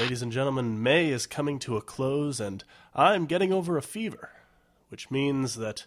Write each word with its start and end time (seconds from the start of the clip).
Ladies 0.00 0.22
and 0.22 0.30
gentlemen, 0.30 0.80
May 0.80 1.10
is 1.10 1.26
coming 1.26 1.58
to 1.58 1.76
a 1.76 1.82
close, 1.82 2.38
and 2.38 2.62
I'm 2.94 3.26
getting 3.26 3.52
over 3.52 3.76
a 3.76 3.82
fever, 3.82 4.30
which 4.90 5.10
means 5.10 5.56
that 5.56 5.86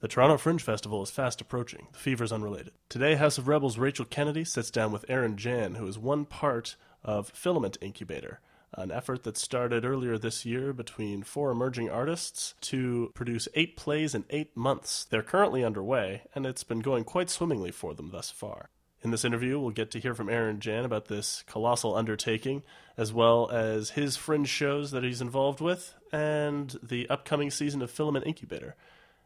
the 0.00 0.08
Toronto 0.08 0.38
Fringe 0.38 0.62
Festival 0.62 1.02
is 1.02 1.10
fast 1.10 1.42
approaching. 1.42 1.88
The 1.92 1.98
fever's 1.98 2.32
unrelated. 2.32 2.72
Today, 2.88 3.16
House 3.16 3.36
of 3.36 3.46
Rebels 3.46 3.76
Rachel 3.76 4.06
Kennedy 4.06 4.44
sits 4.44 4.70
down 4.70 4.92
with 4.92 5.04
Aaron 5.10 5.36
Jan, 5.36 5.74
who 5.74 5.86
is 5.86 5.98
one 5.98 6.24
part 6.24 6.76
of 7.02 7.28
Filament 7.34 7.76
Incubator, 7.82 8.40
an 8.72 8.90
effort 8.90 9.24
that 9.24 9.36
started 9.36 9.84
earlier 9.84 10.16
this 10.16 10.46
year 10.46 10.72
between 10.72 11.22
four 11.22 11.50
emerging 11.50 11.90
artists 11.90 12.54
to 12.62 13.12
produce 13.14 13.46
eight 13.54 13.76
plays 13.76 14.14
in 14.14 14.24
eight 14.30 14.56
months. 14.56 15.04
They're 15.04 15.22
currently 15.22 15.62
underway, 15.62 16.22
and 16.34 16.46
it's 16.46 16.64
been 16.64 16.80
going 16.80 17.04
quite 17.04 17.28
swimmingly 17.28 17.72
for 17.72 17.92
them 17.92 18.10
thus 18.10 18.30
far. 18.30 18.70
In 19.04 19.10
this 19.10 19.24
interview, 19.26 19.60
we'll 19.60 19.70
get 19.70 19.90
to 19.90 20.00
hear 20.00 20.14
from 20.14 20.30
Aaron 20.30 20.60
Jan 20.60 20.86
about 20.86 21.08
this 21.08 21.44
colossal 21.46 21.94
undertaking, 21.94 22.62
as 22.96 23.12
well 23.12 23.50
as 23.50 23.90
his 23.90 24.16
fringe 24.16 24.48
shows 24.48 24.92
that 24.92 25.04
he's 25.04 25.20
involved 25.20 25.60
with, 25.60 25.94
and 26.10 26.74
the 26.82 27.06
upcoming 27.10 27.50
season 27.50 27.82
of 27.82 27.90
Filament 27.90 28.26
Incubator. 28.26 28.76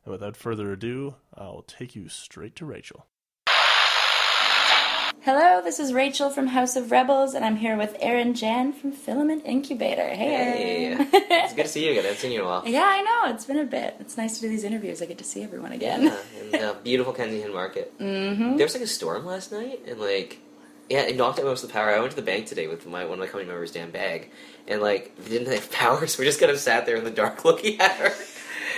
And 0.04 0.10
without 0.10 0.36
further 0.36 0.72
ado, 0.72 1.14
I'll 1.32 1.62
take 1.62 1.94
you 1.94 2.08
straight 2.08 2.56
to 2.56 2.66
Rachel. 2.66 3.06
Hello, 5.28 5.60
this 5.62 5.78
is 5.78 5.92
Rachel 5.92 6.30
from 6.30 6.46
House 6.46 6.74
of 6.74 6.90
Rebels, 6.90 7.34
and 7.34 7.44
I'm 7.44 7.56
here 7.56 7.76
with 7.76 7.94
Aaron 8.00 8.32
Jan 8.32 8.72
from 8.72 8.92
Filament 8.92 9.42
Incubator. 9.44 10.08
Hey, 10.08 10.94
Hey, 10.94 10.96
it's 11.12 11.52
good 11.52 11.64
to 11.64 11.68
see 11.68 11.84
you 11.84 11.90
again. 11.90 12.04
I 12.04 12.06
haven't 12.06 12.20
seen 12.22 12.32
you 12.32 12.38
in 12.40 12.46
a 12.46 12.48
while. 12.48 12.62
yeah, 12.66 12.86
I 12.86 13.02
know. 13.02 13.34
It's 13.34 13.44
been 13.44 13.58
a 13.58 13.66
bit. 13.66 13.96
It's 14.00 14.16
nice 14.16 14.36
to 14.36 14.40
do 14.40 14.48
these 14.48 14.64
interviews. 14.64 15.02
I 15.02 15.04
get 15.04 15.18
to 15.18 15.24
see 15.24 15.42
everyone 15.42 15.72
again. 15.72 16.04
Yeah, 16.04 16.16
in 16.44 16.50
the 16.52 16.76
beautiful 16.82 17.12
Kensington 17.12 17.52
Market. 17.52 17.92
Mm-hmm. 17.98 18.56
There 18.56 18.64
was 18.64 18.72
like 18.72 18.82
a 18.82 18.86
storm 18.86 19.26
last 19.26 19.52
night, 19.52 19.80
and 19.86 20.00
like, 20.00 20.38
yeah, 20.88 21.02
it 21.02 21.14
knocked 21.18 21.38
out 21.40 21.44
most 21.44 21.62
of 21.62 21.68
the 21.68 21.74
power. 21.74 21.90
I 21.90 21.98
went 22.00 22.12
to 22.12 22.16
the 22.16 22.22
bank 22.22 22.46
today 22.46 22.66
with 22.66 22.86
my 22.86 23.04
one 23.04 23.12
of 23.12 23.18
my 23.18 23.26
company 23.26 23.50
members, 23.50 23.70
Dan 23.70 23.90
Bag, 23.90 24.30
and 24.66 24.80
like, 24.80 25.14
they 25.24 25.28
didn't 25.28 25.52
have 25.52 25.70
power, 25.70 26.06
so 26.06 26.20
we 26.20 26.24
just 26.24 26.40
kind 26.40 26.50
of 26.50 26.58
sat 26.58 26.86
there 26.86 26.96
in 26.96 27.04
the 27.04 27.10
dark 27.10 27.44
looking 27.44 27.78
at 27.82 27.92
her. 27.96 28.14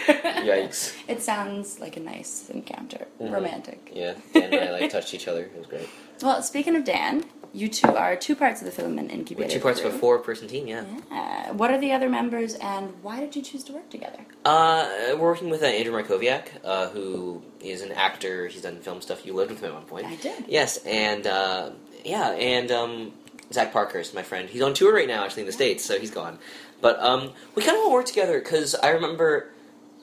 Yikes. 0.08 0.97
It 1.06 1.22
sounds 1.22 1.78
like 1.78 1.97
a 1.97 2.00
nice 2.00 2.50
encounter. 2.50 3.06
Mhm. 3.20 3.30
Romantic. 3.32 3.92
Yeah, 3.94 4.14
Dan 4.34 4.53
and 4.53 4.69
I 4.69 4.80
like 4.80 4.91
touched 4.91 5.14
each 5.14 5.28
other. 5.28 5.42
It 5.42 5.56
was 5.56 5.69
great. 5.69 5.88
Well, 6.22 6.42
speaking 6.42 6.76
of 6.76 6.84
Dan, 6.84 7.24
you 7.52 7.68
two 7.68 7.88
are 7.88 8.14
two 8.16 8.36
parts 8.36 8.60
of 8.60 8.66
the 8.66 8.70
Filament 8.70 9.10
Incubator. 9.10 9.48
We're 9.48 9.54
two 9.54 9.60
parts 9.60 9.80
of 9.80 9.86
a 9.86 9.98
four-person 9.98 10.48
team. 10.48 10.66
Yeah. 10.66 10.84
Yeah. 11.10 11.50
What 11.52 11.70
are 11.70 11.78
the 11.78 11.92
other 11.92 12.08
members, 12.08 12.54
and 12.54 12.94
why 13.02 13.20
did 13.20 13.34
you 13.34 13.42
choose 13.42 13.64
to 13.64 13.72
work 13.72 13.90
together? 13.90 14.24
Uh, 14.44 14.88
we're 15.12 15.18
working 15.18 15.50
with 15.50 15.62
uh, 15.62 15.66
Andrew 15.66 15.92
Markoviak, 15.92 16.48
uh, 16.64 16.88
who 16.91 17.42
is 17.60 17.82
an 17.82 17.92
actor. 17.92 18.46
He's 18.46 18.62
done 18.62 18.78
film 18.80 19.00
stuff. 19.00 19.26
You 19.26 19.32
lived 19.32 19.50
with 19.50 19.60
him 19.60 19.70
at 19.70 19.74
one 19.74 19.84
point. 19.84 20.06
I 20.06 20.16
did. 20.16 20.44
Yes, 20.46 20.78
and 20.86 21.26
uh, 21.26 21.70
yeah, 22.04 22.30
and 22.30 22.70
um, 22.70 23.12
Zach 23.52 23.72
Parkhurst, 23.72 24.14
my 24.14 24.22
friend. 24.22 24.48
He's 24.48 24.62
on 24.62 24.74
tour 24.74 24.94
right 24.94 25.08
now, 25.08 25.24
actually 25.24 25.42
in 25.42 25.46
the 25.46 25.52
states, 25.52 25.84
so 25.84 25.98
he's 25.98 26.10
gone. 26.10 26.38
But 26.80 27.00
um, 27.00 27.32
we 27.54 27.62
kind 27.62 27.76
of 27.76 27.84
all 27.84 27.92
work 27.92 28.06
together 28.06 28.38
because 28.38 28.74
I 28.76 28.91
remember 28.91 29.50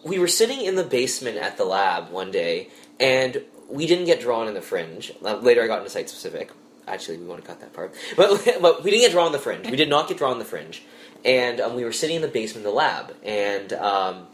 we 0.03 0.19
were 0.19 0.27
sitting 0.27 0.61
in 0.61 0.75
the 0.75 0.83
basement 0.83 1.38
at 1.38 1.57
the 1.57 1.65
lab 1.65 2.11
one 2.11 2.31
day, 2.31 2.69
and 2.99 3.41
we 3.69 3.87
didn't 3.87 4.05
get 4.05 4.19
drawn 4.21 4.47
in 4.47 4.53
the 4.53 4.61
fringe. 4.61 5.11
Uh, 5.23 5.37
later, 5.37 5.63
I 5.63 5.67
got 5.67 5.79
into 5.79 5.89
site 5.89 6.09
specific. 6.09 6.51
Actually, 6.87 7.17
we 7.17 7.25
want 7.25 7.41
to 7.41 7.47
cut 7.47 7.59
that 7.59 7.73
part, 7.73 7.93
but 8.17 8.43
but 8.61 8.83
we 8.83 8.91
didn't 8.91 9.03
get 9.03 9.11
drawn 9.11 9.27
in 9.27 9.33
the 9.33 9.39
fringe. 9.39 9.69
We 9.69 9.75
did 9.75 9.89
not 9.89 10.07
get 10.07 10.17
drawn 10.17 10.33
in 10.33 10.39
the 10.39 10.45
fringe, 10.45 10.83
and 11.25 11.59
um, 11.59 11.75
we 11.75 11.83
were 11.83 11.91
sitting 11.91 12.15
in 12.15 12.21
the 12.21 12.27
basement 12.27 12.65
of 12.65 12.71
the 12.71 12.77
lab, 12.77 13.13
and 13.23 13.73
um, 13.73 14.27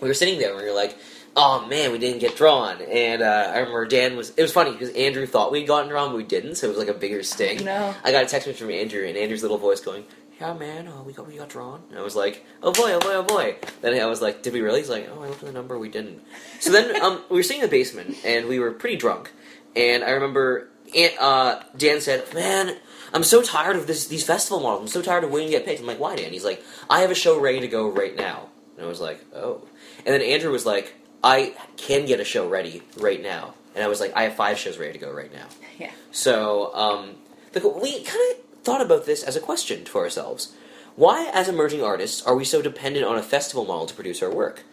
we 0.00 0.08
were 0.08 0.14
sitting 0.14 0.38
there, 0.38 0.50
and 0.50 0.60
we 0.60 0.66
were 0.66 0.74
like. 0.74 0.96
Oh 1.36 1.64
man, 1.68 1.92
we 1.92 1.98
didn't 1.98 2.18
get 2.18 2.36
drawn, 2.36 2.82
and 2.82 3.22
uh, 3.22 3.52
I 3.54 3.58
remember 3.58 3.86
Dan 3.86 4.16
was. 4.16 4.30
It 4.30 4.42
was 4.42 4.50
funny 4.50 4.72
because 4.72 4.90
Andrew 4.96 5.26
thought 5.26 5.52
we'd 5.52 5.64
gotten 5.64 5.88
drawn, 5.88 6.08
but 6.08 6.16
we 6.16 6.24
didn't, 6.24 6.56
so 6.56 6.66
it 6.66 6.70
was 6.70 6.78
like 6.78 6.88
a 6.88 6.92
bigger 6.92 7.22
sting. 7.22 7.64
No. 7.64 7.94
I 8.02 8.10
got 8.10 8.24
a 8.24 8.26
text 8.26 8.48
message 8.48 8.58
from 8.60 8.72
Andrew, 8.72 9.06
and 9.06 9.16
Andrew's 9.16 9.42
little 9.42 9.56
voice 9.56 9.80
going, 9.80 10.06
"Yeah, 10.40 10.54
man, 10.54 10.88
oh, 10.88 11.02
we 11.02 11.12
got 11.12 11.26
we 11.26 11.36
got 11.36 11.48
drawn." 11.48 11.82
And 11.90 11.98
I 11.98 12.02
was 12.02 12.16
like, 12.16 12.44
"Oh 12.62 12.72
boy, 12.72 12.92
oh 12.92 13.00
boy, 13.00 13.14
oh 13.14 13.22
boy." 13.22 13.56
Then 13.80 14.00
I 14.00 14.06
was 14.06 14.22
like, 14.22 14.42
"Did 14.42 14.52
we 14.52 14.60
really?" 14.60 14.80
He's 14.80 14.90
like, 14.90 15.08
"Oh, 15.12 15.22
I 15.22 15.28
looked 15.28 15.42
at 15.42 15.46
the 15.46 15.52
number, 15.52 15.78
we 15.78 15.88
didn't." 15.88 16.22
So 16.60 16.72
then 16.72 17.00
um, 17.02 17.22
we 17.28 17.36
were 17.36 17.42
sitting 17.42 17.62
in 17.62 17.68
the 17.68 17.70
basement, 17.70 18.16
and 18.24 18.48
we 18.48 18.58
were 18.58 18.72
pretty 18.72 18.96
drunk, 18.96 19.32
and 19.76 20.02
I 20.04 20.10
remember 20.10 20.68
Aunt, 20.96 21.14
uh, 21.20 21.62
Dan 21.76 22.00
said, 22.00 22.32
"Man." 22.34 22.76
I'm 23.12 23.24
so 23.24 23.42
tired 23.42 23.74
of 23.74 23.88
this 23.88 24.06
these 24.06 24.24
festival 24.24 24.60
models. 24.60 24.82
I'm 24.82 24.88
so 24.88 25.02
tired 25.02 25.24
of 25.24 25.32
waiting 25.32 25.50
to 25.50 25.58
get 25.58 25.66
picked. 25.66 25.80
I'm 25.80 25.86
like, 25.86 25.98
why, 25.98 26.14
Dan? 26.14 26.32
He's 26.32 26.44
like, 26.44 26.62
I 26.88 27.00
have 27.00 27.10
a 27.10 27.14
show 27.16 27.40
ready 27.40 27.58
to 27.58 27.66
go 27.66 27.90
right 27.90 28.14
now. 28.14 28.50
And 28.76 28.86
I 28.86 28.88
was 28.88 29.00
like, 29.00 29.24
oh. 29.34 29.66
And 30.06 30.14
then 30.14 30.22
Andrew 30.22 30.52
was 30.52 30.64
like, 30.64 30.94
I 31.22 31.54
can 31.76 32.06
get 32.06 32.20
a 32.20 32.24
show 32.24 32.48
ready 32.48 32.82
right 32.96 33.20
now. 33.20 33.54
And 33.74 33.84
I 33.84 33.88
was 33.88 34.00
like, 34.00 34.12
I 34.16 34.22
have 34.22 34.34
five 34.34 34.58
shows 34.58 34.78
ready 34.78 34.92
to 34.92 34.98
go 34.98 35.12
right 35.12 35.32
now. 35.32 35.46
Yeah. 35.78 35.90
So 36.12 36.74
um, 36.74 37.16
the, 37.52 37.66
we 37.68 38.02
kind 38.02 38.34
of 38.34 38.49
thought 38.62 38.80
about 38.80 39.06
this 39.06 39.22
as 39.22 39.36
a 39.36 39.40
question 39.40 39.84
for 39.84 40.02
ourselves. 40.02 40.52
Why, 40.96 41.30
as 41.32 41.48
emerging 41.48 41.82
artists, 41.82 42.22
are 42.26 42.36
we 42.36 42.44
so 42.44 42.60
dependent 42.60 43.06
on 43.06 43.16
a 43.16 43.22
festival 43.22 43.64
model 43.64 43.86
to 43.86 43.94
produce 43.94 44.22
our 44.22 44.32
work? 44.32 44.64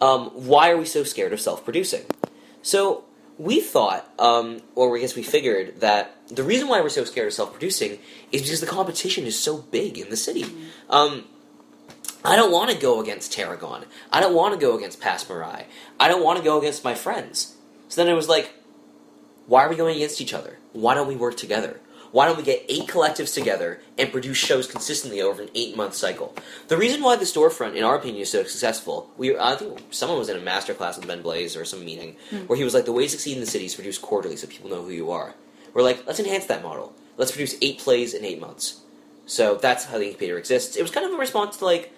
Um, 0.00 0.26
why 0.30 0.70
are 0.70 0.76
we 0.76 0.84
so 0.84 1.04
scared 1.04 1.32
of 1.32 1.40
self-producing? 1.40 2.04
So 2.62 3.04
we 3.38 3.60
thought, 3.60 4.08
um, 4.18 4.60
or 4.74 4.96
I 4.96 5.00
guess 5.00 5.16
we 5.16 5.22
figured 5.22 5.80
that 5.80 6.16
the 6.28 6.42
reason 6.42 6.68
why 6.68 6.80
we're 6.80 6.88
so 6.88 7.04
scared 7.04 7.26
of 7.26 7.32
self-producing 7.32 7.98
is 8.30 8.42
because 8.42 8.60
the 8.60 8.66
competition 8.66 9.24
is 9.24 9.38
so 9.38 9.58
big 9.58 9.98
in 9.98 10.10
the 10.10 10.16
city. 10.16 10.44
Um, 10.88 11.24
I 12.24 12.36
don't 12.36 12.52
want 12.52 12.70
to 12.70 12.76
go 12.76 13.00
against 13.00 13.32
Tarragon. 13.32 13.84
I 14.12 14.20
don't 14.20 14.34
want 14.34 14.54
to 14.54 14.60
go 14.60 14.76
against 14.76 15.00
Passe 15.00 15.26
Muraille. 15.26 15.64
I 16.00 16.08
don't 16.08 16.22
want 16.22 16.38
to 16.38 16.44
go 16.44 16.58
against 16.58 16.84
my 16.84 16.94
friends. 16.94 17.56
So 17.88 18.02
then 18.02 18.10
it 18.10 18.16
was 18.16 18.28
like, 18.28 18.54
why 19.46 19.64
are 19.64 19.68
we 19.68 19.76
going 19.76 19.96
against 19.96 20.20
each 20.20 20.32
other? 20.32 20.58
Why 20.72 20.94
don't 20.94 21.08
we 21.08 21.16
work 21.16 21.36
together? 21.36 21.80
Why 22.14 22.26
don't 22.26 22.36
we 22.36 22.44
get 22.44 22.64
eight 22.68 22.86
collectives 22.86 23.34
together 23.34 23.80
and 23.98 24.12
produce 24.12 24.36
shows 24.36 24.68
consistently 24.68 25.20
over 25.20 25.42
an 25.42 25.48
eight-month 25.52 25.94
cycle? 25.94 26.32
The 26.68 26.76
reason 26.76 27.02
why 27.02 27.16
the 27.16 27.24
storefront, 27.24 27.74
in 27.74 27.82
our 27.82 27.96
opinion, 27.96 28.22
is 28.22 28.30
so 28.30 28.44
successful, 28.44 29.10
we 29.16 29.36
I 29.36 29.56
think 29.56 29.80
someone 29.90 30.20
was 30.20 30.28
in 30.28 30.36
a 30.36 30.40
master 30.40 30.74
class 30.74 30.96
with 30.96 31.08
Ben 31.08 31.22
Blaze 31.22 31.56
or 31.56 31.64
some 31.64 31.84
meeting 31.84 32.14
hmm. 32.30 32.46
where 32.46 32.56
he 32.56 32.62
was 32.62 32.72
like, 32.72 32.84
the 32.84 32.92
way 32.92 33.02
to 33.02 33.08
succeed 33.08 33.34
in 33.34 33.40
the 33.40 33.50
city 33.50 33.64
is 33.64 33.74
produce 33.74 33.98
quarterly 33.98 34.36
so 34.36 34.46
people 34.46 34.70
know 34.70 34.84
who 34.84 34.92
you 34.92 35.10
are. 35.10 35.34
We're 35.72 35.82
like, 35.82 36.06
let's 36.06 36.20
enhance 36.20 36.46
that 36.46 36.62
model. 36.62 36.94
Let's 37.16 37.32
produce 37.32 37.56
eight 37.60 37.80
plays 37.80 38.14
in 38.14 38.24
eight 38.24 38.40
months. 38.40 38.82
So 39.26 39.56
that's 39.56 39.86
how 39.86 39.98
the 39.98 40.06
incubator 40.06 40.38
exists. 40.38 40.76
It 40.76 40.82
was 40.82 40.92
kind 40.92 41.04
of 41.04 41.12
a 41.12 41.16
response 41.16 41.56
to 41.56 41.64
like, 41.64 41.92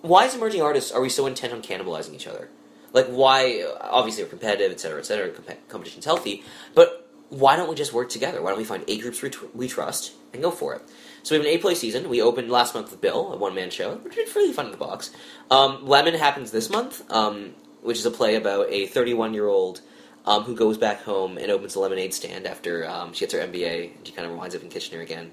why 0.00 0.26
as 0.26 0.36
emerging 0.36 0.62
artists 0.62 0.92
are 0.92 1.00
we 1.00 1.08
so 1.08 1.26
intent 1.26 1.52
on 1.52 1.60
cannibalizing 1.60 2.14
each 2.14 2.28
other? 2.28 2.50
Like, 2.92 3.08
why? 3.08 3.64
Obviously, 3.80 4.22
we're 4.22 4.30
competitive, 4.30 4.70
et 4.70 4.78
cetera, 4.78 5.00
et 5.00 5.06
cetera. 5.06 5.30
Comp- 5.30 5.68
competition's 5.68 6.04
healthy, 6.04 6.44
but 6.72 7.05
why 7.28 7.56
don't 7.56 7.68
we 7.68 7.74
just 7.74 7.92
work 7.92 8.08
together? 8.08 8.42
Why 8.42 8.50
don't 8.50 8.58
we 8.58 8.64
find 8.64 8.84
eight 8.86 9.02
groups 9.02 9.20
we, 9.22 9.30
tr- 9.30 9.46
we 9.54 9.68
trust 9.68 10.12
and 10.32 10.42
go 10.42 10.50
for 10.50 10.74
it? 10.74 10.82
So 11.22 11.34
we 11.34 11.38
have 11.38 11.46
an 11.46 11.52
eight 11.52 11.60
play 11.60 11.74
season. 11.74 12.08
We 12.08 12.22
opened 12.22 12.50
last 12.50 12.74
month 12.74 12.90
with 12.90 13.00
Bill, 13.00 13.32
a 13.32 13.36
one 13.36 13.54
man 13.54 13.70
show, 13.70 13.96
which 13.96 14.16
is 14.16 14.34
really 14.34 14.52
fun 14.52 14.66
in 14.66 14.70
the 14.70 14.78
box. 14.78 15.10
Um, 15.50 15.86
Lemon 15.86 16.14
happens 16.14 16.52
this 16.52 16.70
month, 16.70 17.02
um, 17.10 17.54
which 17.82 17.98
is 17.98 18.06
a 18.06 18.10
play 18.10 18.36
about 18.36 18.70
a 18.70 18.86
31 18.86 19.34
year 19.34 19.48
old 19.48 19.80
um, 20.24 20.42
who 20.42 20.54
goes 20.54 20.78
back 20.78 21.02
home 21.02 21.38
and 21.38 21.50
opens 21.50 21.74
a 21.74 21.80
lemonade 21.80 22.12
stand 22.12 22.46
after 22.46 22.88
um, 22.88 23.12
she 23.12 23.20
gets 23.20 23.32
her 23.34 23.40
MBA 23.40 23.96
and 23.96 24.06
she 24.06 24.12
kind 24.12 24.28
of 24.28 24.36
winds 24.36 24.54
up 24.54 24.62
in 24.62 24.68
Kitchener 24.68 25.00
again. 25.00 25.30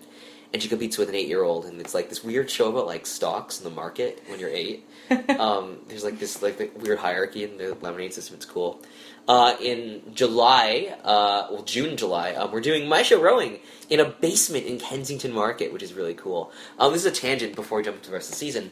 And 0.53 0.61
she 0.61 0.69
competes 0.69 0.99
with 0.99 1.09
an 1.09 1.15
eight 1.15 1.27
year 1.27 1.43
old, 1.43 1.65
and 1.65 1.81
it's 1.81 1.95
like 1.95 2.09
this 2.09 2.23
weird 2.23 2.49
show 2.49 2.69
about 2.69 2.85
like 2.85 3.07
stocks 3.07 3.57
in 3.57 3.63
the 3.63 3.71
market 3.71 4.23
when 4.27 4.39
you're 4.39 4.49
eight. 4.49 4.87
um, 5.39 5.79
there's 5.87 6.03
like 6.03 6.19
this 6.19 6.41
like 6.41 6.71
weird 6.79 6.99
hierarchy 6.99 7.43
in 7.43 7.57
the 7.57 7.75
lemonade 7.81 8.13
system. 8.13 8.35
It's 8.35 8.45
cool. 8.45 8.81
Uh, 9.27 9.55
in 9.61 10.01
July, 10.13 10.95
uh, 11.03 11.47
well, 11.49 11.63
June, 11.63 11.95
July, 11.95 12.33
um, 12.33 12.51
we're 12.51 12.61
doing 12.61 12.89
my 12.89 13.01
show 13.03 13.21
rowing 13.21 13.59
in 13.89 13.99
a 13.99 14.05
basement 14.05 14.65
in 14.65 14.77
Kensington 14.77 15.31
Market, 15.31 15.71
which 15.71 15.81
is 15.81 15.93
really 15.93 16.13
cool. 16.13 16.51
Um, 16.77 16.91
this 16.91 17.05
is 17.05 17.11
a 17.17 17.21
tangent 17.21 17.55
before 17.55 17.77
we 17.77 17.83
jump 17.85 17.97
into 17.97 18.09
the 18.09 18.13
rest 18.13 18.27
of 18.27 18.33
the 18.33 18.39
season. 18.39 18.71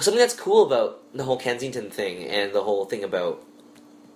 Something 0.00 0.20
that's 0.20 0.34
cool 0.34 0.64
about 0.64 1.00
the 1.12 1.24
whole 1.24 1.36
Kensington 1.36 1.90
thing 1.90 2.24
and 2.24 2.52
the 2.52 2.62
whole 2.62 2.84
thing 2.84 3.02
about 3.02 3.44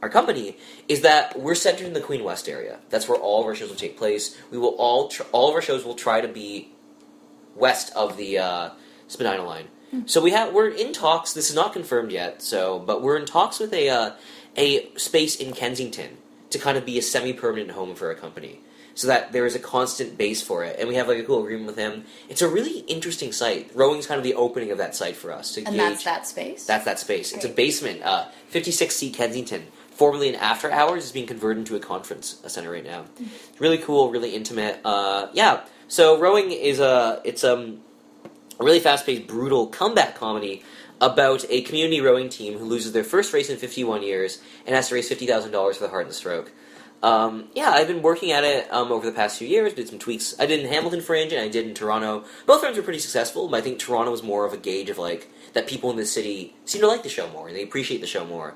our 0.03 0.09
company 0.09 0.57
is 0.89 1.01
that 1.01 1.39
we're 1.39 1.57
centered 1.57 1.87
in 1.87 1.93
the 1.93 2.01
Queen 2.01 2.23
West 2.23 2.49
area. 2.49 2.79
That's 2.91 3.09
where 3.09 3.19
all 3.19 3.41
of 3.41 3.47
our 3.47 3.55
shows 3.55 3.69
will 3.69 3.77
take 3.77 3.97
place. 3.97 4.37
We 4.51 4.59
will 4.59 4.77
all 4.77 5.09
tr- 5.09 5.23
all 5.33 5.49
of 5.49 5.55
our 5.55 5.63
shows 5.63 5.85
will 5.85 5.95
try 5.95 6.21
to 6.21 6.29
be 6.29 6.71
west 7.55 7.93
of 7.95 8.17
the 8.17 8.39
uh, 8.39 8.71
Spadina 9.09 9.45
line. 9.45 9.69
So 10.07 10.23
we 10.23 10.31
have 10.31 10.55
we're 10.55 10.71
in 10.71 10.95
talks. 10.95 11.35
This 11.35 11.51
is 11.51 11.55
not 11.55 11.75
confirmed 11.75 12.13
yet. 12.13 12.41
So, 12.41 12.79
but 12.79 13.03
we're 13.03 13.19
in 13.19 13.27
talks 13.27 13.59
with 13.61 13.75
a 13.75 13.91
uh, 13.91 14.11
a 14.57 14.91
space 14.97 15.37
in 15.37 15.53
Kensington 15.53 16.17
to 16.49 16.59
kind 16.59 16.79
of 16.79 16.87
be 16.87 16.99
a 16.99 17.03
semi 17.03 17.35
permanent 17.35 17.73
home 17.73 17.95
for 17.95 18.11
a 18.11 18.15
company, 18.15 18.61
so 18.95 19.07
that 19.09 19.33
there 19.33 19.45
is 19.45 19.55
a 19.55 19.59
constant 19.59 20.17
base 20.17 20.41
for 20.41 20.65
it. 20.65 20.77
And 20.79 20.89
we 20.89 20.95
have 20.95 21.09
like 21.09 21.19
a 21.19 21.25
cool 21.25 21.41
agreement 21.43 21.67
with 21.67 21.77
him. 21.77 22.05
It's 22.31 22.41
a 22.41 22.49
really 22.49 22.79
interesting 22.81 23.33
site. 23.33 23.71
Rowing's 23.75 24.07
kind 24.07 24.17
of 24.17 24.25
the 24.25 24.33
opening 24.35 24.71
of 24.71 24.79
that 24.79 24.95
site 24.97 25.15
for 25.17 25.31
us 25.31 25.53
to 25.57 25.61
And 25.61 25.69
gauge. 25.77 25.77
that's 25.77 26.05
that 26.05 26.27
space? 26.27 26.65
That's 26.65 26.87
that 26.87 26.99
space. 26.99 27.33
It's 27.35 27.45
a 27.45 27.51
basement. 27.51 28.03
Uh, 28.03 28.29
56C 28.51 29.13
Kensington, 29.13 29.67
formerly 29.91 30.31
an 30.31 30.37
after 30.37 30.71
hours, 30.71 31.05
is 31.05 31.13
being 31.13 31.27
converted 31.27 31.59
into 31.59 31.77
a 31.77 31.81
conference 31.81 32.41
center 32.47 32.71
right 32.71 32.85
now. 32.85 33.05
It's 33.21 33.61
really 33.61 33.79
cool, 33.79 34.11
really 34.11 34.35
intimate. 34.35 34.81
Uh, 34.87 35.29
yeah. 35.35 35.67
So 35.93 36.19
rowing 36.19 36.53
is 36.53 36.81
a 36.81 37.21
it's 37.23 37.45
a 37.45 37.75
really 38.59 38.81
fast 38.81 39.05
paced, 39.05 39.27
brutal 39.27 39.67
comeback 39.67 40.15
comedy 40.15 40.63
about 41.03 41.45
a 41.51 41.61
community 41.61 42.01
rowing 42.01 42.31
team 42.31 42.57
who 42.57 42.65
loses 42.65 42.93
their 42.93 43.05
first 43.05 43.35
race 43.35 43.51
in 43.51 43.59
51 43.59 44.03
years 44.03 44.41
and 44.65 44.75
has 44.75 44.89
to 44.89 44.95
raise 44.95 45.11
$50,000 45.11 45.75
for 45.75 45.85
the 45.85 45.91
heart 45.91 46.07
and 46.07 46.15
stroke. 46.15 46.51
Um, 47.03 47.49
yeah, 47.55 47.73
I've 47.73 47.89
been 47.89 48.01
working 48.01 48.33
at 48.33 48.43
it 48.43 48.73
um, 48.73 48.91
over 48.91 49.05
the 49.05 49.13
past 49.13 49.39
few 49.39 49.47
years. 49.47 49.75
Did 49.75 49.87
some 49.87 49.99
tweaks. 49.99 50.35
I 50.41 50.47
did 50.47 50.61
in 50.61 50.73
Hamilton 50.73 51.03
Fringe 51.03 51.31
and 51.35 51.43
I 51.43 51.49
did 51.49 51.67
in 51.67 51.75
Toronto. 51.75 52.25
Both 52.47 52.63
runs 52.63 52.79
were 52.79 52.83
pretty 52.83 53.01
successful, 53.01 53.49
but 53.49 53.59
I 53.59 53.61
think 53.61 53.79
Toronto 53.79 54.13
was 54.13 54.23
more 54.23 54.47
of 54.47 54.55
a 54.55 54.57
gauge 54.57 54.89
of 54.89 54.97
like 54.97 55.31
that 55.53 55.67
people 55.67 55.91
in 55.91 55.99
the 55.99 56.07
city 56.07 56.57
seem 56.65 56.81
to 56.81 56.87
like 56.87 57.03
the 57.03 57.11
show 57.11 57.29
more 57.29 57.49
and 57.49 57.57
they 57.57 57.63
appreciate 57.63 58.01
the 58.01 58.07
show 58.07 58.25
more. 58.25 58.55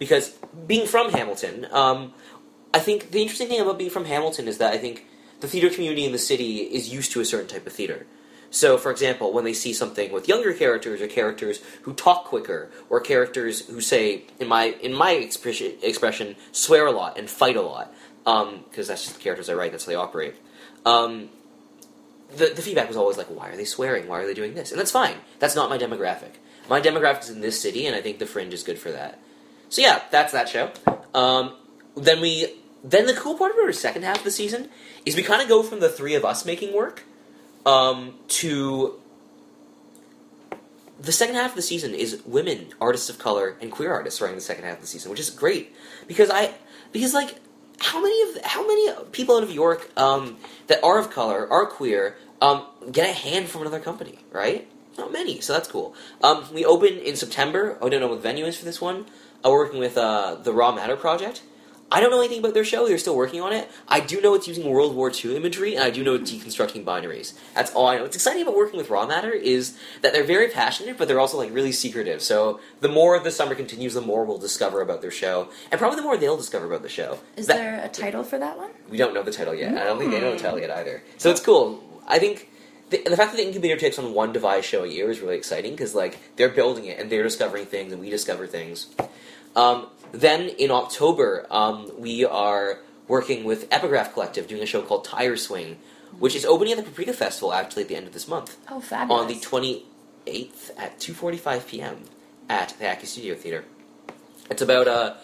Because 0.00 0.30
being 0.66 0.88
from 0.88 1.12
Hamilton, 1.12 1.68
um, 1.70 2.12
I 2.74 2.80
think 2.80 3.12
the 3.12 3.22
interesting 3.22 3.46
thing 3.46 3.60
about 3.60 3.78
being 3.78 3.90
from 3.90 4.06
Hamilton 4.06 4.48
is 4.48 4.58
that 4.58 4.72
I 4.72 4.78
think 4.78 5.06
the 5.42 5.48
theater 5.48 5.68
community 5.68 6.06
in 6.06 6.12
the 6.12 6.18
city 6.18 6.58
is 6.58 6.88
used 6.88 7.12
to 7.12 7.20
a 7.20 7.24
certain 7.24 7.48
type 7.48 7.66
of 7.66 7.72
theater. 7.72 8.06
So, 8.50 8.78
for 8.78 8.90
example, 8.90 9.32
when 9.32 9.44
they 9.44 9.54
see 9.54 9.72
something 9.72 10.12
with 10.12 10.28
younger 10.28 10.52
characters 10.52 11.00
or 11.00 11.08
characters 11.08 11.60
who 11.82 11.94
talk 11.94 12.26
quicker 12.26 12.70
or 12.88 13.00
characters 13.00 13.66
who 13.66 13.80
say, 13.80 14.24
in 14.38 14.46
my 14.46 14.66
in 14.80 14.94
my 14.94 15.12
expression, 15.12 15.72
expression 15.82 16.36
swear 16.52 16.86
a 16.86 16.92
lot 16.92 17.18
and 17.18 17.28
fight 17.28 17.56
a 17.56 17.62
lot, 17.62 17.92
because 18.24 18.88
that's 18.88 19.04
just 19.04 19.16
the 19.16 19.22
characters 19.22 19.48
I 19.48 19.54
write, 19.54 19.72
that's 19.72 19.86
how 19.86 19.90
they 19.90 19.96
operate. 19.96 20.36
Um, 20.84 21.30
the, 22.36 22.46
the 22.54 22.62
feedback 22.62 22.88
was 22.88 22.96
always 22.96 23.16
like, 23.16 23.28
why 23.28 23.48
are 23.48 23.56
they 23.56 23.64
swearing? 23.64 24.06
Why 24.06 24.20
are 24.20 24.26
they 24.26 24.34
doing 24.34 24.54
this? 24.54 24.70
And 24.70 24.78
that's 24.78 24.90
fine. 24.90 25.16
That's 25.38 25.56
not 25.56 25.68
my 25.68 25.78
demographic. 25.78 26.32
My 26.68 26.80
demographic 26.80 27.22
is 27.22 27.30
in 27.30 27.40
this 27.40 27.60
city, 27.60 27.86
and 27.86 27.96
I 27.96 28.00
think 28.00 28.18
The 28.18 28.26
Fringe 28.26 28.54
is 28.54 28.62
good 28.62 28.78
for 28.78 28.92
that. 28.92 29.18
So 29.70 29.82
yeah, 29.82 30.02
that's 30.10 30.32
that 30.32 30.48
show. 30.48 30.70
Um, 31.14 31.54
then 31.96 32.20
we 32.20 32.54
then 32.84 33.06
the 33.06 33.14
cool 33.14 33.36
part 33.36 33.52
about 33.52 33.64
our 33.64 33.72
second 33.72 34.02
half 34.02 34.18
of 34.18 34.24
the 34.24 34.30
season 34.30 34.68
is 35.06 35.16
we 35.16 35.22
kind 35.22 35.42
of 35.42 35.48
go 35.48 35.62
from 35.62 35.80
the 35.80 35.88
three 35.88 36.14
of 36.14 36.24
us 36.24 36.44
making 36.44 36.74
work 36.74 37.04
um, 37.64 38.14
to 38.28 39.00
the 41.00 41.12
second 41.12 41.34
half 41.34 41.50
of 41.50 41.56
the 41.56 41.62
season 41.62 41.94
is 41.94 42.22
women 42.24 42.68
artists 42.80 43.10
of 43.10 43.18
color 43.18 43.56
and 43.60 43.72
queer 43.72 43.92
artists 43.92 44.20
running 44.20 44.36
the 44.36 44.42
second 44.42 44.64
half 44.64 44.76
of 44.76 44.80
the 44.80 44.86
season, 44.86 45.10
which 45.10 45.20
is 45.20 45.30
great 45.30 45.74
because 46.06 46.30
I 46.30 46.54
because 46.92 47.12
like 47.12 47.40
how 47.80 48.00
many 48.00 48.30
of 48.30 48.44
how 48.44 48.66
many 48.66 48.92
people 49.10 49.36
out 49.36 49.42
of 49.42 49.50
York 49.50 49.90
um, 49.96 50.36
that 50.68 50.82
are 50.84 50.98
of 50.98 51.10
color 51.10 51.50
are 51.50 51.66
queer 51.66 52.16
um, 52.40 52.64
get 52.90 53.08
a 53.08 53.12
hand 53.12 53.48
from 53.48 53.62
another 53.62 53.80
company, 53.80 54.18
right? 54.30 54.68
Not 54.96 55.12
many, 55.12 55.40
so 55.40 55.52
that's 55.54 55.68
cool. 55.68 55.94
Um, 56.22 56.44
we 56.52 56.64
open 56.64 56.98
in 56.98 57.16
September. 57.16 57.78
I 57.82 57.88
don't 57.88 58.00
know 58.00 58.08
what 58.08 58.16
the 58.16 58.22
venue 58.22 58.44
is 58.44 58.58
for 58.58 58.64
this 58.64 58.80
one. 58.80 59.06
Uh, 59.44 59.50
we're 59.50 59.64
working 59.64 59.80
with 59.80 59.96
uh, 59.96 60.36
the 60.36 60.52
Raw 60.52 60.72
Matter 60.72 60.96
Project. 60.96 61.42
I 61.92 62.00
don't 62.00 62.10
know 62.10 62.20
anything 62.20 62.38
about 62.38 62.54
their 62.54 62.64
show. 62.64 62.88
They're 62.88 62.96
still 62.96 63.14
working 63.14 63.42
on 63.42 63.52
it. 63.52 63.70
I 63.86 64.00
do 64.00 64.20
know 64.22 64.32
it's 64.34 64.48
using 64.48 64.66
World 64.66 64.96
War 64.96 65.12
II 65.12 65.36
imagery, 65.36 65.74
and 65.74 65.84
I 65.84 65.90
do 65.90 66.02
know 66.02 66.14
it's 66.14 66.32
deconstructing 66.32 66.84
binaries. 66.86 67.34
That's 67.54 67.70
all 67.74 67.86
I 67.86 67.96
know. 67.96 68.02
What's 68.04 68.16
exciting 68.16 68.40
about 68.42 68.56
working 68.56 68.78
with 68.78 68.88
Raw 68.88 69.06
Matter 69.06 69.30
is 69.30 69.76
that 70.00 70.14
they're 70.14 70.24
very 70.24 70.48
passionate, 70.48 70.96
but 70.96 71.06
they're 71.06 71.20
also 71.20 71.36
like 71.36 71.52
really 71.52 71.70
secretive. 71.70 72.22
So 72.22 72.60
the 72.80 72.88
more 72.88 73.18
the 73.18 73.30
summer 73.30 73.54
continues, 73.54 73.92
the 73.92 74.00
more 74.00 74.24
we'll 74.24 74.38
discover 74.38 74.80
about 74.80 75.02
their 75.02 75.10
show, 75.10 75.48
and 75.70 75.78
probably 75.78 75.96
the 75.96 76.02
more 76.02 76.16
they'll 76.16 76.38
discover 76.38 76.64
about 76.64 76.80
the 76.82 76.88
show. 76.88 77.18
Is 77.36 77.46
That- 77.46 77.58
there 77.58 77.82
a 77.84 77.88
title 77.88 78.24
for 78.24 78.38
that 78.38 78.56
one? 78.56 78.70
we 78.88 78.96
don't 78.96 79.12
know 79.12 79.22
the 79.22 79.30
title 79.32 79.54
yet. 79.54 79.76
I 79.76 79.84
don't 79.84 79.98
think 79.98 80.12
they 80.12 80.20
know 80.20 80.32
the 80.32 80.38
title 80.38 80.58
yet 80.60 80.70
either. 80.70 81.02
So 81.18 81.30
it's 81.30 81.40
cool. 81.40 81.82
I 82.08 82.18
think 82.18 82.48
the, 82.88 83.02
the 83.04 83.16
fact 83.18 83.32
that 83.32 83.36
the 83.36 83.46
incubator 83.46 83.76
takes 83.76 83.98
on 83.98 84.14
one 84.14 84.32
device 84.32 84.64
show 84.64 84.82
a 84.84 84.88
year 84.88 85.10
is 85.10 85.20
really 85.20 85.36
exciting 85.36 85.72
because 85.72 85.94
like 85.94 86.18
they're 86.36 86.48
building 86.48 86.86
it 86.86 86.98
and 86.98 87.10
they're 87.10 87.22
discovering 87.22 87.66
things 87.66 87.92
and 87.92 88.00
we 88.00 88.08
discover 88.08 88.46
things. 88.46 88.86
Um, 89.54 89.88
then 90.12 90.48
in 90.48 90.70
October, 90.70 91.46
um, 91.50 91.90
we 91.98 92.24
are 92.24 92.80
working 93.08 93.44
with 93.44 93.68
Epigraph 93.70 94.12
Collective 94.12 94.46
doing 94.46 94.62
a 94.62 94.66
show 94.66 94.82
called 94.82 95.04
Tire 95.04 95.36
Swing, 95.36 95.78
which 96.18 96.34
is 96.36 96.44
opening 96.44 96.72
at 96.74 96.78
the 96.78 96.84
Paprika 96.84 97.12
Festival 97.12 97.52
actually 97.52 97.82
at 97.82 97.88
the 97.88 97.96
end 97.96 98.06
of 98.06 98.12
this 98.12 98.28
month 98.28 98.56
Oh, 98.70 98.80
fabulous. 98.80 99.20
on 99.22 99.28
the 99.28 99.34
28th 99.34 100.70
at 100.78 100.98
2:45 101.00 101.66
p.m. 101.66 102.04
at 102.48 102.74
the 102.78 102.90
Aki 102.90 103.06
Studio 103.06 103.34
Theater. 103.34 103.64
It's 104.50 104.62
about 104.62 104.86
a 104.86 105.16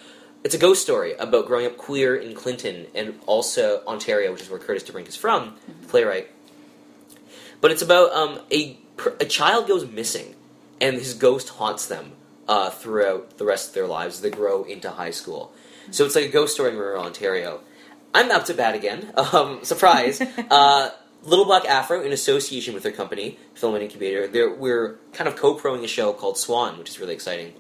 it's 0.45 0.55
a 0.55 0.59
ghost 0.59 0.83
story 0.83 1.15
about 1.15 1.47
growing 1.47 1.67
up 1.67 1.77
queer 1.77 2.17
in 2.17 2.35
Clinton 2.35 2.87
and 2.95 3.19
also 3.27 3.83
Ontario, 3.87 4.33
which 4.33 4.43
is 4.43 4.49
where 4.51 4.59
Curtis 4.59 4.85
DeBrink 4.85 5.09
is 5.09 5.17
from, 5.17 5.57
the 5.83 5.89
playwright. 5.89 6.29
But 7.61 7.73
it's 7.73 7.83
about 7.83 8.13
um, 8.13 8.41
a 8.51 8.79
a 9.21 9.25
child 9.25 9.67
goes 9.69 9.87
missing, 9.87 10.35
and 10.81 10.97
his 10.97 11.15
ghost 11.15 11.51
haunts 11.51 11.87
them 11.87 12.13
uh, 12.49 12.71
throughout 12.71 13.39
the 13.39 13.45
rest 13.45 13.69
of 13.69 13.75
their 13.75 13.87
lives 13.87 14.17
as 14.17 14.21
they 14.23 14.31
grow 14.31 14.65
into 14.65 14.91
high 14.91 15.11
school. 15.11 15.53
So 15.91 16.05
it's 16.05 16.15
like 16.15 16.25
a 16.25 16.29
ghost 16.29 16.55
story 16.55 16.71
in 16.71 16.77
rural 16.77 17.05
Ontario. 17.05 17.61
I'm 18.15 18.31
up 18.31 18.47
to 18.47 18.55
bat 18.55 18.75
again. 18.75 19.13
Um, 19.33 19.65
surprise. 19.65 20.21
uh, 20.51 20.91
Little 21.23 21.45
Black 21.45 21.65
Afro, 21.67 22.03
in 22.03 22.13
association 22.13 22.75
with 22.75 22.83
their 22.83 22.93
company, 22.93 23.39
Filament 23.55 23.83
Incubator, 23.83 24.55
we're 24.55 24.99
kind 25.13 25.29
of 25.29 25.37
co-proing 25.37 25.83
a 25.83 25.89
show 25.89 26.13
called 26.13 26.39
Swan, 26.39 26.79
which 26.79 26.89
is 26.89 27.01
really 27.01 27.15
exciting. 27.15 27.55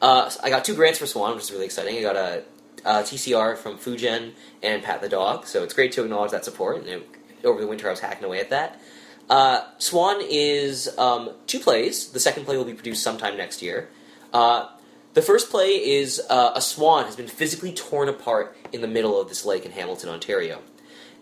Uh, 0.00 0.30
I 0.42 0.50
got 0.50 0.64
two 0.64 0.74
grants 0.74 0.98
for 0.98 1.06
Swan, 1.06 1.34
which 1.34 1.44
is 1.44 1.52
really 1.52 1.66
exciting. 1.66 1.98
I 1.98 2.02
got 2.02 2.16
a, 2.16 2.42
a 2.84 2.92
TCR 3.02 3.56
from 3.58 3.76
Fu-GEN 3.76 4.32
and 4.62 4.82
Pat 4.82 5.02
the 5.02 5.08
Dog, 5.08 5.46
so 5.46 5.62
it's 5.62 5.74
great 5.74 5.92
to 5.92 6.02
acknowledge 6.02 6.30
that 6.32 6.44
support. 6.44 6.78
And 6.78 6.88
it, 6.88 7.08
over 7.44 7.60
the 7.60 7.66
winter, 7.66 7.86
I 7.88 7.90
was 7.90 8.00
hacking 8.00 8.24
away 8.24 8.40
at 8.40 8.50
that. 8.50 8.80
Uh, 9.28 9.62
Swan 9.78 10.20
is 10.22 10.96
um, 10.98 11.30
two 11.46 11.60
plays. 11.60 12.08
The 12.08 12.20
second 12.20 12.44
play 12.44 12.56
will 12.56 12.64
be 12.64 12.74
produced 12.74 13.02
sometime 13.02 13.36
next 13.36 13.62
year. 13.62 13.88
Uh, 14.34 14.68
the 15.14 15.22
first 15.22 15.48
play 15.48 15.68
is 15.68 16.20
uh, 16.28 16.52
a 16.56 16.60
swan 16.60 17.04
has 17.04 17.14
been 17.14 17.28
physically 17.28 17.72
torn 17.72 18.08
apart 18.08 18.56
in 18.72 18.80
the 18.80 18.88
middle 18.88 19.18
of 19.20 19.28
this 19.28 19.46
lake 19.46 19.64
in 19.64 19.70
Hamilton, 19.70 20.10
Ontario. 20.10 20.60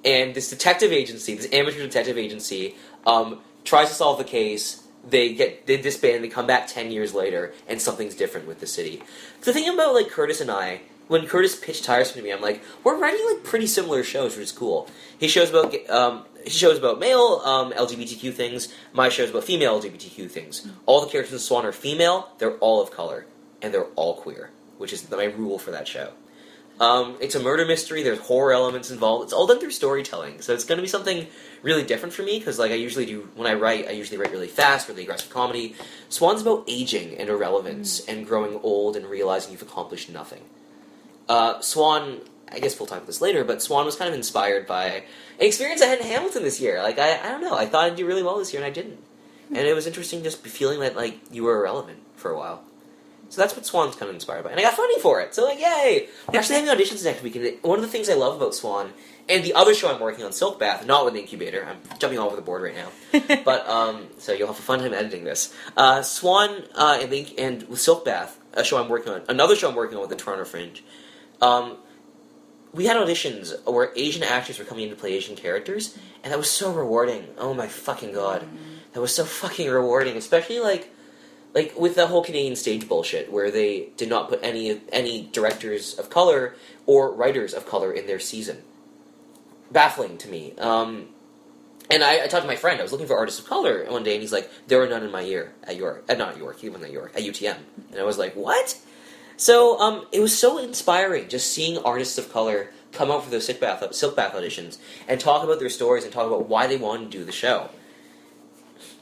And 0.05 0.35
this 0.35 0.49
detective 0.51 0.91
agency, 0.91 1.35
this 1.35 1.53
amateur 1.53 1.79
detective 1.81 2.17
agency, 2.19 2.75
um, 3.07 3.41
tries 3.65 3.91
to 3.91 3.95
solve 3.95 4.19
the 4.19 4.25
case. 4.25 4.83
They 5.09 5.35
get 5.35 5.67
they 5.67 5.77
disband. 5.77 6.25
They 6.25 6.29
come 6.29 6.47
back 6.47 6.67
ten 6.67 6.91
years 6.91 7.13
later, 7.13 7.53
and 7.69 7.81
something's 7.81 8.15
different 8.15 8.47
with 8.49 8.61
the 8.61 8.67
city. 8.67 9.03
The 9.43 9.53
thing 9.53 9.69
about 9.69 9.95
like 9.95 10.09
Curtis 10.09 10.41
and 10.41 10.51
I, 10.51 10.81
when 11.09 11.27
Curtis 11.27 11.55
pitched 11.55 11.85
Tire 11.85 12.05
Swing 12.05 12.23
to 12.23 12.29
me, 12.29 12.33
I'm 12.33 12.41
like, 12.41 12.63
we're 12.83 12.99
writing 12.99 13.25
like 13.33 13.45
pretty 13.45 13.67
similar 13.67 14.03
shows, 14.03 14.37
which 14.37 14.45
is 14.45 14.53
cool. 14.53 14.89
He 15.19 15.29
shows 15.29 15.51
about 15.51 15.75
um, 15.91 16.25
his 16.45 16.55
shows 16.55 16.79
about 16.79 16.99
male 16.99 17.41
um, 17.45 17.73
LGBTQ 17.73 18.33
things. 18.33 18.73
My 18.93 19.09
show's 19.09 19.31
about 19.31 19.45
female 19.45 19.81
LGBTQ 19.81 20.31
things. 20.31 20.67
All 20.87 21.01
the 21.01 21.11
characters 21.11 21.33
in 21.35 21.39
Swan 21.39 21.67
are 21.67 21.73
female. 21.73 22.31
They're 22.39 22.57
all 22.59 22.83
of 22.83 22.91
color, 22.91 23.27
and 23.61 23.73
they're 23.73 23.89
all 23.97 24.17
queer, 24.17 24.51
which 24.79 24.93
is 24.93 25.11
my 25.11 25.25
rule 25.25 25.59
for 25.59 25.71
that 25.71 25.89
show. 25.89 26.13
Um, 26.81 27.17
it's 27.21 27.35
a 27.35 27.41
murder 27.41 27.65
mystery. 27.65 28.03
There's 28.03 28.19
horror 28.19 28.53
elements 28.53 28.91
involved. 28.91 29.25
It's 29.25 29.33
all 29.33 29.47
done 29.47 29.61
through 29.61 29.71
storytelling, 29.71 30.41
so 30.41 30.53
it's 30.53 30.65
going 30.65 30.79
to 30.79 30.83
be 30.83 30.89
something 30.89 31.27
really 31.63 31.85
different 31.85 32.13
for 32.13 32.23
me 32.23 32.39
because, 32.39 32.59
like, 32.59 32.73
I 32.73 32.75
usually 32.75 33.07
do 33.07 33.29
when 33.37 33.47
I 33.47 33.55
write, 33.55 33.89
I 33.89 33.93
usually 33.93 34.19
write 34.19 34.33
really 34.33 34.49
fast, 34.49 34.89
really 34.89 35.03
aggressive 35.03 35.31
comedy. 35.31 35.77
Swan's 36.09 36.43
about 36.43 36.65
aging 36.67 37.17
and 37.19 37.29
irrelevance 37.29 38.01
and 38.07 38.27
growing 38.27 38.59
old 38.63 38.97
and 38.97 39.07
realizing 39.07 39.53
you've 39.53 39.63
accomplished 39.63 40.11
nothing. 40.11 40.43
Uh, 41.29 41.61
Swan, 41.61 42.21
I 42.53 42.59
guess 42.59 42.79
we'll 42.79 42.87
talk 42.87 42.99
about 42.99 43.07
this 43.07 43.21
later, 43.21 43.45
but 43.45 43.63
Swan 43.63 43.87
was 43.87 43.97
kind 43.97 44.09
of 44.09 44.15
inspired 44.15 44.67
by 44.67 44.87
an 44.87 45.03
experience 45.41 45.83
I 45.83 45.87
had 45.87 46.01
in 46.01 46.07
Hamilton 46.07 46.43
this 46.43 46.61
year. 46.61 46.83
Like, 46.83 46.99
I, 46.99 47.19
I 47.19 47.31
don't 47.31 47.41
know, 47.41 47.57
I 47.57 47.67
thought 47.67 47.85
I'd 47.85 47.97
do 47.97 48.07
really 48.07 48.23
well 48.23 48.39
this 48.39 48.53
year 48.53 48.63
and 48.63 48.71
I 48.71 48.75
didn't, 48.75 48.99
and 49.49 49.59
it 49.59 49.75
was 49.75 49.87
interesting 49.87 50.23
just 50.23 50.47
feeling 50.47 50.81
that 50.81 50.97
like 50.97 51.21
you 51.31 51.45
were 51.45 51.57
irrelevant 51.57 51.99
for 52.17 52.31
a 52.31 52.39
while. 52.39 52.63
So 53.29 53.41
that's 53.41 53.57
what 53.57 53.65
Swan's 53.65 53.97
kind 53.97 54.11
of 54.11 54.15
inspired 54.15 54.45
by, 54.45 54.51
and 54.51 54.61
I 54.61 54.63
got 54.63 54.75
funding 54.75 54.99
for 55.01 55.23
it. 55.23 55.35
So 55.35 55.45
like, 55.45 55.59
yay! 55.59 56.09
We're 56.31 56.39
actually 56.39 56.57
having 56.57 56.71
auditions 56.71 57.03
next 57.03 57.23
week, 57.23 57.35
and 57.35 57.57
one 57.63 57.79
of 57.79 57.83
the 57.83 57.91
things 57.91 58.11
I 58.11 58.15
love 58.15 58.37
about 58.37 58.55
Swan 58.55 58.93
and 59.27 59.43
the 59.43 59.55
other 59.55 59.73
show 59.75 59.93
I'm 59.93 60.01
working 60.01 60.23
on, 60.25 60.33
Silk 60.33 60.59
Bath, 60.59 60.87
not 60.87 61.07
with 61.07 61.15
the 61.15 61.21
incubator. 61.21 61.65
I'm 61.65 61.79
jumping 61.99 62.19
all 62.19 62.27
over 62.27 62.37
the 62.37 62.43
board 62.43 62.63
right 62.63 62.75
now, 62.75 62.91
but 63.45 63.67
um, 63.69 64.09
so 64.19 64.33
you'll 64.33 64.49
have 64.49 64.59
a 64.59 64.63
fun 64.63 64.81
time 64.81 64.93
editing 64.93 65.25
this. 65.25 65.55
Uh, 65.77 66.03
Swan 66.03 66.63
uh, 66.75 66.99
and, 67.01 67.11
the, 67.11 67.39
and 67.39 67.63
with 67.69 67.81
Silk 67.81 68.05
Bath, 68.05 68.39
a 68.53 68.65
show 68.65 68.83
I'm 68.83 68.91
working 68.91 69.13
on, 69.13 69.23
another 69.29 69.57
show 69.57 69.71
I'm 69.71 69.77
working 69.77 69.97
on 69.97 70.03
with 70.03 70.11
the 70.11 70.17
Toronto 70.17 70.45
Fringe. 70.45 70.85
Um, 71.41 71.79
we 72.73 72.87
had 72.87 72.97
auditions 72.97 73.53
where 73.71 73.93
Asian 73.97 74.23
actors 74.23 74.59
were 74.59 74.65
coming 74.65 74.85
in 74.85 74.91
to 74.91 74.97
play 74.97 75.15
Asian 75.15 75.37
characters, 75.37 75.97
and 76.23 76.33
that 76.33 76.39
was 76.39 76.51
so 76.51 76.73
rewarding. 76.73 77.27
Oh 77.39 77.55
my 77.55 77.69
fucking 77.69 78.13
god, 78.13 78.47
that 78.93 79.01
was 79.01 79.15
so 79.15 79.25
fucking 79.25 79.69
rewarding, 79.69 80.17
especially 80.17 80.61
like 80.61 80.91
like 81.55 81.79
with 81.79 81.95
the 81.95 82.07
whole 82.07 82.25
Canadian 82.25 82.57
stage 82.57 82.89
bullshit, 82.89 83.31
where 83.31 83.51
they 83.51 83.91
did 83.97 84.09
not 84.09 84.29
put 84.29 84.41
any 84.43 84.81
any 84.91 85.29
directors 85.33 85.99
of 85.99 86.09
color 86.09 86.55
or 86.87 87.13
writers 87.13 87.53
of 87.53 87.67
color 87.67 87.93
in 87.93 88.07
their 88.07 88.21
season. 88.21 88.63
Baffling 89.71 90.19
to 90.19 90.29
me. 90.29 90.55
Um, 90.59 91.07
and 91.91 92.03
I, 92.03 92.25
I 92.25 92.27
talked 92.27 92.43
to 92.43 92.49
my 92.49 92.57
friend. 92.57 92.79
I 92.79 92.83
was 92.83 92.93
looking 92.93 93.07
for 93.07 93.17
artists 93.17 93.41
of 93.41 93.47
color 93.47 93.85
one 93.89 94.03
day, 94.03 94.15
and 94.15 94.23
he's 94.23 94.33
like, 94.33 94.51
"There 94.69 94.83
are 94.83 94.89
none 94.89 95.03
in 95.03 95.11
my 95.11 95.21
year 95.21 95.53
at 95.65 95.77
York. 95.77 96.05
Uh, 96.09 96.15
not 96.15 96.31
at 96.31 96.39
York. 96.39 96.57
Wasn't 96.63 96.85
at 96.85 96.93
York. 96.93 97.13
At 97.15 97.23
UTM." 97.23 97.57
And 97.91 98.01
I 98.01 98.05
was 98.05 98.17
like, 98.17 98.35
"What?" 98.35 98.79
So 99.43 99.77
um, 99.81 100.07
it 100.13 100.21
was 100.21 100.39
so 100.39 100.59
inspiring 100.59 101.29
just 101.29 101.53
seeing 101.53 101.77
artists 101.79 102.17
of 102.17 102.33
color 102.33 102.71
come 102.93 103.11
out 103.11 103.25
for 103.25 103.31
those 103.31 103.45
silk 103.45 103.59
bath 103.59 103.93
silk 103.93 104.15
bath 104.15 104.35
auditions 104.35 104.79
and 105.09 105.19
talk 105.19 105.43
about 105.43 105.59
their 105.59 105.69
stories 105.69 106.05
and 106.05 106.13
talk 106.13 106.29
about 106.29 106.49
why 106.49 106.69
they 106.69 106.77
wanted 106.77 107.11
to 107.11 107.19
do 107.19 107.25
the 107.25 107.33
show. 107.33 107.69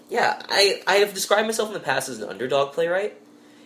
Yeah, 0.09 0.41
I, 0.49 0.81
I 0.87 0.95
have 0.95 1.13
described 1.13 1.47
myself 1.47 1.69
in 1.69 1.75
the 1.75 1.79
past 1.79 2.09
as 2.09 2.21
an 2.21 2.31
underdog 2.31 2.73
playwright, 2.73 3.21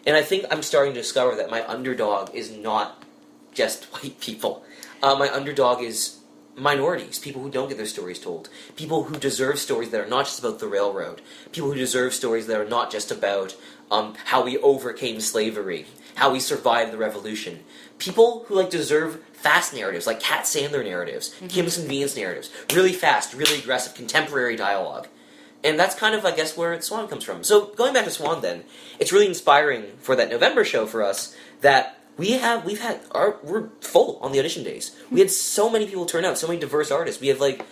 and 0.04 0.16
I 0.16 0.23
think 0.23 0.47
I'm 0.50 0.64
starting 0.64 0.95
to 0.95 1.00
discover 1.00 1.37
that 1.37 1.49
my 1.49 1.64
underdog 1.64 2.35
is 2.35 2.50
not 2.50 3.04
just 3.52 3.85
white 3.93 4.19
people. 4.19 4.64
Uh, 5.00 5.14
my 5.14 5.33
underdog 5.33 5.81
is 5.81 6.19
minorities, 6.57 7.21
people 7.21 7.40
who 7.40 7.52
don't 7.52 7.69
get 7.69 7.76
their 7.76 7.87
stories 7.87 8.19
told, 8.19 8.49
people 8.75 9.04
who 9.04 9.16
deserve 9.16 9.61
stories 9.61 9.90
that 9.90 10.00
are 10.00 10.09
not 10.09 10.25
just 10.25 10.40
about 10.40 10.59
the 10.59 10.66
railroad, 10.66 11.23
people 11.52 11.71
who 11.71 11.78
deserve 11.78 12.14
stories 12.14 12.49
that 12.49 12.61
are 12.61 12.69
not 12.69 12.90
just 12.90 13.12
about 13.12 13.54
um, 13.93 14.14
how 14.25 14.43
we 14.43 14.59
overcame 14.59 15.21
slavery, 15.21 15.87
how 16.14 16.30
we 16.30 16.40
survived 16.40 16.92
the 16.92 16.97
revolution, 16.97 17.61
people 17.99 18.44
who 18.47 18.54
like 18.54 18.71
deserve 18.71 19.23
fast 19.33 19.75
narratives, 19.75 20.06
like 20.06 20.21
Kat 20.21 20.44
Sandler 20.44 20.85
narratives, 20.85 21.35
Mm-hmm. 21.35 21.47
Kim's 21.49 21.76
Convenience 21.76 22.16
narratives, 22.16 22.50
really 22.73 22.92
fast, 22.92 23.35
really 23.35 23.59
aggressive, 23.59 23.94
contemporary 23.94 24.56
dialogue. 24.56 25.09
And 25.62 25.78
that's 25.78 25.94
kind 25.94 26.14
of, 26.14 26.26
I 26.26 26.37
guess, 26.37 26.56
where 26.56 26.78
Swan 26.83 27.09
comes 27.09 27.25
from. 27.25 27.42
So 27.42 27.66
going 27.66 27.94
back 27.94 28.04
to 28.04 28.11
Swan, 28.11 28.42
then 28.42 28.64
it's 28.99 29.12
really 29.12 29.26
inspiring 29.26 29.97
for 29.99 30.14
that 30.14 30.28
November 30.28 30.64
show 30.64 30.87
for 30.87 31.02
us 31.02 31.35
that 31.62 31.99
we 32.16 32.33
have 32.33 32.64
we've 32.64 32.80
had 32.80 33.00
our 33.11 33.38
we're 33.42 33.68
full 33.80 34.18
on 34.21 34.33
the 34.33 34.38
audition 34.38 34.62
days. 34.62 34.94
We 35.11 35.21
had 35.21 35.30
so 35.30 35.71
many 35.71 35.87
people 35.87 36.06
turn 36.06 36.25
out, 36.25 36.38
so 36.38 36.47
many 36.47 36.61
diverse 36.61 36.90
artists. 36.90 37.21
We 37.21 37.28
have 37.28 37.40
like 37.40 37.64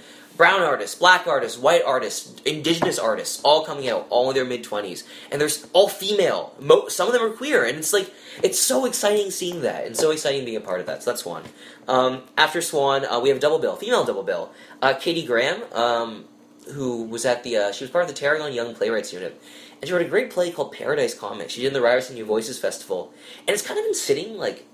brown 0.43 0.61
artists, 0.61 0.97
black 0.97 1.29
artists, 1.29 1.57
white 1.57 1.85
artists, 1.87 2.35
indigenous 2.45 2.99
artists, 2.99 3.41
all 3.45 3.65
coming 3.65 3.89
out, 3.89 4.09
all 4.11 4.29
in 4.29 4.35
their 4.35 4.45
mid 4.45 4.65
twenties, 4.65 5.05
and 5.31 5.41
there's 5.41 5.69
all 5.73 5.89
female. 5.89 6.53
Mo- 6.59 6.89
some 6.89 7.07
of 7.07 7.13
them 7.15 7.23
are 7.23 7.31
queer, 7.31 7.65
and 7.65 7.79
it's 7.79 7.93
like 7.93 8.13
it's 8.43 8.59
so 8.59 8.85
exciting 8.85 9.31
seeing 9.31 9.61
that, 9.61 9.87
and 9.87 9.97
so 9.97 10.11
exciting 10.11 10.45
being 10.45 10.57
a 10.57 10.61
part 10.61 10.81
of 10.81 10.87
that. 10.87 11.05
So 11.05 11.13
that's 11.13 11.25
one. 11.25 11.45
Um, 11.87 12.25
after 12.37 12.61
Swan, 12.61 13.05
uh, 13.05 13.21
we 13.21 13.29
have 13.29 13.39
double 13.39 13.61
bill, 13.61 13.77
female 13.77 14.05
double 14.05 14.25
bill. 14.25 14.51
Uh, 14.83 14.95
Katie 14.95 15.25
Graham, 15.25 15.63
um, 15.73 16.25
who 16.73 17.05
was 17.05 17.25
at 17.25 17.45
the 17.45 17.57
uh, 17.57 17.71
she 17.71 17.85
was 17.85 17.93
part 17.93 18.03
of 18.03 18.11
the 18.11 18.17
Tarragon 18.17 18.53
Young 18.53 18.75
Playwrights 18.75 19.13
Unit, 19.13 19.41
and 19.81 19.87
she 19.87 19.93
wrote 19.95 20.03
a 20.03 20.09
great 20.09 20.31
play 20.31 20.51
called 20.51 20.73
Paradise 20.73 21.15
Comics. 21.15 21.53
She 21.53 21.63
did 21.63 21.73
the 21.73 21.81
Ryerson 21.81 22.17
New 22.17 22.25
Voices 22.25 22.59
Festival, 22.59 23.15
and 23.47 23.51
it's 23.51 23.63
kind 23.63 23.79
of 23.79 23.87
been 23.87 23.95
sitting 23.95 24.37
like 24.37 24.67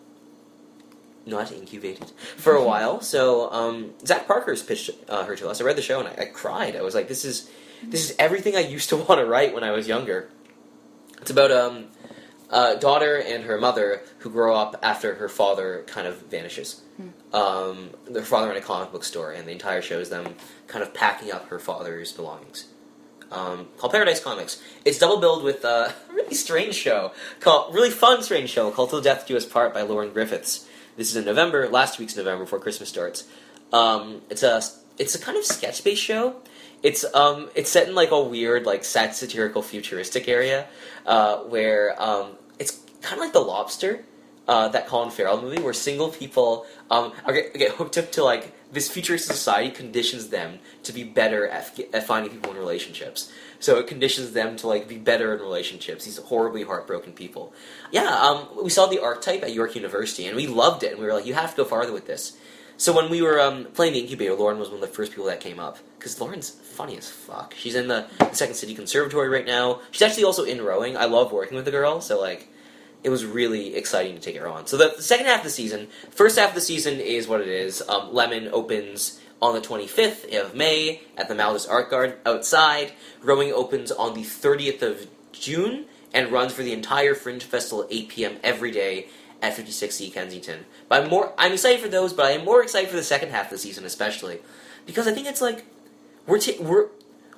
not 1.29 1.53
incubated 1.53 2.11
for 2.37 2.55
a 2.55 2.65
while. 2.65 3.01
So 3.09 3.51
um, 3.51 3.93
Zach 4.05 4.27
Parker's 4.27 4.63
pitched 4.63 4.91
uh, 5.09 5.25
her 5.25 5.35
to 5.37 5.49
us. 5.49 5.61
I 5.61 5.65
read 5.65 5.77
the 5.77 5.83
show 5.83 6.01
and 6.01 6.09
I, 6.09 6.23
I 6.23 6.25
cried. 6.27 6.77
I 6.77 6.83
was 6.83 6.95
like, 6.95 7.09
this 7.09 7.25
is 7.25 7.51
this 7.83 8.11
is 8.11 8.17
everything 8.19 8.55
I 8.55 8.61
used 8.61 8.91
to 8.91 8.97
want 9.09 9.21
to 9.21 9.27
write 9.27 9.55
when 9.55 9.65
I 9.65 9.71
was 9.71 9.89
younger. 9.89 10.29
It's 11.21 11.31
about 11.31 11.51
um, 11.51 11.87
a 12.51 12.77
daughter 12.77 13.17
and 13.17 13.45
her 13.45 13.59
mother 13.59 14.03
who 14.19 14.31
grow 14.31 14.55
up 14.55 14.77
after 14.83 15.17
her 15.17 15.29
father 15.29 15.85
kind 15.87 16.07
of 16.07 16.23
vanishes. 16.23 16.83
Um, 17.33 17.91
their 18.09 18.25
father 18.25 18.51
in 18.51 18.57
a 18.57 18.61
comic 18.61 18.91
book 18.91 19.05
store, 19.05 19.33
and 19.33 19.47
the 19.47 19.53
entire 19.53 19.83
show 19.83 20.01
is 20.01 20.09
them 20.09 20.35
kind 20.67 20.83
of 20.83 20.93
packing 20.95 21.31
up 21.31 21.49
her 21.49 21.59
father's 21.59 22.13
belongings. 22.13 22.67
Um, 23.31 23.69
called 23.77 23.93
Paradise 23.93 24.21
Comics. 24.21 24.63
It's 24.87 24.99
double 24.99 25.21
billed 25.21 25.45
with 25.45 25.63
a 25.65 25.95
really 26.13 26.35
strange 26.35 26.75
show 26.75 27.13
called 27.41 27.75
really 27.75 27.91
fun 27.91 28.23
strange 28.23 28.49
show 28.49 28.71
called 28.71 28.91
Till 28.91 29.03
Death 29.03 29.27
Do 29.29 29.37
Us 29.37 29.45
Part 29.45 29.75
by 29.75 29.83
Lauren 29.83 30.11
Griffiths. 30.13 30.67
This 30.99 31.11
is 31.11 31.17
in 31.17 31.25
November, 31.27 31.69
last 31.69 32.01
week's 32.01 32.17
November 32.17 32.43
before 32.43 32.59
Christmas 32.59 32.89
starts. 32.89 33.23
Um, 33.73 34.21
it's 34.31 34.43
a 34.43 34.61
it's 34.99 35.15
a 35.15 35.21
kind 35.21 35.39
of 35.39 35.45
sketch 35.45 35.85
based 35.85 36.03
show. 36.03 36.35
It's 36.83 37.05
um 37.15 37.51
it's 37.55 37.71
set 37.71 37.87
in 37.87 37.95
like 37.95 38.11
a 38.11 38.21
weird 38.21 38.67
like 38.67 38.85
sat- 38.85 39.15
satirical 39.15 39.63
futuristic 39.63 40.27
area 40.27 40.67
uh, 41.07 41.37
where 41.45 41.95
um 42.03 42.33
it's 42.59 42.81
kind 43.01 43.15
of 43.15 43.21
like 43.21 43.33
The 43.33 43.39
Lobster, 43.39 44.05
uh, 44.49 44.69
that 44.69 44.89
Colin 44.89 45.11
Farrell 45.11 45.41
movie 45.41 45.63
where 45.63 45.75
single 45.75 46.09
people 46.09 46.67
um 46.91 47.13
are 47.25 47.35
get, 47.35 47.55
get 47.55 47.73
hooked 47.73 47.99
up 47.99 48.11
to 48.13 48.25
like 48.25 48.53
this 48.73 48.91
futuristic 48.91 49.35
society 49.35 49.71
conditions 49.71 50.29
them 50.29 50.59
to 50.83 50.93
be 50.93 51.03
better 51.03 51.49
at, 51.49 51.79
at 51.95 52.07
finding 52.07 52.33
people 52.33 52.51
in 52.53 52.59
relationships. 52.59 53.33
So 53.61 53.79
it 53.79 53.87
conditions 53.87 54.33
them 54.33 54.57
to 54.57 54.69
like 54.69 54.89
be 54.89 54.99
better 54.99 55.35
in 55.35 55.41
relationships. 55.41 56.05
These 56.05 56.19
horribly 56.19 56.65
heartbroken 56.65 57.13
people. 57.13 57.53
Yeah, 57.91 58.09
um, 58.09 58.49
we 58.63 58.71
saw 58.71 58.87
the 58.87 59.03
archetype 59.03 59.43
at 59.43 59.53
York 59.55 59.75
University 59.75 60.27
and 60.27 60.37
we 60.37 60.47
loved 60.47 60.83
it. 60.83 60.93
And 60.93 61.01
we 61.01 61.07
were 61.07 61.15
like, 61.15 61.27
you 61.27 61.35
have 61.35 61.53
to 61.53 61.57
go 61.57 61.65
farther 61.65 61.93
with 61.93 62.07
this. 62.07 62.37
So 62.77 62.95
when 62.95 63.11
we 63.11 63.23
were 63.23 63.41
um, 63.41 63.65
playing 63.75 63.95
the 63.95 64.01
incubator, 64.01 64.35
Lauren 64.35 64.59
was 64.59 64.69
one 64.69 64.77
of 64.77 64.89
the 64.89 64.95
first 64.95 65.11
people 65.11 65.27
that 65.27 65.41
came 65.41 65.59
up 65.59 65.79
because 65.99 66.21
Lauren's 66.21 66.51
funny 66.51 66.97
as 66.97 67.11
fuck. 67.11 67.55
She's 67.57 67.75
in 67.75 67.89
the 67.89 68.07
Second 68.33 68.55
City 68.55 68.75
Conservatory 68.75 69.29
right 69.29 69.47
now. 69.47 69.81
She's 69.91 70.03
actually 70.03 70.25
also 70.25 70.45
in 70.45 70.63
rowing. 70.63 70.97
I 70.97 71.07
love 71.07 71.33
working 71.33 71.57
with 71.57 71.65
the 71.65 71.73
girl, 71.73 72.01
so 72.01 72.21
like 72.21 72.49
it 73.05 73.11
was 73.11 73.25
really 73.25 73.77
exciting 73.77 74.15
to 74.15 74.21
take 74.21 74.37
her 74.37 74.49
on. 74.49 74.67
So 74.67 74.77
the, 74.77 74.95
the 74.97 75.03
second 75.03 75.27
half 75.27 75.39
of 75.39 75.45
the 75.45 75.51
season, 75.51 75.89
first 76.11 76.39
half 76.39 76.51
of 76.51 76.55
the 76.55 76.61
season 76.61 77.01
is 77.01 77.29
what 77.29 77.41
it 77.41 77.49
is. 77.49 77.83
Um, 77.89 78.13
Lemon 78.13 78.49
opens 78.53 79.21
on 79.41 79.55
the 79.55 79.61
25th 79.61 80.35
of 80.39 80.55
May 80.55 81.03
at 81.17 81.29
the 81.29 81.35
Maldus 81.35 81.69
Art 81.71 81.91
Garden 81.91 82.17
outside. 82.27 82.93
Rowing 83.23 83.53
opens 83.53 83.93
on 83.93 84.15
the 84.15 84.23
30th 84.23 84.83
of 84.83 85.07
June 85.33 85.87
and 86.13 86.33
runs 86.33 86.53
for 86.53 86.63
the 86.63 86.73
entire 86.73 87.15
Fringe 87.15 87.45
Festival 87.45 87.85
at 87.85 87.93
8 87.93 88.09
p.m. 88.09 88.37
every 88.43 88.71
day 88.71 89.07
at 89.41 89.57
56C 89.57 90.13
Kensington. 90.13 90.65
But 90.89 91.05
I'm 91.05 91.11
more 91.11 91.33
I'm 91.39 91.53
excited 91.53 91.81
for 91.81 91.89
those, 91.89 92.13
but 92.13 92.27
I 92.27 92.31
am 92.33 92.45
more 92.45 92.63
excited 92.63 92.91
for 92.91 92.97
the 92.97 93.05
second 93.05 93.31
half 93.31 93.47
of 93.47 93.51
the 93.51 93.59
season 93.59 93.85
especially 93.85 94.41
because 94.87 95.07
I 95.07 95.13
think 95.13 95.27
it's 95.27 95.41
like 95.41 95.65
we're 96.27 96.41
ta- 96.41 96.61
we're 96.61 96.89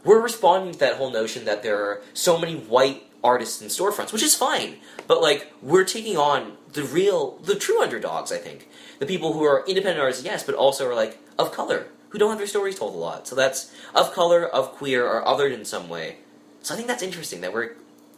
we're 0.04 0.20
responding 0.20 0.72
to 0.72 0.78
that 0.78 0.96
whole 0.96 1.10
notion 1.10 1.44
that 1.44 1.62
there 1.62 1.76
are 1.76 2.02
so 2.14 2.38
many 2.38 2.56
white 2.56 3.02
artists 3.22 3.60
in 3.60 3.68
storefronts, 3.68 4.12
which 4.12 4.22
is 4.22 4.34
fine. 4.34 4.76
But 5.06 5.22
like 5.22 5.52
we're 5.62 5.84
taking 5.84 6.16
on 6.16 6.56
the 6.72 6.84
real, 6.84 7.36
the 7.38 7.56
true 7.56 7.82
underdogs. 7.82 8.32
I 8.32 8.38
think 8.38 8.68
the 8.98 9.06
people 9.06 9.32
who 9.32 9.42
are 9.44 9.64
independent 9.66 10.00
artists, 10.00 10.24
yes, 10.24 10.42
but 10.42 10.54
also 10.54 10.88
are 10.88 10.94
like 10.94 11.18
of 11.38 11.52
color 11.52 11.88
who 12.10 12.18
don't 12.18 12.30
have 12.30 12.38
their 12.38 12.46
stories 12.46 12.78
told 12.78 12.94
a 12.94 12.98
lot. 12.98 13.26
So 13.26 13.34
that's 13.36 13.72
of 13.94 14.12
color, 14.12 14.44
of 14.46 14.72
queer, 14.72 15.06
or 15.06 15.22
othered 15.24 15.52
in 15.52 15.64
some 15.64 15.88
way. 15.88 16.16
So 16.62 16.74
I 16.74 16.76
think 16.76 16.88
that's 16.88 17.02
interesting 17.02 17.40
that 17.40 17.52
we're 17.52 17.72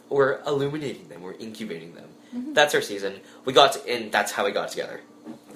we're 0.09 0.41
illuminating 0.41 1.07
them, 1.09 1.21
we're 1.21 1.33
incubating 1.33 1.95
them. 1.95 2.09
That's 2.53 2.73
our 2.73 2.81
season. 2.81 3.19
We 3.45 3.53
got 3.53 3.73
to, 3.73 3.87
and 3.87 4.11
that's 4.11 4.31
how 4.31 4.45
we 4.45 4.51
got 4.51 4.69
together. 4.69 5.01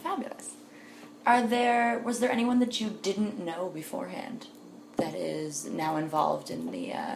Fabulous. 0.04 0.52
Are 1.26 1.46
there 1.46 2.00
was 2.00 2.20
there 2.20 2.32
anyone 2.32 2.60
that 2.60 2.80
you 2.80 2.90
didn't 3.02 3.44
know 3.44 3.70
beforehand 3.70 4.48
that 4.98 5.16
is 5.16 5.66
now 5.66 5.98
involved 5.98 6.50
in 6.50 6.72
the 6.72 6.94
uh, 6.94 7.16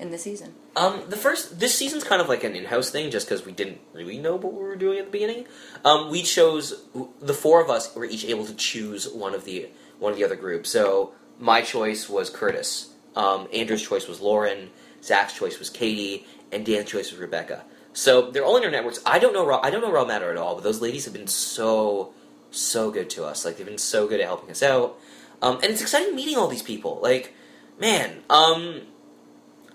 in 0.00 0.10
the 0.10 0.18
season? 0.18 0.54
Um, 0.76 1.02
the 1.08 1.16
first 1.16 1.60
this 1.60 1.76
season's 1.76 2.04
kind 2.04 2.20
of 2.20 2.28
like 2.28 2.42
an 2.42 2.56
in-house 2.56 2.90
thing, 2.90 3.10
just 3.10 3.28
because 3.28 3.46
we 3.46 3.52
didn't 3.52 3.78
really 3.92 4.18
know 4.18 4.36
what 4.36 4.52
we 4.52 4.60
were 4.60 4.76
doing 4.76 4.98
at 4.98 5.06
the 5.06 5.10
beginning. 5.10 5.46
Um, 5.84 6.10
we 6.10 6.22
chose 6.22 6.84
the 7.20 7.34
four 7.34 7.62
of 7.62 7.70
us 7.70 7.94
were 7.94 8.04
each 8.04 8.24
able 8.24 8.44
to 8.46 8.54
choose 8.54 9.08
one 9.08 9.34
of 9.34 9.44
the 9.44 9.68
one 9.98 10.12
of 10.12 10.18
the 10.18 10.24
other 10.24 10.36
groups. 10.36 10.70
So 10.70 11.12
my 11.38 11.62
choice 11.62 12.08
was 12.08 12.28
Curtis. 12.30 12.90
Um, 13.14 13.48
Andrew's 13.52 13.82
choice 13.82 14.08
was 14.08 14.20
Lauren. 14.20 14.70
Zach's 15.02 15.34
choice 15.34 15.58
was 15.58 15.70
Katie, 15.70 16.26
and 16.50 16.66
Dan's 16.66 16.90
choice 16.90 17.12
was 17.12 17.20
Rebecca. 17.20 17.64
So 17.92 18.30
they're 18.30 18.44
all 18.44 18.56
in 18.56 18.64
our 18.64 18.70
networks. 18.70 19.00
I 19.06 19.20
don't 19.20 19.32
know. 19.32 19.48
I 19.62 19.70
don't 19.70 19.80
know 19.80 19.92
Raw 19.92 20.04
Matter 20.04 20.30
at 20.30 20.36
all, 20.36 20.56
but 20.56 20.64
those 20.64 20.80
ladies 20.80 21.04
have 21.04 21.14
been 21.14 21.28
so 21.28 22.12
so 22.50 22.90
good 22.90 23.10
to 23.10 23.24
us. 23.24 23.44
Like 23.44 23.56
they've 23.56 23.66
been 23.66 23.78
so 23.78 24.08
good 24.08 24.20
at 24.20 24.26
helping 24.26 24.50
us 24.50 24.62
out. 24.62 24.98
Um, 25.42 25.56
and 25.56 25.66
it's 25.66 25.82
exciting 25.82 26.14
meeting 26.14 26.36
all 26.36 26.48
these 26.48 26.62
people. 26.62 27.00
Like, 27.02 27.34
man, 27.78 28.22
um, 28.30 28.82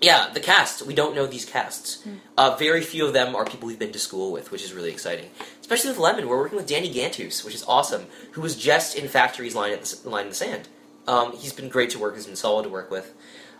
yeah, 0.00 0.30
the 0.32 0.40
cast. 0.40 0.82
We 0.86 0.94
don't 0.94 1.14
know 1.14 1.26
these 1.26 1.44
casts. 1.44 2.02
Uh, 2.36 2.56
very 2.56 2.80
few 2.80 3.06
of 3.06 3.12
them 3.12 3.36
are 3.36 3.44
people 3.44 3.66
we've 3.66 3.78
been 3.78 3.92
to 3.92 3.98
school 3.98 4.32
with, 4.32 4.50
which 4.50 4.64
is 4.64 4.72
really 4.72 4.90
exciting. 4.90 5.30
Especially 5.60 5.90
with 5.90 5.98
Lemon, 5.98 6.26
we're 6.28 6.38
working 6.38 6.56
with 6.56 6.66
Danny 6.66 6.92
Gantus, 6.92 7.44
which 7.44 7.54
is 7.54 7.64
awesome. 7.64 8.06
Who 8.32 8.40
was 8.40 8.56
just 8.56 8.96
in 8.96 9.08
Factory's 9.08 9.54
line 9.54 9.72
at 9.72 9.82
the, 9.82 10.08
line 10.08 10.24
in 10.24 10.30
the 10.30 10.34
sand. 10.34 10.68
Um, 11.06 11.36
he's 11.36 11.52
been 11.52 11.68
great 11.68 11.90
to 11.90 11.98
work. 11.98 12.14
He's 12.14 12.26
been 12.26 12.36
solid 12.36 12.62
to 12.64 12.68
work 12.68 12.90
with. 12.90 13.14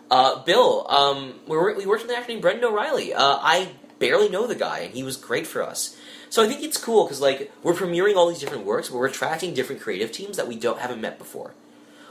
Uh, 0.09 0.43
Bill, 0.43 0.85
um, 0.89 1.35
we, 1.47 1.55
were, 1.55 1.75
we 1.75 1.85
worked 1.85 2.03
with 2.03 2.11
an 2.11 2.17
actor 2.17 2.29
named 2.29 2.41
Brendan 2.41 2.65
O'Reilly. 2.65 3.13
Uh, 3.13 3.37
I 3.39 3.69
barely 3.99 4.27
know 4.27 4.47
the 4.47 4.55
guy, 4.55 4.79
and 4.79 4.93
he 4.93 5.03
was 5.03 5.15
great 5.15 5.47
for 5.47 5.63
us. 5.63 5.95
So 6.29 6.43
I 6.43 6.47
think 6.47 6.63
it's 6.63 6.77
cool 6.77 7.05
because 7.05 7.21
like 7.21 7.51
we're 7.61 7.73
premiering 7.73 8.15
all 8.15 8.29
these 8.29 8.39
different 8.39 8.65
works, 8.65 8.89
but 8.89 8.97
we're 8.97 9.07
attracting 9.07 9.53
different 9.53 9.81
creative 9.81 10.11
teams 10.11 10.37
that 10.37 10.47
we 10.47 10.55
don't 10.55 10.79
haven't 10.79 11.01
met 11.01 11.17
before, 11.17 11.53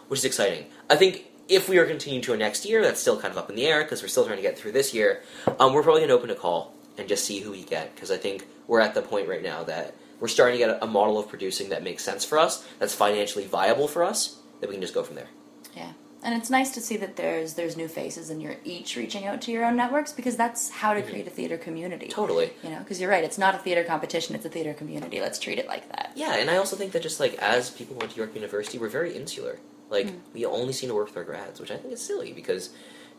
which 0.09 0.21
is 0.21 0.25
exciting. 0.25 0.67
I 0.89 0.97
think 0.97 1.30
if 1.51 1.69
we 1.69 1.79
are 1.79 1.85
continuing 1.85 2.23
to 2.23 2.33
a 2.33 2.37
next 2.37 2.65
year, 2.65 2.81
that's 2.81 3.01
still 3.01 3.21
kind 3.21 3.33
of 3.33 3.37
up 3.37 3.51
in 3.51 3.57
the 3.57 3.67
air 3.67 3.83
because 3.83 4.01
we're 4.01 4.09
still 4.09 4.25
trying 4.25 4.37
to 4.37 4.43
get 4.43 4.57
through 4.57 4.73
this 4.73 4.95
year. 4.95 5.23
Um, 5.59 5.75
we're 5.75 5.83
probably 5.83 6.01
going 6.01 6.11
to 6.11 6.15
open 6.15 6.31
a 6.31 6.35
call 6.37 6.73
and 6.97 7.09
just 7.09 7.25
see 7.25 7.41
who 7.41 7.51
we 7.51 7.65
get 7.65 7.95
because 7.95 8.11
I 8.11 8.17
think 8.17 8.47
we're 8.69 8.81
at 8.81 8.95
the 8.95 9.03
point 9.03 9.29
right 9.29 9.43
now 9.43 9.65
that 9.65 9.95
we're 10.21 10.29
starting 10.29 10.59
to 10.61 10.65
get 10.65 10.71
a, 10.71 10.85
a 10.85 10.87
model 10.87 11.19
of 11.19 11.29
producing 11.29 11.71
that 11.71 11.83
makes 11.83 12.05
sense 12.05 12.25
for 12.25 12.39
us, 12.39 12.67
that's 12.79 12.95
financially 12.95 13.47
viable 13.47 13.89
for 13.89 14.05
us, 14.05 14.39
that 14.61 14.69
we 14.69 14.77
can 14.77 14.81
just 14.81 14.95
go 14.95 15.03
from 15.03 15.17
there. 15.17 15.29
Yeah. 15.75 15.93
And 16.23 16.35
it's 16.35 16.51
nice 16.51 16.71
to 16.73 16.81
see 16.81 16.99
that 16.99 17.17
there's 17.17 17.55
there's 17.55 17.77
new 17.77 17.89
faces 17.89 18.29
and 18.31 18.43
you're 18.43 18.57
each 18.63 18.95
reaching 18.95 19.27
out 19.27 19.41
to 19.43 19.53
your 19.53 19.65
own 19.65 19.75
networks 19.75 20.13
because 20.13 20.37
that's 20.37 20.71
how 20.71 20.93
to 20.93 21.03
create 21.03 21.27
a 21.27 21.31
theater 21.31 21.57
community. 21.57 22.09
Totally. 22.09 22.51
You 22.63 22.71
know, 22.71 22.79
because 22.79 23.01
you're 23.01 23.11
right, 23.11 23.25
it's 23.25 23.39
not 23.39 23.55
a 23.55 23.59
theater 23.59 23.83
competition, 23.83 24.37
it's 24.37 24.45
a 24.45 24.51
theater 24.51 24.75
community. 24.75 25.21
Let's 25.21 25.39
treat 25.39 25.59
it 25.59 25.67
like 25.67 25.91
that. 25.93 26.13
Yeah, 26.15 26.37
and 26.37 26.51
I 26.51 26.59
also 26.59 26.77
think 26.77 26.93
that 26.93 27.03
just 27.03 27.19
like 27.21 27.35
as 27.37 27.71
people 27.71 27.97
went 27.97 28.13
to 28.13 28.17
York 28.19 28.35
University, 28.35 28.79
we're 28.79 28.89
very 28.89 29.17
insular. 29.17 29.59
Like 29.91 30.13
we 30.33 30.47
only 30.47 30.73
seem 30.73 30.89
to 30.89 30.95
work 30.95 31.09
with 31.09 31.17
our 31.17 31.25
grads, 31.25 31.61
which 31.61 31.71
I 31.71 31.77
think 31.77 31.93
is 31.93 32.01
silly 32.01 32.33
because 32.33 32.71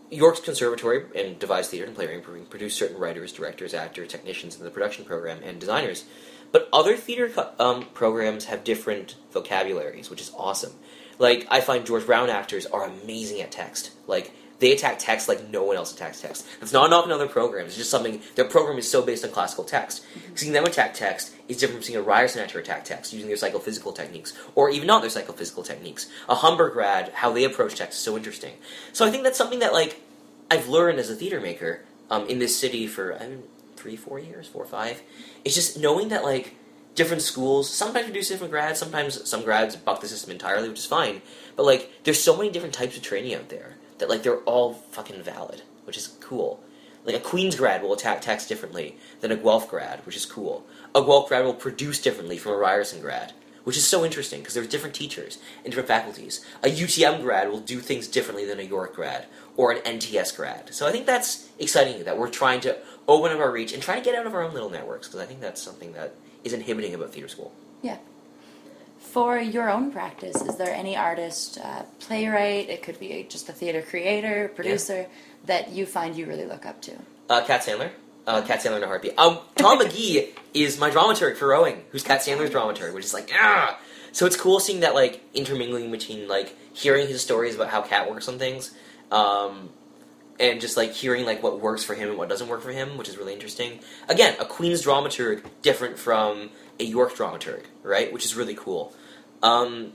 York's 0.09 0.39
conservatory 0.39 1.05
and 1.15 1.39
devised 1.39 1.71
theater 1.71 1.85
and 1.85 1.95
playwriting 1.95 2.45
produce 2.45 2.75
certain 2.75 2.97
writers, 2.97 3.31
directors, 3.31 3.73
actors, 3.73 4.09
technicians 4.09 4.57
in 4.57 4.63
the 4.63 4.71
production 4.71 5.05
program, 5.05 5.41
and 5.43 5.59
designers. 5.59 6.05
But 6.51 6.67
other 6.73 6.97
theater 6.97 7.29
co- 7.29 7.51
um, 7.59 7.85
programs 7.93 8.45
have 8.45 8.63
different 8.63 9.15
vocabularies, 9.31 10.09
which 10.09 10.21
is 10.21 10.31
awesome. 10.37 10.73
Like 11.17 11.47
I 11.49 11.61
find 11.61 11.85
George 11.85 12.05
Brown 12.05 12.29
actors 12.29 12.65
are 12.65 12.83
amazing 12.83 13.41
at 13.41 13.51
text. 13.51 13.91
Like 14.07 14.33
they 14.61 14.71
attack 14.71 14.99
text 14.99 15.27
like 15.27 15.49
no 15.49 15.63
one 15.63 15.75
else 15.75 15.91
attacks 15.91 16.21
text. 16.21 16.47
That's 16.59 16.71
not 16.71 16.85
a 16.85 16.89
knock 16.89 17.05
on 17.05 17.11
other 17.11 17.27
programs. 17.27 17.69
It's 17.69 17.77
just 17.77 17.89
something 17.89 18.21
their 18.35 18.45
program 18.45 18.77
is 18.77 18.89
so 18.89 19.01
based 19.01 19.25
on 19.25 19.31
classical 19.31 19.63
text. 19.63 20.05
Seeing 20.35 20.53
them 20.53 20.65
attack 20.65 20.93
text 20.93 21.33
is 21.49 21.57
different 21.57 21.79
from 21.79 21.83
seeing 21.83 21.99
a 21.99 22.01
Ryerson 22.01 22.41
actor 22.41 22.59
attack 22.59 22.85
text 22.85 23.11
using 23.11 23.27
their 23.27 23.37
psychophysical 23.37 23.91
techniques, 23.91 24.33
or 24.53 24.69
even 24.69 24.85
not 24.85 25.01
their 25.01 25.09
psychophysical 25.09 25.63
techniques. 25.63 26.07
A 26.29 26.35
Humber 26.35 26.69
grad, 26.69 27.09
how 27.09 27.33
they 27.33 27.43
approach 27.43 27.75
text 27.75 27.97
is 27.97 28.03
so 28.03 28.15
interesting. 28.15 28.53
So 28.93 29.05
I 29.05 29.09
think 29.09 29.23
that's 29.23 29.37
something 29.37 29.59
that 29.59 29.73
like 29.73 29.99
I've 30.51 30.69
learned 30.69 30.99
as 30.99 31.09
a 31.09 31.15
theater 31.15 31.41
maker 31.41 31.81
um, 32.11 32.27
in 32.27 32.37
this 32.37 32.57
city 32.57 32.85
for 32.85 33.15
I 33.15 33.27
mean, 33.27 33.43
three, 33.75 33.95
four 33.95 34.19
years, 34.19 34.47
four, 34.47 34.65
five. 34.65 35.01
It's 35.43 35.55
just 35.55 35.79
knowing 35.79 36.09
that 36.09 36.23
like 36.23 36.53
different 36.93 37.23
schools 37.23 37.67
sometimes 37.67 38.05
produce 38.05 38.27
different 38.27 38.51
grads. 38.51 38.79
Sometimes 38.79 39.27
some 39.27 39.43
grads 39.43 39.75
buck 39.75 40.01
the 40.01 40.07
system 40.07 40.29
entirely, 40.29 40.69
which 40.69 40.79
is 40.79 40.85
fine. 40.85 41.23
But 41.55 41.65
like, 41.65 41.91
there's 42.03 42.21
so 42.21 42.37
many 42.37 42.51
different 42.51 42.75
types 42.75 42.95
of 42.95 43.01
training 43.01 43.33
out 43.33 43.49
there 43.49 43.77
that 44.01 44.09
like 44.09 44.23
they're 44.23 44.39
all 44.39 44.73
fucking 44.73 45.23
valid, 45.23 45.61
which 45.85 45.95
is 45.95 46.17
cool. 46.19 46.61
Like 47.05 47.15
a 47.15 47.19
Queen's 47.19 47.55
grad 47.55 47.81
will 47.81 47.93
attack 47.93 48.21
text 48.21 48.49
differently 48.49 48.97
than 49.21 49.31
a 49.31 49.37
Guelph 49.37 49.69
grad, 49.69 50.05
which 50.05 50.15
is 50.15 50.25
cool. 50.25 50.65
A 50.93 51.01
Guelph 51.01 51.29
grad 51.29 51.45
will 51.45 51.53
produce 51.53 52.01
differently 52.01 52.37
from 52.37 52.53
a 52.53 52.57
Ryerson 52.57 52.99
grad, 52.99 53.33
which 53.63 53.77
is 53.77 53.87
so 53.87 54.03
interesting 54.03 54.39
because 54.39 54.55
there's 54.55 54.67
different 54.67 54.95
teachers 54.95 55.37
and 55.63 55.71
different 55.71 55.87
faculties. 55.87 56.43
A 56.63 56.67
UTM 56.67 57.21
grad 57.21 57.49
will 57.49 57.59
do 57.59 57.79
things 57.79 58.07
differently 58.07 58.45
than 58.45 58.59
a 58.59 58.63
York 58.63 58.95
grad 58.95 59.25
or 59.55 59.71
an 59.71 59.79
NTS 59.79 60.35
grad. 60.35 60.73
So 60.73 60.87
I 60.87 60.91
think 60.91 61.05
that's 61.05 61.49
exciting 61.59 62.03
that 62.03 62.17
we're 62.17 62.29
trying 62.29 62.61
to 62.61 62.77
open 63.07 63.31
up 63.31 63.39
our 63.39 63.51
reach 63.51 63.71
and 63.71 63.81
try 63.81 63.95
to 63.95 64.01
get 64.03 64.15
out 64.15 64.25
of 64.25 64.33
our 64.33 64.43
own 64.43 64.53
little 64.53 64.69
networks 64.69 65.07
because 65.07 65.21
I 65.21 65.25
think 65.25 65.41
that's 65.41 65.61
something 65.61 65.93
that 65.93 66.15
is 66.43 66.53
inhibiting 66.53 66.93
about 66.93 67.13
theater 67.13 67.27
school. 67.27 67.53
Yeah. 67.81 67.97
For 69.11 69.37
your 69.37 69.69
own 69.69 69.91
practice, 69.91 70.41
is 70.41 70.55
there 70.55 70.73
any 70.73 70.95
artist, 70.95 71.57
uh, 71.61 71.83
playwright, 71.99 72.69
it 72.69 72.81
could 72.81 72.97
be 72.97 73.25
just 73.27 73.49
a 73.49 73.51
theater 73.51 73.81
creator, 73.81 74.49
producer, 74.55 75.05
that 75.47 75.69
you 75.71 75.85
find 75.85 76.15
you 76.15 76.25
really 76.27 76.45
look 76.45 76.65
up 76.65 76.81
to? 76.83 76.93
Uh, 77.29 77.43
Kat 77.43 77.59
Sandler. 77.59 77.89
Uh, 78.25 78.41
Kat 78.41 78.61
Sandler 78.61 78.77
in 78.77 78.83
a 78.83 78.87
heartbeat. 78.87 79.19
Um, 79.19 79.39
Tom 79.57 79.79
McGee 79.81 80.29
is 80.53 80.79
my 80.79 80.89
dramaturg 80.89 81.35
for 81.35 81.49
Rowing, 81.49 81.83
who's 81.89 82.03
Kat 82.03 82.21
Sandler's 82.21 82.51
dramaturg, 82.51 82.93
which 82.93 83.03
is 83.03 83.13
like, 83.13 83.29
ah! 83.33 83.77
So 84.13 84.25
it's 84.25 84.37
cool 84.37 84.61
seeing 84.61 84.79
that, 84.79 84.95
like, 84.95 85.21
intermingling 85.33 85.91
between, 85.91 86.29
like, 86.29 86.55
hearing 86.73 87.09
his 87.09 87.21
stories 87.21 87.53
about 87.55 87.67
how 87.67 87.81
Kat 87.81 88.09
works 88.09 88.29
on 88.29 88.39
things, 88.39 88.71
um, 89.11 89.71
and 90.39 90.61
just, 90.61 90.77
like, 90.77 90.93
hearing, 90.93 91.25
like, 91.25 91.43
what 91.43 91.59
works 91.59 91.83
for 91.83 91.95
him 91.95 92.07
and 92.07 92.17
what 92.17 92.29
doesn't 92.29 92.47
work 92.47 92.61
for 92.61 92.71
him, 92.71 92.97
which 92.97 93.09
is 93.09 93.17
really 93.17 93.33
interesting. 93.33 93.81
Again, 94.07 94.37
a 94.39 94.45
Queen's 94.45 94.85
dramaturg 94.85 95.43
different 95.61 95.99
from 95.99 96.49
a 96.79 96.85
York 96.85 97.13
dramaturg, 97.13 97.63
right? 97.83 98.13
Which 98.13 98.23
is 98.23 98.37
really 98.37 98.55
cool. 98.55 98.93
Um, 99.43 99.93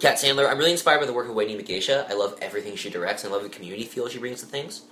Kat 0.00 0.16
Sandler, 0.16 0.50
I'm 0.50 0.58
really 0.58 0.72
inspired 0.72 1.00
by 1.00 1.06
the 1.06 1.12
work 1.12 1.28
of 1.28 1.34
Weyni 1.34 1.56
Mengesha. 1.56 2.08
I 2.10 2.14
love 2.14 2.38
everything 2.40 2.76
she 2.76 2.90
directs, 2.90 3.22
and 3.22 3.32
I 3.32 3.36
love 3.36 3.42
the 3.42 3.50
community 3.50 3.84
feel 3.84 4.08
she 4.08 4.18
brings 4.18 4.40
to 4.40 4.46
things. 4.46 4.82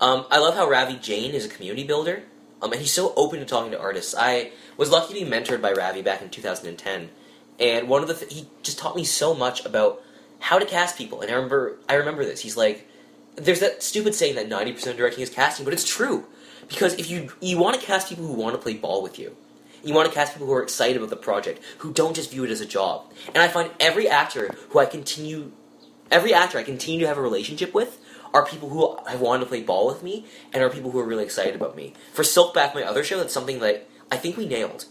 Um, 0.00 0.26
I 0.30 0.38
love 0.38 0.54
how 0.54 0.68
Ravi 0.68 0.96
Jain 0.96 1.32
is 1.32 1.44
a 1.44 1.48
community 1.48 1.84
builder, 1.84 2.22
um, 2.62 2.70
and 2.72 2.80
he's 2.80 2.92
so 2.92 3.12
open 3.16 3.40
to 3.40 3.44
talking 3.44 3.72
to 3.72 3.80
artists. 3.80 4.14
I 4.16 4.52
was 4.76 4.90
lucky 4.90 5.18
to 5.18 5.24
be 5.24 5.30
mentored 5.30 5.60
by 5.60 5.72
Ravi 5.72 6.02
back 6.02 6.22
in 6.22 6.30
2010, 6.30 7.08
and 7.58 7.88
one 7.88 8.02
of 8.02 8.08
the 8.08 8.14
th- 8.14 8.32
he 8.32 8.48
just 8.62 8.78
taught 8.78 8.94
me 8.94 9.04
so 9.04 9.34
much 9.34 9.64
about 9.64 10.02
how 10.38 10.58
to 10.58 10.66
cast 10.66 10.96
people. 10.96 11.22
And 11.22 11.30
I 11.30 11.34
remember, 11.34 11.78
I 11.88 11.94
remember 11.94 12.24
this. 12.24 12.40
He's 12.40 12.56
like, 12.56 12.86
there's 13.36 13.60
that 13.60 13.82
stupid 13.82 14.14
saying 14.14 14.36
that 14.36 14.48
90% 14.48 14.86
of 14.86 14.96
directing 14.96 15.22
is 15.22 15.30
casting, 15.30 15.64
but 15.64 15.72
it's 15.72 15.86
true 15.86 16.26
because 16.68 16.94
if 16.94 17.10
you 17.10 17.32
you 17.40 17.58
want 17.58 17.78
to 17.80 17.84
cast 17.84 18.08
people 18.08 18.26
who 18.26 18.34
want 18.34 18.54
to 18.54 18.60
play 18.60 18.74
ball 18.74 19.02
with 19.02 19.18
you, 19.18 19.36
you 19.86 19.94
want 19.94 20.08
to 20.08 20.14
cast 20.14 20.32
people 20.32 20.48
who 20.48 20.52
are 20.52 20.62
excited 20.62 20.96
about 20.96 21.10
the 21.10 21.16
project, 21.16 21.62
who 21.78 21.92
don't 21.92 22.14
just 22.14 22.30
view 22.30 22.44
it 22.44 22.50
as 22.50 22.60
a 22.60 22.66
job. 22.66 23.12
And 23.28 23.38
I 23.38 23.48
find 23.48 23.70
every 23.78 24.08
actor 24.08 24.54
who 24.70 24.78
I 24.78 24.86
continue, 24.86 25.52
every 26.10 26.34
actor 26.34 26.58
I 26.58 26.64
continue 26.64 27.00
to 27.00 27.06
have 27.06 27.18
a 27.18 27.22
relationship 27.22 27.72
with 27.72 27.98
are 28.34 28.44
people 28.44 28.68
who 28.68 28.98
have 29.08 29.20
wanted 29.20 29.44
to 29.44 29.46
play 29.46 29.62
ball 29.62 29.86
with 29.86 30.02
me 30.02 30.26
and 30.52 30.62
are 30.62 30.68
people 30.68 30.90
who 30.90 30.98
are 30.98 31.06
really 31.06 31.24
excited 31.24 31.54
about 31.54 31.76
me. 31.76 31.94
For 32.12 32.22
Silkbath, 32.22 32.74
my 32.74 32.82
other 32.82 33.04
show, 33.04 33.18
that's 33.18 33.32
something 33.32 33.60
that 33.60 33.88
I 34.10 34.16
think 34.16 34.36
we 34.36 34.46
nailed. 34.46 34.86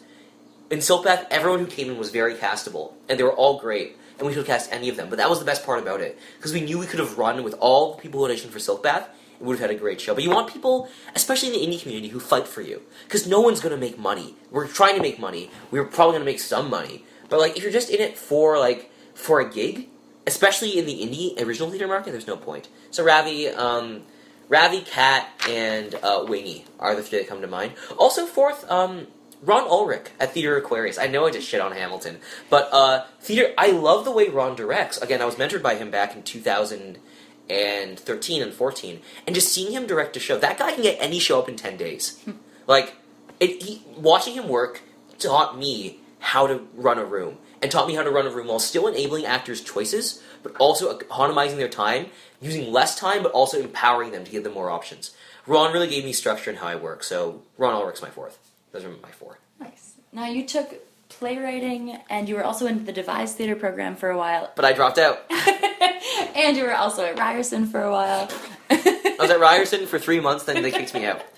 In 0.72 0.80
Silkbath, 0.80 1.28
everyone 1.30 1.60
who 1.60 1.68
came 1.68 1.92
in 1.92 1.98
was 1.98 2.10
very 2.10 2.34
castable, 2.34 2.94
and 3.08 3.20
they 3.20 3.24
were 3.24 3.36
all 3.36 3.60
great, 3.60 3.98
and 4.18 4.28
we 4.28 4.34
could 4.34 4.48
cast 4.48 4.72
any 4.72 4.90
of 4.90 4.96
them. 4.96 5.10
But 5.10 5.18
that 5.18 5.30
was 5.30 5.38
the 5.38 5.46
best 5.46 5.64
part 5.64 5.80
about 5.80 6.02
it, 6.02 6.18
because 6.38 6.54
we 6.54 6.62
knew 6.62 6.80
we 6.80 6.88
could 6.88 7.00
have 7.00 7.20
run 7.20 7.44
with 7.44 7.54
all 7.60 7.94
the 7.94 8.02
people 8.02 8.26
who 8.26 8.34
auditioned 8.34 8.50
for 8.50 8.58
Silkbath, 8.58 9.06
would 9.40 9.60
have 9.60 9.70
had 9.70 9.76
a 9.76 9.80
great 9.80 10.02
show. 10.02 10.14
But 10.14 10.24
you 10.24 10.30
want 10.30 10.52
people, 10.52 10.90
especially 11.16 11.50
in 11.50 11.54
the 11.54 11.66
indie 11.66 11.82
community, 11.82 12.10
who 12.10 12.20
fight 12.20 12.48
for 12.48 12.62
you, 12.62 12.82
because 13.04 13.28
no 13.28 13.42
one's 13.42 13.60
going 13.60 13.74
to 13.74 13.80
make 13.80 13.98
money. 13.98 14.36
We're 14.52 14.68
trying 14.68 14.96
to 14.96 15.02
make 15.02 15.20
money. 15.20 15.50
We're 15.72 15.86
probably 15.86 16.14
going 16.14 16.26
to 16.26 16.32
make 16.32 16.40
some 16.40 16.70
money, 16.70 17.04
but 17.30 17.40
like 17.40 17.58
if 17.58 17.64
you're 17.64 17.72
just 17.72 17.90
in 17.90 18.00
it 18.00 18.18
for 18.18 18.58
like 18.58 18.92
for 19.14 19.40
a 19.40 19.50
gig, 19.50 19.88
especially 20.28 20.78
in 20.78 20.86
the 20.86 20.94
indie 20.94 21.42
original 21.44 21.70
theater 21.70 21.88
market, 21.88 22.12
there's 22.12 22.28
no 22.28 22.38
point. 22.38 22.68
So 22.92 23.04
Ravi, 23.04 23.50
um, 23.50 24.04
Ravi, 24.50 24.82
Kat, 24.82 25.28
and 25.50 25.96
uh, 25.96 26.26
Weyni 26.26 26.66
are 26.80 26.96
the 26.96 27.04
three 27.04 27.20
that 27.20 27.28
come 27.28 27.42
to 27.42 27.48
mind. 27.48 27.74
Also, 27.98 28.26
fourth, 28.26 28.70
um, 28.70 29.08
Ron 29.42 29.64
Ulrich 29.64 30.08
at 30.20 30.34
Theater 30.34 30.58
Aquarius. 30.58 30.98
I 30.98 31.08
know 31.08 31.28
I 31.28 31.32
just 31.32 31.48
shit 31.48 31.62
on 31.62 31.72
Hamilton, 31.72 32.18
but 32.50 32.70
uh, 32.72 33.06
theater. 33.20 33.54
I 33.58 33.72
love 33.72 34.06
the 34.06 34.12
way 34.12 34.28
Ron 34.28 34.56
directs. 34.56 34.98
Again, 34.98 35.22
I 35.22 35.26
was 35.26 35.36
mentored 35.36 35.62
by 35.62 35.76
him 35.76 35.92
back 35.92 36.16
in 36.16 36.24
2013 36.24 37.02
and 37.50 38.00
13 38.00 38.42
and 38.42 38.54
14, 38.54 39.02
and 39.26 39.36
just 39.36 39.54
seeing 39.54 39.72
him 39.72 39.86
direct 39.86 40.18
a 40.18 40.20
show. 40.20 40.38
That 40.38 40.58
guy 40.58 40.74
can 40.74 40.84
get 40.84 40.98
any 41.00 41.20
show 41.20 41.40
up 41.40 41.50
in 41.50 41.56
10 41.56 41.78
days. 41.78 42.20
Hmm. 42.26 42.32
like, 42.68 42.96
it, 43.40 43.62
he, 43.64 43.84
watching 43.98 44.34
him 44.34 44.48
work 44.48 44.82
taught 45.20 45.58
me 45.58 46.00
how 46.20 46.48
to 46.48 46.68
run 46.74 46.98
a 46.98 47.06
room 47.06 47.38
and 47.62 47.72
taught 47.72 47.88
me 47.88 47.96
how 47.96 48.04
to 48.04 48.12
run 48.12 48.28
a 48.28 48.30
room 48.30 48.48
while 48.48 48.60
still 48.60 48.88
enabling 48.88 49.26
actors' 49.26 49.62
choices, 49.62 50.22
but 50.44 50.56
also 50.58 50.96
economizing 50.96 51.58
their 51.58 51.70
time, 51.70 52.08
using 52.42 52.72
less 52.72 53.00
time, 53.00 53.24
but 53.24 53.32
also 53.32 53.60
empowering 53.60 54.12
them 54.12 54.24
to 54.24 54.32
give 54.32 54.44
them 54.44 54.54
more 54.54 54.70
options. 54.70 55.16
Ron 55.48 55.74
really 55.74 55.88
gave 55.88 56.04
me 56.04 56.14
structure 56.14 56.50
in 56.50 56.58
how 56.58 56.68
I 56.68 56.76
work, 56.76 57.04
so 57.04 57.44
Ron 57.58 57.76
Ulrich's 57.76 58.02
my 58.02 58.10
fourth. 58.10 58.40
Those 58.72 58.86
are 58.86 58.90
my 59.02 59.12
four. 59.12 59.40
Nice. 59.60 59.94
Now 60.12 60.26
you 60.26 60.46
took 60.46 60.74
playwriting, 61.20 61.98
and 62.10 62.28
you 62.30 62.36
were 62.36 62.44
also 62.44 62.66
in 62.68 62.86
the 62.86 62.92
devised 62.92 63.38
theater 63.38 63.56
program 63.56 63.96
for 63.96 64.10
a 64.10 64.18
while, 64.18 64.52
But 64.56 64.66
I 64.66 64.74
dropped 64.74 64.98
out. 64.98 65.20
and 66.36 66.56
you 66.58 66.64
were 66.64 66.74
also 66.74 67.06
at 67.06 67.18
Ryerson 67.18 67.66
for 67.68 67.82
a 67.82 67.92
while. 67.92 68.30
I 68.70 69.16
was 69.20 69.30
at 69.32 69.40
Ryerson 69.40 69.86
for 69.88 69.98
three 70.00 70.20
months, 70.20 70.44
then 70.46 70.62
they 70.62 70.72
kicked 70.72 70.94
me 70.94 71.06
out. 71.06 71.22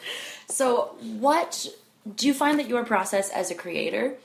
So, 0.49 0.95
what 1.19 1.67
do 2.15 2.25
you 2.25 2.33
find 2.33 2.57
that 2.57 2.69
your 2.69 2.85
process 2.85 3.29
as 3.31 3.51
a 3.51 3.53
creator, 3.53 4.15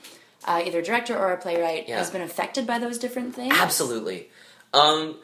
uh, 0.44 0.62
either 0.64 0.80
director 0.80 1.18
or 1.18 1.32
a 1.32 1.36
playwright, 1.36 1.88
Yeah. 1.88 1.98
has 1.98 2.10
been 2.10 2.22
affected 2.22 2.64
by 2.64 2.78
those 2.78 2.96
different 2.96 3.34
things? 3.34 3.52
Absolutely. 3.58 4.28
Um, 4.72 5.16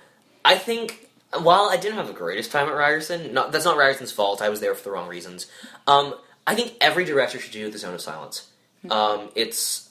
I 0.44 0.56
think 0.56 1.08
while 1.40 1.68
I 1.70 1.76
didn't 1.76 1.98
have 1.98 2.08
the 2.08 2.12
greatest 2.14 2.50
time 2.50 2.66
at 2.66 2.74
Ryerson, 2.74 3.32
not, 3.32 3.52
that's 3.52 3.64
not 3.64 3.76
Ryerson's 3.76 4.10
fault. 4.10 4.42
I 4.42 4.48
was 4.48 4.58
there 4.58 4.74
for 4.74 4.82
the 4.82 4.90
wrong 4.90 5.08
reasons. 5.08 5.46
Um, 5.86 6.14
I 6.48 6.56
think 6.56 6.74
every 6.80 7.04
director 7.04 7.38
should 7.38 7.52
do 7.52 7.70
the 7.70 7.78
Zone 7.78 7.94
of 7.94 8.00
Silence. 8.00 8.48
Um, 8.90 9.30
it's 9.36 9.87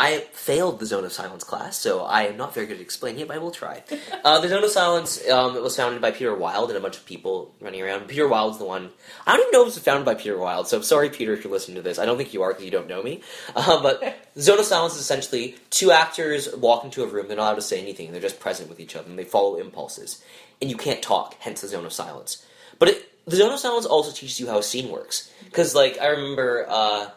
I 0.00 0.20
failed 0.30 0.78
the 0.78 0.86
Zone 0.86 1.04
of 1.04 1.12
Silence 1.12 1.42
class, 1.42 1.76
so 1.76 2.04
I 2.04 2.22
am 2.22 2.36
not 2.36 2.54
very 2.54 2.68
good 2.68 2.76
at 2.76 2.80
explaining 2.80 3.20
it, 3.20 3.26
but 3.26 3.34
I 3.34 3.40
will 3.40 3.50
try. 3.50 3.82
Uh, 4.24 4.40
the 4.40 4.46
Zone 4.46 4.62
of 4.62 4.70
Silence 4.70 5.28
um, 5.28 5.56
it 5.56 5.62
was 5.62 5.74
founded 5.74 6.00
by 6.00 6.12
Peter 6.12 6.32
Wilde 6.32 6.70
and 6.70 6.78
a 6.78 6.80
bunch 6.80 6.96
of 6.96 7.04
people 7.04 7.52
running 7.60 7.82
around. 7.82 8.06
Peter 8.06 8.28
Wilde's 8.28 8.58
the 8.58 8.64
one. 8.64 8.90
I 9.26 9.36
don't 9.36 9.40
even 9.48 9.52
know 9.52 9.62
if 9.62 9.72
it 9.72 9.74
was 9.74 9.78
founded 9.80 10.04
by 10.04 10.14
Peter 10.14 10.38
Wilde, 10.38 10.68
so 10.68 10.76
I'm 10.76 10.84
sorry, 10.84 11.10
Peter, 11.10 11.32
if 11.32 11.42
you're 11.42 11.52
listening 11.52 11.74
to 11.74 11.82
this. 11.82 11.98
I 11.98 12.06
don't 12.06 12.16
think 12.16 12.32
you 12.32 12.42
are 12.42 12.50
because 12.50 12.64
you 12.64 12.70
don't 12.70 12.86
know 12.86 13.02
me. 13.02 13.22
Uh, 13.56 13.82
but 13.82 14.30
Zone 14.38 14.60
of 14.60 14.66
Silence 14.66 14.94
is 14.94 15.00
essentially 15.00 15.56
two 15.70 15.90
actors 15.90 16.48
walk 16.54 16.84
into 16.84 17.02
a 17.02 17.08
room. 17.08 17.26
They're 17.26 17.36
not 17.36 17.46
allowed 17.46 17.54
to 17.56 17.62
say 17.62 17.80
anything. 17.80 18.12
They're 18.12 18.20
just 18.20 18.38
present 18.38 18.68
with 18.68 18.78
each 18.78 18.94
other, 18.94 19.10
and 19.10 19.18
they 19.18 19.24
follow 19.24 19.56
impulses. 19.56 20.22
And 20.60 20.70
you 20.70 20.76
can't 20.76 21.02
talk, 21.02 21.34
hence 21.40 21.62
the 21.62 21.66
Zone 21.68 21.84
of 21.84 21.92
Silence. 21.92 22.46
But 22.78 22.90
it, 22.90 23.24
the 23.26 23.34
Zone 23.34 23.52
of 23.52 23.58
Silence 23.58 23.84
also 23.84 24.12
teaches 24.12 24.38
you 24.38 24.46
how 24.46 24.58
a 24.58 24.62
scene 24.62 24.92
works. 24.92 25.28
Because, 25.44 25.74
like, 25.74 25.98
I 26.00 26.06
remember 26.06 26.66
uh, 26.68 27.08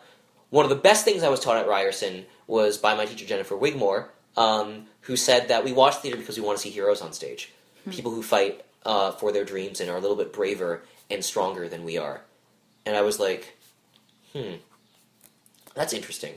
one 0.50 0.66
of 0.66 0.70
the 0.70 0.76
best 0.76 1.06
things 1.06 1.22
I 1.22 1.30
was 1.30 1.40
taught 1.40 1.58
at 1.58 1.68
Ryerson 1.68 2.26
was 2.52 2.78
by 2.78 2.94
my 2.94 3.06
teacher 3.06 3.26
Jennifer 3.26 3.56
Wigmore, 3.56 4.10
um, 4.36 4.86
who 5.02 5.16
said 5.16 5.48
that 5.48 5.64
we 5.64 5.72
watch 5.72 5.96
theater 5.96 6.18
because 6.18 6.38
we 6.38 6.44
want 6.44 6.58
to 6.58 6.62
see 6.62 6.70
heroes 6.70 7.02
on 7.02 7.14
stage, 7.14 7.52
people 7.90 8.12
who 8.12 8.22
fight 8.22 8.64
uh, 8.86 9.12
for 9.14 9.32
their 9.32 9.46
dreams 9.46 9.80
and 9.80 9.90
are 9.90 9.98
a 9.98 10.02
little 10.02 10.18
bit 10.18 10.34
braver 10.34 10.84
and 11.10 11.24
stronger 11.24 11.70
than 11.70 11.86
we 11.86 11.98
are. 11.98 12.22
And 12.86 12.96
I 12.96 13.02
was 13.02 13.20
like, 13.20 13.58
hmm, 14.34 14.56
that's 15.76 15.94
interesting. 15.94 16.34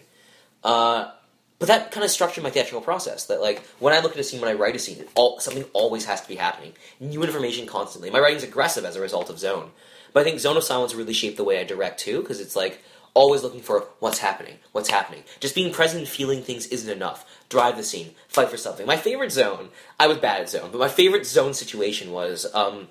Uh, 0.62 1.10
but 1.58 1.68
that 1.68 1.90
kind 1.90 2.04
of 2.04 2.10
structured 2.10 2.44
my 2.44 2.50
theatrical 2.50 2.80
process. 2.80 3.26
That 3.26 3.40
like 3.40 3.64
when 3.80 3.92
I 3.92 3.98
look 3.98 4.12
at 4.12 4.18
a 4.18 4.24
scene, 4.24 4.40
when 4.40 4.50
I 4.50 4.54
write 4.54 4.76
a 4.76 4.78
scene, 4.78 5.04
all, 5.16 5.40
something 5.40 5.64
always 5.72 6.04
has 6.04 6.20
to 6.20 6.28
be 6.28 6.36
happening. 6.36 6.74
New 7.00 7.24
information 7.24 7.66
constantly. 7.66 8.10
My 8.10 8.20
writing's 8.20 8.44
aggressive 8.44 8.84
as 8.84 8.94
a 8.94 9.00
result 9.00 9.30
of 9.30 9.38
Zone. 9.38 9.70
But 10.12 10.20
I 10.20 10.24
think 10.24 10.38
Zone 10.38 10.56
of 10.56 10.62
Silence 10.62 10.94
really 10.94 11.12
shaped 11.12 11.38
the 11.38 11.44
way 11.44 11.60
I 11.60 11.64
direct 11.64 11.98
too, 11.98 12.20
because 12.20 12.40
it's 12.40 12.54
like 12.54 12.84
always 13.14 13.42
looking 13.42 13.60
for 13.60 13.86
what's 14.00 14.18
happening, 14.18 14.56
what's 14.72 14.90
happening. 14.90 15.22
Just 15.40 15.54
being 15.54 15.72
present 15.72 16.00
and 16.00 16.08
feeling 16.08 16.42
things 16.42 16.66
isn't 16.66 16.90
enough. 16.90 17.24
Drive 17.48 17.76
the 17.76 17.84
scene, 17.84 18.10
fight 18.28 18.50
for 18.50 18.56
something. 18.56 18.86
My 18.86 18.96
favorite 18.96 19.32
zone, 19.32 19.68
I 19.98 20.08
was 20.08 20.18
bad 20.18 20.42
at 20.42 20.50
zone, 20.50 20.70
but 20.72 20.78
my 20.78 20.88
favorite 20.88 21.24
zone 21.24 21.54
situation 21.54 22.10
was 22.10 22.52
um, 22.54 22.88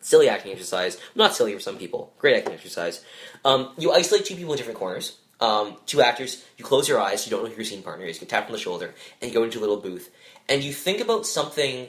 silly 0.00 0.28
acting 0.28 0.52
exercise. 0.52 0.98
Not 1.14 1.34
silly 1.34 1.54
for 1.54 1.60
some 1.60 1.78
people, 1.78 2.12
great 2.18 2.36
acting 2.36 2.54
exercise. 2.54 3.04
Um, 3.44 3.70
you 3.78 3.92
isolate 3.92 4.26
two 4.26 4.36
people 4.36 4.52
in 4.52 4.58
different 4.58 4.78
corners. 4.78 5.18
Um, 5.40 5.76
two 5.86 6.00
actors, 6.02 6.44
you 6.56 6.64
close 6.64 6.88
your 6.88 7.00
eyes, 7.00 7.26
you 7.26 7.30
don't 7.30 7.42
know 7.42 7.50
who 7.50 7.56
your 7.56 7.64
scene 7.64 7.82
partner 7.82 8.06
is, 8.06 8.20
you 8.20 8.28
tapped 8.28 8.46
on 8.46 8.52
the 8.52 8.60
shoulder, 8.60 8.94
and 9.20 9.28
you 9.28 9.36
go 9.36 9.42
into 9.42 9.58
a 9.58 9.60
little 9.60 9.78
booth. 9.78 10.08
And 10.48 10.62
you 10.62 10.72
think 10.72 11.00
about 11.00 11.26
something 11.26 11.88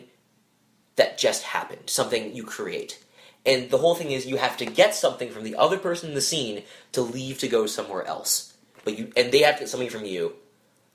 that 0.96 1.20
just 1.20 1.44
happened, 1.44 1.88
something 1.88 2.36
you 2.36 2.44
create. 2.46 3.04
And 3.46 3.70
the 3.70 3.78
whole 3.78 3.96
thing 3.96 4.12
is 4.12 4.26
you 4.26 4.38
have 4.38 4.58
to 4.58 4.66
get 4.66 4.96
something 4.96 5.30
from 5.30 5.44
the 5.44 5.56
other 5.56 5.78
person 5.78 6.10
in 6.10 6.16
the 6.16 6.22
scene 6.22 6.64
to 6.94 7.02
leave 7.02 7.40
to 7.40 7.48
go 7.48 7.66
somewhere 7.66 8.06
else. 8.06 8.54
But 8.86 8.98
you 8.98 9.12
and 9.16 9.32
they 9.32 9.40
have 9.40 9.56
to 9.56 9.62
get 9.62 9.70
something 9.70 9.90
from 9.90 10.06
you, 10.06 10.34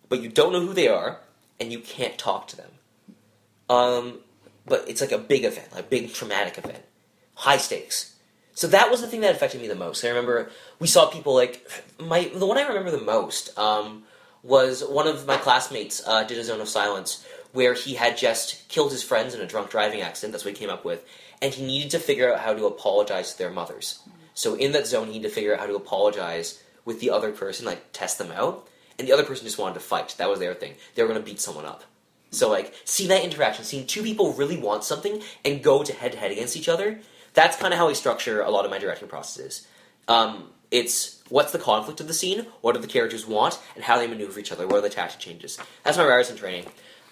but 0.08 0.20
you 0.20 0.28
don't 0.28 0.52
know 0.52 0.61
who 0.61 0.74
they 0.74 0.88
are, 0.88 1.20
and 1.61 1.72
you 1.72 1.80
can't 1.80 2.18
talk 2.18 2.48
to 2.48 2.56
them. 2.56 2.70
Um, 3.68 4.18
but 4.66 4.84
it's 4.88 5.00
like 5.00 5.12
a 5.12 5.18
big 5.18 5.44
event, 5.44 5.72
like 5.72 5.84
a 5.84 5.88
big 5.88 6.12
traumatic 6.12 6.58
event, 6.58 6.82
high 7.34 7.58
stakes. 7.58 8.14
So 8.54 8.66
that 8.68 8.90
was 8.90 9.00
the 9.00 9.06
thing 9.06 9.20
that 9.20 9.34
affected 9.34 9.61
me 9.61 9.68
the 9.68 9.74
most. 9.74 10.04
I 10.04 10.08
remember 10.08 10.50
we 10.80 10.87
saw 10.87 11.06
people 11.06 11.34
like 11.34 11.70
my 11.98 12.30
the 12.34 12.46
one 12.46 12.58
I 12.58 12.66
remember 12.66 12.90
the 12.90 13.00
most 13.00 13.56
um, 13.58 14.04
was 14.42 14.82
one 14.82 15.06
of 15.06 15.26
my 15.26 15.37
classmates 15.37 16.02
uh, 16.06 16.24
did 16.24 16.38
a 16.38 16.44
zone 16.44 16.61
of 16.61 16.68
silence 16.68 17.24
where 17.52 17.74
he 17.74 17.94
had 17.94 18.16
just 18.16 18.68
killed 18.68 18.90
his 18.90 19.02
friends 19.02 19.34
in 19.34 19.40
a 19.40 19.46
drunk 19.46 19.70
driving 19.70 20.00
accident. 20.00 20.32
That's 20.32 20.44
what 20.44 20.54
he 20.54 20.61
came 20.61 20.70
up 20.70 20.84
with, 20.84 21.06
and 21.40 21.55
he 21.55 21.64
needed 21.64 21.90
to 21.92 21.98
figure 21.98 22.33
out 22.33 22.40
how 22.40 22.55
to 22.55 22.66
apologize 22.66 23.33
to 23.33 23.38
their 23.38 23.51
mothers. 23.51 24.01
So 24.35 24.55
in 24.55 24.72
that 24.72 24.87
zone, 24.87 25.07
he 25.07 25.14
needed 25.14 25.29
to 25.29 25.35
figure 25.35 25.55
out 25.55 25.61
how 25.61 25.66
to 25.66 25.77
apologize 25.77 26.62
with 26.85 27.01
the 27.01 27.11
other 27.11 27.33
person, 27.33 27.66
like 27.66 27.92
test 27.92 28.18
them 28.18 28.33
out, 28.33 28.68
and 28.98 29.07
the 29.07 29.12
other 29.12 29.24
person 29.24 29.46
just 29.46 29.59
wanted 29.59 29.74
to 29.74 29.81
fight. 29.81 30.14
That 30.18 30.29
was 30.29 30.38
their 30.38 30.55
thing. 30.55 30.74
They 30.94 31.03
were 31.03 31.09
going 31.09 31.20
to 31.20 31.24
beat 31.24 31.40
someone 31.40 31.64
up. 31.64 31.85
So 32.31 32.51
like 32.51 32.74
see 32.85 33.07
that 33.09 33.24
interaction, 33.24 33.64
seeing 33.64 33.87
two 33.87 34.03
people 34.03 34.33
really 34.35 34.59
want 34.59 34.85
something 34.85 35.22
and 35.44 35.62
go 35.62 35.83
to 35.83 35.92
head 35.92 36.12
to 36.12 36.18
head 36.18 36.31
against 36.31 36.57
each 36.57 36.68
other, 36.68 37.01
that's 37.35 37.57
kind 37.57 37.72
of 37.72 37.79
how 37.79 37.88
I 37.88 37.92
structure 37.94 38.40
a 38.42 38.51
lot 38.51 38.64
of 38.64 38.70
my 38.70 38.79
directing 38.79 39.09
processes. 39.09 39.66
Um, 40.09 40.51
it's 40.70 41.22
what's 41.29 41.53
the 41.53 41.59
conflict 41.59 42.01
of 42.01 42.09
the 42.09 42.14
scene, 42.14 42.46
what 42.61 42.74
do 42.74 42.81
the 42.81 42.87
characters 42.87 43.27
want, 43.27 43.59
and 43.74 43.85
how 43.85 43.98
they 43.98 44.07
maneuver 44.07 44.38
each 44.38 44.53
other. 44.53 44.66
What 44.66 44.77
are 44.77 44.83
the 44.83 44.90
tactic 44.90 45.20
changes? 45.20 45.59
That's 45.85 45.96
my 45.96 46.07
Ryerson 46.07 46.37
training. 46.37 46.66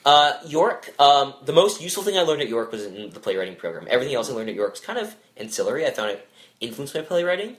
Uh, 0.06 0.38
York, 0.46 0.94
um, 1.00 1.34
the 1.44 1.52
most 1.52 1.82
useful 1.82 2.04
thing 2.04 2.16
I 2.16 2.22
learned 2.22 2.40
at 2.40 2.48
York 2.48 2.70
was 2.70 2.86
in 2.86 3.10
the 3.10 3.18
playwriting 3.18 3.56
program. 3.56 3.88
Everything 3.90 4.14
else 4.14 4.30
I 4.30 4.34
learned 4.34 4.48
at 4.48 4.54
York 4.54 4.70
was 4.70 4.80
kind 4.80 5.00
of 5.00 5.16
ancillary. 5.36 5.84
I 5.84 5.90
found 5.90 6.10
it 6.10 6.28
influenced 6.60 6.94
my 6.94 7.00
playwriting. 7.00 7.56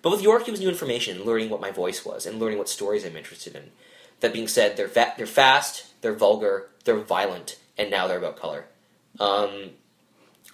But 0.00 0.12
with 0.12 0.22
York, 0.22 0.46
it 0.46 0.52
was 0.52 0.60
new 0.60 0.68
information, 0.68 1.24
learning 1.24 1.50
what 1.50 1.60
my 1.60 1.72
voice 1.72 2.04
was, 2.04 2.24
and 2.24 2.38
learning 2.38 2.58
what 2.58 2.68
stories 2.68 3.04
I'm 3.04 3.16
interested 3.16 3.56
in. 3.56 3.72
That 4.20 4.32
being 4.32 4.46
said, 4.46 4.76
they're 4.76 4.86
fa- 4.86 5.14
they're 5.16 5.26
fast, 5.26 5.86
they're 6.00 6.14
vulgar, 6.14 6.68
they're 6.84 7.00
violent, 7.00 7.58
and 7.76 7.90
now 7.90 8.06
they're 8.06 8.18
about 8.18 8.36
color. 8.36 8.66
Um, 9.18 9.70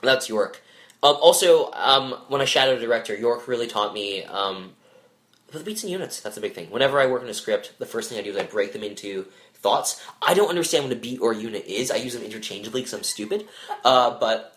that's 0.03 0.31
York. 0.31 0.63
Um, 1.03 1.17
also, 1.21 1.71
um, 1.73 2.13
when 2.29 2.41
I 2.41 2.47
shadowed 2.47 2.79
a 2.79 2.81
director, 2.81 3.15
York 3.15 3.47
really 3.47 3.67
taught 3.67 3.93
me 3.93 4.25
um, 4.25 4.73
the 5.53 5.61
beats 5.61 5.83
and 5.83 5.93
units. 5.93 6.21
That's 6.21 6.39
a 6.39 6.41
big 6.41 6.55
thing. 6.55 6.71
Whenever 6.71 7.01
I 7.01 7.07
work 7.07 7.23
in 7.23 7.29
a 7.29 7.35
script, 7.35 7.75
the 7.79 7.87
first 7.87 8.09
thing 8.09 8.19
I 8.19 8.23
do 8.23 8.31
is 8.31 8.37
I 8.39 8.45
break 8.45 8.73
them 8.73 8.83
into 8.83 9.27
thoughts. 9.65 10.01
I 10.23 10.35
don't 10.35 10.51
understand 10.51 10.85
what 10.85 10.93
a 10.93 10.97
beat 10.97 11.21
or 11.21 11.33
a 11.33 11.37
unit 11.37 11.65
is. 11.67 11.91
I 11.91 11.97
use 11.97 12.15
them 12.15 12.23
interchangeably 12.23 12.83
because 12.83 12.93
I'm 12.93 13.03
stupid. 13.03 13.49
Uh, 13.85 14.17
but 14.21 14.57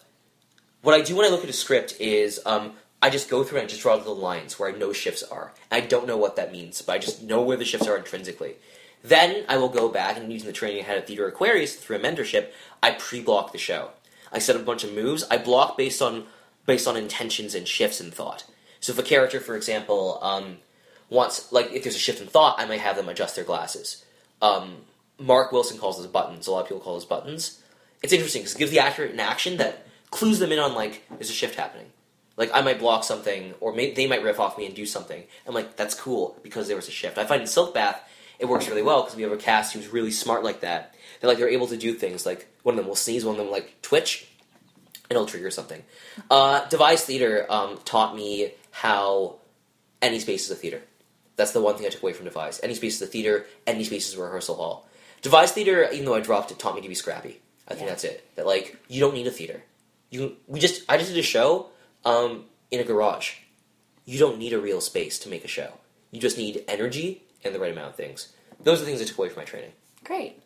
what 0.84 0.94
I 0.94 1.02
do 1.02 1.16
when 1.16 1.26
I 1.26 1.30
look 1.30 1.44
at 1.44 1.50
a 1.50 1.54
script 1.54 1.96
is 2.00 2.40
um, 2.46 2.74
I 3.02 3.10
just 3.10 3.30
go 3.30 3.44
through 3.44 3.60
and 3.60 3.66
I 3.66 3.70
just 3.70 3.82
draw 3.82 3.98
the 3.98 4.12
lines 4.12 4.60
where 4.60 4.70
I 4.70 4.78
know 4.78 4.94
shifts 4.94 5.24
are. 5.24 5.54
I 5.72 5.80
don't 5.80 6.08
know 6.08 6.18
what 6.18 6.36
that 6.36 6.52
means, 6.52 6.82
but 6.82 6.94
I 6.94 6.98
just 7.00 7.24
know 7.24 7.42
where 7.42 7.58
the 7.58 7.66
shifts 7.66 7.88
are 7.88 7.98
intrinsically. 7.98 8.56
Then 9.04 9.46
I 9.48 9.58
will 9.58 9.70
go 9.70 9.88
back 9.90 10.18
and 10.18 10.32
using 10.32 10.48
the 10.48 10.54
training 10.54 10.84
I 10.84 10.88
had 10.88 10.98
at 10.98 11.08
Theater 11.08 11.28
Aquarius 11.28 11.76
through 11.76 11.96
a 11.96 12.00
mentorship, 12.00 12.52
I 12.84 12.92
pre-block 12.92 13.54
the 13.54 13.58
show. 13.58 13.92
I 14.32 14.40
set 14.40 14.58
up 14.58 14.62
a 14.62 14.66
bunch 14.66 14.84
of 14.84 14.94
moves. 14.94 15.24
I 15.32 15.38
block 15.38 15.78
based 15.78 16.02
on 16.02 16.26
based 16.66 16.86
on 16.86 16.98
intentions 16.98 17.56
and 17.56 17.66
shifts 17.66 18.02
in 18.02 18.12
thought. 18.12 18.44
So 18.82 18.92
if 18.92 19.00
a 19.00 19.04
character, 19.04 19.40
for 19.40 19.56
example, 19.56 20.20
um, 20.22 20.58
wants 21.10 21.52
like 21.54 21.72
if 21.72 21.84
there's 21.84 21.96
a 21.96 22.00
shift 22.00 22.22
in 22.22 22.28
thought, 22.28 22.60
I 22.60 22.66
might 22.66 22.82
have 22.82 22.98
them 22.98 23.08
adjust 23.08 23.36
their 23.36 23.46
glasses. 23.46 24.04
Um, 24.42 24.78
Mark 25.20 25.52
Wilson 25.52 25.78
calls 25.78 25.98
those 25.98 26.08
buttons. 26.08 26.48
A 26.48 26.52
lot 26.52 26.62
of 26.62 26.68
people 26.68 26.82
call 26.82 26.94
those 26.94 27.06
buttons. 27.06 27.62
It's 28.04 28.14
interesting 28.14 28.42
because 28.42 28.56
it 28.56 28.60
gives 28.60 28.72
the 28.72 28.80
actor 28.80 29.06
an 29.06 29.20
action 29.20 29.58
that 29.58 29.88
clues 30.12 30.40
them 30.40 30.52
in 30.52 30.60
on 30.60 30.76
like 30.76 31.04
there's 31.10 31.30
a 31.30 31.34
shift 31.34 31.56
happening. 31.56 31.88
Like 32.36 32.52
I 32.54 32.62
might 32.62 32.80
block 32.80 33.04
something, 33.04 33.56
or 33.60 33.74
may, 33.74 33.94
they 33.94 34.06
might 34.06 34.22
riff 34.22 34.40
off 34.40 34.58
me 34.58 34.68
and 34.68 34.76
do 34.76 34.86
something. 34.86 35.24
I'm 35.48 35.56
like, 35.56 35.76
that's 35.76 35.96
cool 35.96 36.38
because 36.44 36.68
there 36.68 36.76
was 36.76 36.88
a 36.88 36.92
shift. 36.92 37.18
I 37.18 37.26
find 37.26 37.42
in 37.42 37.48
Silk 37.48 37.74
Bath 37.74 38.00
it 38.40 38.46
works 38.46 38.68
really 38.68 38.84
well 38.84 39.02
because 39.02 39.16
we 39.16 39.24
have 39.24 39.32
a 39.32 39.38
cast 39.38 39.74
who's 39.74 39.88
really 39.88 40.12
smart 40.12 40.44
like 40.44 40.62
that. 40.62 40.94
They're 41.20 41.28
like 41.28 41.40
they're 41.40 41.50
able 41.50 41.68
to 41.68 41.78
do 41.78 41.94
things 41.94 42.26
like 42.26 42.48
one 42.64 42.74
of 42.76 42.78
them 42.78 42.88
will 42.88 42.96
sneeze, 42.96 43.26
one 43.26 43.34
of 43.34 43.38
them 43.38 43.48
will, 43.48 43.54
like 43.54 43.82
twitch, 43.82 44.28
and 45.10 45.16
it'll 45.16 45.26
trigger 45.26 45.50
something. 45.50 45.84
Uh, 46.30 46.68
Devised 46.68 47.06
theater 47.06 47.48
um, 47.50 47.80
taught 47.86 48.16
me 48.16 48.52
how 48.72 49.38
any 50.02 50.20
space 50.20 50.46
is 50.46 50.52
a 50.52 50.56
theater. 50.56 50.82
That's 51.36 51.52
the 51.52 51.62
one 51.62 51.76
thing 51.76 51.86
I 51.86 51.90
took 51.90 52.04
away 52.04 52.14
from 52.14 52.26
Devised. 52.26 52.62
Any 52.64 52.76
space 52.76 52.96
is 52.96 53.02
a 53.02 53.08
theater. 53.08 53.46
Any 53.66 53.84
space 53.84 54.08
is 54.08 54.16
a 54.18 54.22
rehearsal 54.22 54.56
hall. 54.56 54.87
Devised 55.28 55.56
theater, 55.56 55.90
even 55.92 56.06
though 56.06 56.16
I 56.16 56.22
dropped 56.22 56.52
it, 56.52 56.58
taught 56.60 56.74
me 56.76 56.82
to 56.82 56.88
be 56.88 56.96
scrappy. 56.96 57.42
I 57.68 57.74
think 57.74 57.82
Yeah. 57.84 57.90
that's 57.90 58.06
it. 58.06 58.18
That 58.36 58.46
like 58.48 58.78
you 58.88 59.02
don't 59.02 59.14
need 59.14 59.28
a 59.28 59.32
theater. 59.32 59.62
You 60.10 60.38
we 60.48 60.58
just 60.62 60.84
I 60.88 60.96
just 60.98 61.10
did 61.14 61.20
a 61.20 61.24
show 61.36 61.68
um, 62.06 62.46
in 62.72 62.80
a 62.80 62.86
garage. 62.86 63.34
You 64.06 64.20
don't 64.20 64.38
need 64.40 64.54
a 64.54 64.60
real 64.68 64.80
space 64.80 65.20
to 65.20 65.30
make 65.30 65.44
a 65.44 65.50
show. 65.50 65.74
You 66.12 66.22
just 66.22 66.38
need 66.38 66.64
energy 66.70 67.24
and 67.44 67.54
the 67.54 67.60
right 67.60 67.74
amount 67.74 67.90
of 67.90 67.96
things. 67.96 68.32
Those 68.64 68.78
are 68.78 68.86
the 68.86 68.90
things 68.90 69.02
I 69.02 69.06
took 69.06 69.18
away 69.18 69.28
from 69.28 69.42
my 69.42 69.46
training. 69.46 69.72
Great. 70.06 70.42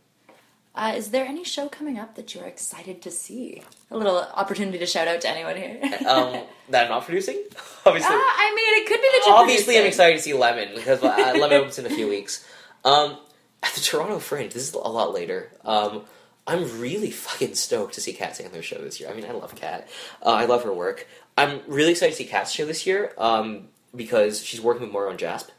Uh, 0.73 0.93
is 0.95 1.11
there 1.11 1.25
any 1.25 1.43
show 1.43 1.69
coming 1.69 1.99
up 1.99 2.15
that 2.15 2.33
you're 2.33 2.45
excited 2.47 3.03
to 3.03 3.11
see? 3.11 3.61
A 3.91 3.97
little 3.97 4.17
opportunity 4.33 4.79
to 4.79 4.85
shout 4.87 5.07
out 5.07 5.21
to 5.21 5.29
anyone 5.29 5.57
here. 5.57 5.77
Um, 6.07 6.41
that 6.69 6.85
I'm 6.85 6.89
not 6.89 7.05
producing, 7.05 7.37
obviously. 7.85 8.15
Ah, 8.15 8.35
I 8.45 8.55
mean, 8.55 8.81
it 8.81 8.87
could 8.87 8.99
be 9.01 9.09
that 9.13 9.31
Obviously, 9.41 9.77
I'm 9.77 9.85
excited 9.85 10.15
to 10.17 10.23
see 10.23 10.33
Lemon 10.33 10.69
because 10.73 11.03
uh, 11.03 11.33
Lemon 11.35 11.53
opens 11.59 11.77
in 11.77 11.85
a 11.85 11.89
few 11.89 12.07
weeks. 12.07 12.43
Um, 12.83 13.17
at 13.63 13.73
the 13.73 13.81
Toronto 13.81 14.19
Fringe, 14.19 14.53
this 14.53 14.67
is 14.67 14.73
a 14.73 14.77
lot 14.79 15.13
later. 15.13 15.51
Um, 15.63 16.03
I'm 16.47 16.79
really 16.79 17.11
fucking 17.11 17.55
stoked 17.55 17.93
to 17.95 18.01
see 18.01 18.13
Kat 18.13 18.33
Sandler's 18.33 18.65
show 18.65 18.79
this 18.79 18.99
year. 18.99 19.09
I 19.09 19.13
mean, 19.13 19.25
I 19.25 19.31
love 19.31 19.55
Kat. 19.55 19.87
Uh, 20.25 20.31
I 20.31 20.45
love 20.45 20.63
her 20.63 20.73
work. 20.73 21.07
I'm 21.37 21.61
really 21.67 21.91
excited 21.91 22.11
to 22.13 22.17
see 22.17 22.29
Kat's 22.29 22.51
show 22.51 22.65
this 22.65 22.85
year 22.85 23.13
um, 23.17 23.67
because 23.95 24.43
she's 24.43 24.61
working 24.61 24.83
with 24.83 24.91
Moira 24.91 25.11
on 25.11 25.17
Jasp. 25.17 25.49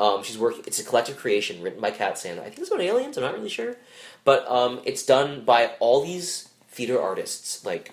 Um, 0.00 0.22
she's 0.22 0.38
working. 0.38 0.64
It's 0.66 0.80
a 0.80 0.84
collective 0.84 1.16
creation 1.16 1.62
written 1.62 1.80
by 1.80 1.90
Kat 1.90 2.14
Sandler. 2.14 2.40
I 2.40 2.44
think 2.44 2.60
it's 2.60 2.70
about 2.70 2.80
aliens. 2.80 3.16
I'm 3.16 3.22
not 3.22 3.34
really 3.34 3.48
sure, 3.48 3.76
but 4.24 4.46
um, 4.50 4.80
it's 4.84 5.04
done 5.04 5.44
by 5.44 5.72
all 5.80 6.02
these 6.02 6.48
theater 6.68 7.00
artists, 7.00 7.64
like 7.64 7.92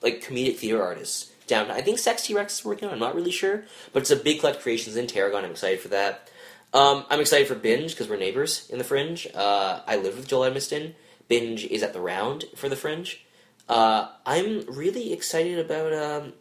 like 0.00 0.22
comedic 0.22 0.56
theater 0.56 0.82
artists. 0.82 1.30
Down, 1.46 1.70
I 1.70 1.82
think 1.82 1.98
Sex 1.98 2.26
T 2.26 2.32
Rex 2.32 2.60
is 2.60 2.64
working 2.64 2.88
on. 2.88 2.94
I'm 2.94 3.00
not 3.00 3.14
really 3.14 3.30
sure, 3.30 3.64
but 3.92 4.00
it's 4.00 4.10
a 4.10 4.16
big 4.16 4.40
collective 4.40 4.62
creations 4.62 4.96
in 4.96 5.06
Tarragon. 5.06 5.44
I'm 5.44 5.50
excited 5.50 5.80
for 5.80 5.88
that. 5.88 6.30
Um, 6.74 7.04
I'm 7.08 7.20
excited 7.20 7.46
for 7.46 7.54
Binge 7.54 7.92
because 7.92 8.08
we're 8.08 8.16
neighbors 8.16 8.68
in 8.68 8.78
the 8.78 8.84
Fringe. 8.84 9.28
Uh, 9.32 9.80
I 9.86 9.96
live 9.96 10.16
with 10.16 10.26
Joel 10.26 10.50
Edmiston. 10.50 10.94
Binge 11.28 11.64
is 11.64 11.84
at 11.84 11.92
the 11.92 12.00
Round 12.00 12.44
for 12.56 12.68
the 12.68 12.76
Fringe. 12.76 13.24
Uh, 13.68 14.08
I'm 14.26 14.66
really 14.66 15.12
excited 15.12 15.58
about 15.58 15.94
um, 15.94 16.32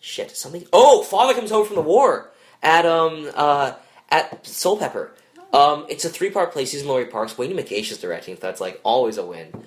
shit 0.00 0.36
something. 0.36 0.66
Oh, 0.72 1.02
Father 1.02 1.32
comes 1.32 1.50
home 1.50 1.66
from 1.66 1.76
the 1.76 1.82
war 1.82 2.30
at 2.62 2.86
um 2.86 3.30
uh 3.34 3.72
at 4.10 4.44
Soulpepper. 4.44 5.10
Um, 5.52 5.86
it's 5.88 6.04
a 6.04 6.08
three 6.08 6.30
part 6.30 6.52
play. 6.52 6.64
Suzan-Lori 6.64 7.06
Parks. 7.06 7.34
Weyni 7.34 7.54
Mengesha 7.54 7.92
is 7.92 7.98
directing. 7.98 8.36
So 8.36 8.42
that's 8.42 8.60
like 8.60 8.80
always 8.84 9.16
a 9.18 9.24
win. 9.24 9.64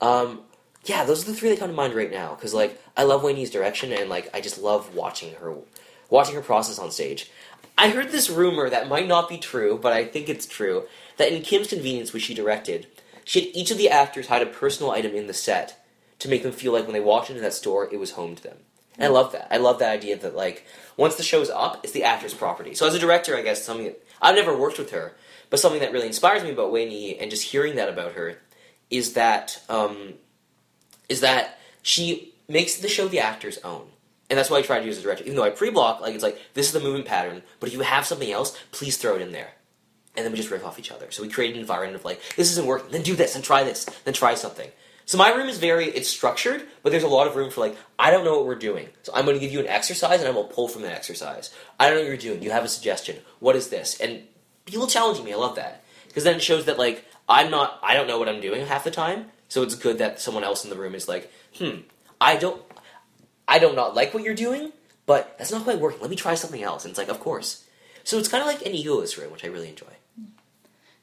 Um, 0.00 0.40
yeah, 0.84 1.04
those 1.04 1.22
are 1.22 1.30
the 1.30 1.36
three 1.36 1.50
that 1.50 1.58
come 1.58 1.70
to 1.70 1.74
mind 1.74 1.94
right 1.94 2.10
now 2.10 2.34
because 2.34 2.52
like 2.52 2.80
I 2.96 3.04
love 3.04 3.22
Weyni's 3.22 3.50
direction 3.50 3.92
and 3.92 4.10
like 4.10 4.28
I 4.34 4.40
just 4.40 4.58
love 4.58 4.94
watching 4.94 5.34
her 5.36 5.54
watching 6.10 6.34
her 6.34 6.42
process 6.42 6.78
on 6.78 6.90
stage. 6.90 7.30
I 7.78 7.90
heard 7.90 8.10
this 8.10 8.30
rumor 8.30 8.70
that 8.70 8.88
might 8.88 9.06
not 9.06 9.28
be 9.28 9.38
true, 9.38 9.78
but 9.80 9.92
I 9.92 10.04
think 10.04 10.28
it's 10.28 10.46
true 10.46 10.84
that 11.18 11.32
in 11.32 11.42
Kim's 11.42 11.68
Convenience, 11.68 12.12
which 12.12 12.24
she 12.24 12.34
directed, 12.34 12.86
she 13.24 13.40
had 13.40 13.56
each 13.56 13.70
of 13.70 13.78
the 13.78 13.90
actors 13.90 14.28
hide 14.28 14.42
a 14.42 14.46
personal 14.46 14.92
item 14.92 15.14
in 15.14 15.26
the 15.26 15.34
set 15.34 15.84
to 16.18 16.28
make 16.28 16.42
them 16.42 16.52
feel 16.52 16.72
like 16.72 16.84
when 16.84 16.94
they 16.94 17.00
walked 17.00 17.28
into 17.28 17.42
that 17.42 17.52
store, 17.52 17.92
it 17.92 17.98
was 17.98 18.12
home 18.12 18.34
to 18.34 18.42
them. 18.42 18.56
And 18.96 19.04
I 19.04 19.08
love 19.08 19.32
that. 19.32 19.52
I 19.52 19.58
love 19.58 19.78
that 19.80 19.92
idea 19.92 20.16
that 20.16 20.34
like 20.34 20.66
once 20.96 21.16
the 21.16 21.22
show's 21.22 21.50
up, 21.50 21.80
it's 21.84 21.92
the 21.92 22.04
actor's 22.04 22.34
property. 22.34 22.74
So 22.74 22.86
as 22.86 22.94
a 22.94 22.98
director, 22.98 23.36
I 23.36 23.42
guess 23.42 23.62
something 23.62 23.86
that, 23.86 24.02
I've 24.22 24.36
never 24.36 24.56
worked 24.56 24.78
with 24.78 24.90
her, 24.92 25.14
but 25.50 25.60
something 25.60 25.80
that 25.80 25.92
really 25.92 26.06
inspires 26.06 26.42
me 26.42 26.50
about 26.50 26.72
Weyni 26.72 27.20
and 27.20 27.30
just 27.30 27.44
hearing 27.44 27.76
that 27.76 27.90
about 27.90 28.12
her 28.12 28.38
is 28.88 29.12
that 29.12 29.60
um, 29.68 30.14
is 31.08 31.20
that 31.20 31.58
she 31.82 32.32
makes 32.48 32.76
the 32.76 32.88
show 32.88 33.08
the 33.08 33.20
actor's 33.20 33.58
own. 33.58 33.88
And 34.28 34.38
that's 34.38 34.50
why 34.50 34.58
I 34.58 34.62
try 34.62 34.80
to 34.80 34.84
use 34.84 34.98
as 34.98 35.04
a. 35.04 35.20
Even 35.20 35.36
though 35.36 35.44
I 35.44 35.50
pre-block, 35.50 36.00
like 36.00 36.14
it's 36.14 36.22
like 36.22 36.38
this 36.54 36.66
is 36.66 36.72
the 36.72 36.80
movement 36.80 37.06
pattern, 37.06 37.42
but 37.60 37.68
if 37.68 37.74
you 37.74 37.80
have 37.80 38.06
something 38.06 38.30
else, 38.30 38.58
please 38.72 38.96
throw 38.96 39.16
it 39.16 39.22
in 39.22 39.32
there. 39.32 39.50
And 40.16 40.24
then 40.24 40.32
we 40.32 40.38
just 40.38 40.50
riff 40.50 40.64
off 40.64 40.78
each 40.78 40.90
other. 40.90 41.10
So 41.10 41.22
we 41.22 41.28
create 41.28 41.54
an 41.54 41.60
environment 41.60 41.96
of 41.96 42.04
like, 42.04 42.20
this 42.36 42.50
isn't 42.52 42.66
working, 42.66 42.90
then 42.90 43.02
do 43.02 43.14
this, 43.14 43.34
then 43.34 43.42
try 43.42 43.62
this, 43.62 43.84
then 44.04 44.14
try 44.14 44.34
something. 44.34 44.70
So 45.04 45.18
my 45.18 45.30
room 45.30 45.48
is 45.48 45.58
very 45.58 45.86
it's 45.86 46.08
structured, 46.08 46.66
but 46.82 46.90
there's 46.90 47.04
a 47.04 47.08
lot 47.08 47.28
of 47.28 47.36
room 47.36 47.50
for 47.50 47.60
like, 47.60 47.76
I 47.98 48.10
don't 48.10 48.24
know 48.24 48.36
what 48.36 48.46
we're 48.46 48.56
doing. 48.56 48.88
So 49.02 49.12
I'm 49.14 49.24
gonna 49.24 49.38
give 49.38 49.52
you 49.52 49.60
an 49.60 49.68
exercise 49.68 50.18
and 50.18 50.28
I 50.28 50.32
will 50.32 50.44
pull 50.44 50.66
from 50.66 50.82
that 50.82 50.92
exercise. 50.92 51.54
I 51.78 51.86
don't 51.86 51.96
know 51.98 52.02
what 52.02 52.08
you're 52.08 52.16
doing. 52.16 52.42
You 52.42 52.50
have 52.50 52.64
a 52.64 52.68
suggestion. 52.68 53.18
What 53.38 53.54
is 53.54 53.68
this? 53.68 54.00
And 54.00 54.24
people 54.64 54.88
challenging 54.88 55.24
me, 55.24 55.32
I 55.32 55.36
love 55.36 55.54
that. 55.56 55.84
Because 56.08 56.24
then 56.24 56.36
it 56.36 56.42
shows 56.42 56.64
that 56.64 56.76
like 56.76 57.04
I'm 57.28 57.50
not 57.50 57.78
I 57.82 57.94
don't 57.94 58.08
know 58.08 58.18
what 58.18 58.28
I'm 58.28 58.40
doing 58.40 58.66
half 58.66 58.82
the 58.82 58.90
time. 58.90 59.26
So 59.48 59.62
it's 59.62 59.76
good 59.76 59.98
that 59.98 60.20
someone 60.20 60.42
else 60.42 60.64
in 60.64 60.70
the 60.70 60.76
room 60.76 60.96
is 60.96 61.06
like, 61.06 61.30
hmm, 61.56 61.82
I 62.20 62.36
don't 62.36 62.60
I 63.48 63.58
don't 63.58 63.76
not 63.76 63.94
like 63.94 64.12
what 64.12 64.22
you're 64.22 64.34
doing, 64.34 64.72
but 65.06 65.36
that's 65.38 65.52
not 65.52 65.64
quite 65.64 65.78
working. 65.78 66.00
Let 66.00 66.10
me 66.10 66.16
try 66.16 66.34
something 66.34 66.62
else. 66.62 66.84
And 66.84 66.90
it's 66.90 66.98
like, 66.98 67.08
of 67.08 67.20
course. 67.20 67.64
So 68.04 68.18
it's 68.18 68.28
kind 68.28 68.40
of 68.40 68.46
like 68.46 68.64
an 68.66 68.72
egoless 68.72 69.18
room, 69.18 69.32
which 69.32 69.44
I 69.44 69.48
really 69.48 69.68
enjoy. 69.68 69.86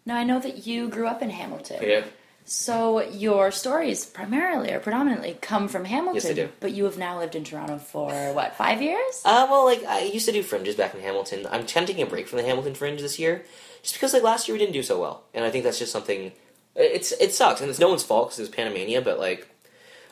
Now 0.05 0.17
I 0.17 0.23
know 0.23 0.39
that 0.39 0.67
you 0.67 0.89
grew 0.89 1.07
up 1.07 1.21
in 1.21 1.29
Hamilton. 1.29 1.79
Yeah. 1.81 2.03
So 2.45 3.01
your 3.01 3.51
stories 3.51 4.05
primarily 4.05 4.73
or 4.73 4.79
predominantly 4.79 5.37
come 5.41 5.69
from 5.69 5.85
Hamilton. 5.85 6.15
Yes, 6.15 6.23
they 6.25 6.33
do. 6.33 6.49
But 6.59 6.73
you 6.73 6.83
have 6.85 6.97
now 6.97 7.17
lived 7.17 7.35
in 7.35 7.45
Toronto 7.45 7.77
for 7.77 8.11
what, 8.33 8.55
five 8.55 8.81
years? 8.81 9.21
Uh, 9.23 9.47
well, 9.49 9.63
like 9.63 9.83
I 9.85 10.01
used 10.01 10.25
to 10.25 10.33
do 10.33 10.43
fringes 10.43 10.75
back 10.75 10.93
in 10.93 10.99
Hamilton. 10.99 11.47
I'm 11.49 11.65
kind 11.65 11.87
taking 11.87 12.03
a 12.03 12.05
break 12.05 12.27
from 12.27 12.37
the 12.37 12.43
Hamilton 12.43 12.75
fringe 12.75 13.01
this 13.01 13.17
year, 13.17 13.45
just 13.81 13.95
because 13.95 14.13
like 14.13 14.23
last 14.23 14.47
year 14.47 14.55
we 14.55 14.59
didn't 14.59 14.73
do 14.73 14.83
so 14.83 14.99
well, 14.99 15.23
and 15.33 15.45
I 15.45 15.51
think 15.51 15.63
that's 15.63 15.79
just 15.79 15.93
something. 15.93 16.33
It's 16.75 17.13
it 17.13 17.33
sucks, 17.33 17.61
and 17.61 17.69
it's 17.69 17.79
no 17.79 17.87
one's 17.87 18.03
fault 18.03 18.29
because 18.29 18.39
it 18.39 18.41
was 18.41 18.49
Panamania, 18.49 19.01
but 19.01 19.19
like 19.19 19.47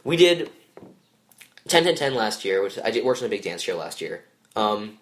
we 0.06 0.15
did 0.15 0.50
10 1.67 1.84
10 1.84 1.95
10 1.95 2.15
last 2.15 2.43
year, 2.45 2.62
which 2.62 2.80
I 2.84 2.91
did 2.91 3.06
worked 3.06 3.21
on 3.21 3.28
a 3.28 3.30
big 3.30 3.43
dance 3.43 3.62
show 3.62 3.78
last 3.78 4.02
year, 4.02 4.24
um, 4.56 4.97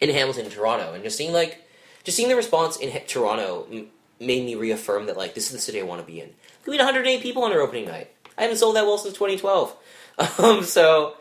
in 0.00 0.10
Hamilton, 0.10 0.50
Toronto, 0.50 0.94
and 0.94 1.04
just 1.04 1.16
seeing 1.16 1.32
like 1.32 1.62
just 2.04 2.16
seeing 2.16 2.28
the 2.28 2.36
response 2.36 2.76
in 2.76 2.90
Toronto 3.06 3.66
m- 3.70 3.86
made 4.18 4.44
me 4.44 4.54
reaffirm 4.54 5.06
that 5.06 5.16
like 5.16 5.34
this 5.34 5.46
is 5.46 5.52
the 5.52 5.58
city 5.58 5.80
I 5.80 5.84
want 5.84 6.00
to 6.00 6.06
be 6.06 6.20
in. 6.20 6.30
We 6.66 6.76
had 6.76 6.84
108 6.84 7.22
people 7.22 7.44
on 7.44 7.52
our 7.52 7.60
opening 7.60 7.86
night. 7.86 8.10
I 8.36 8.42
haven't 8.42 8.56
sold 8.56 8.76
that 8.76 8.86
well 8.86 8.98
since 8.98 9.14
2012, 9.14 9.76
um, 10.38 10.64
so 10.64 11.16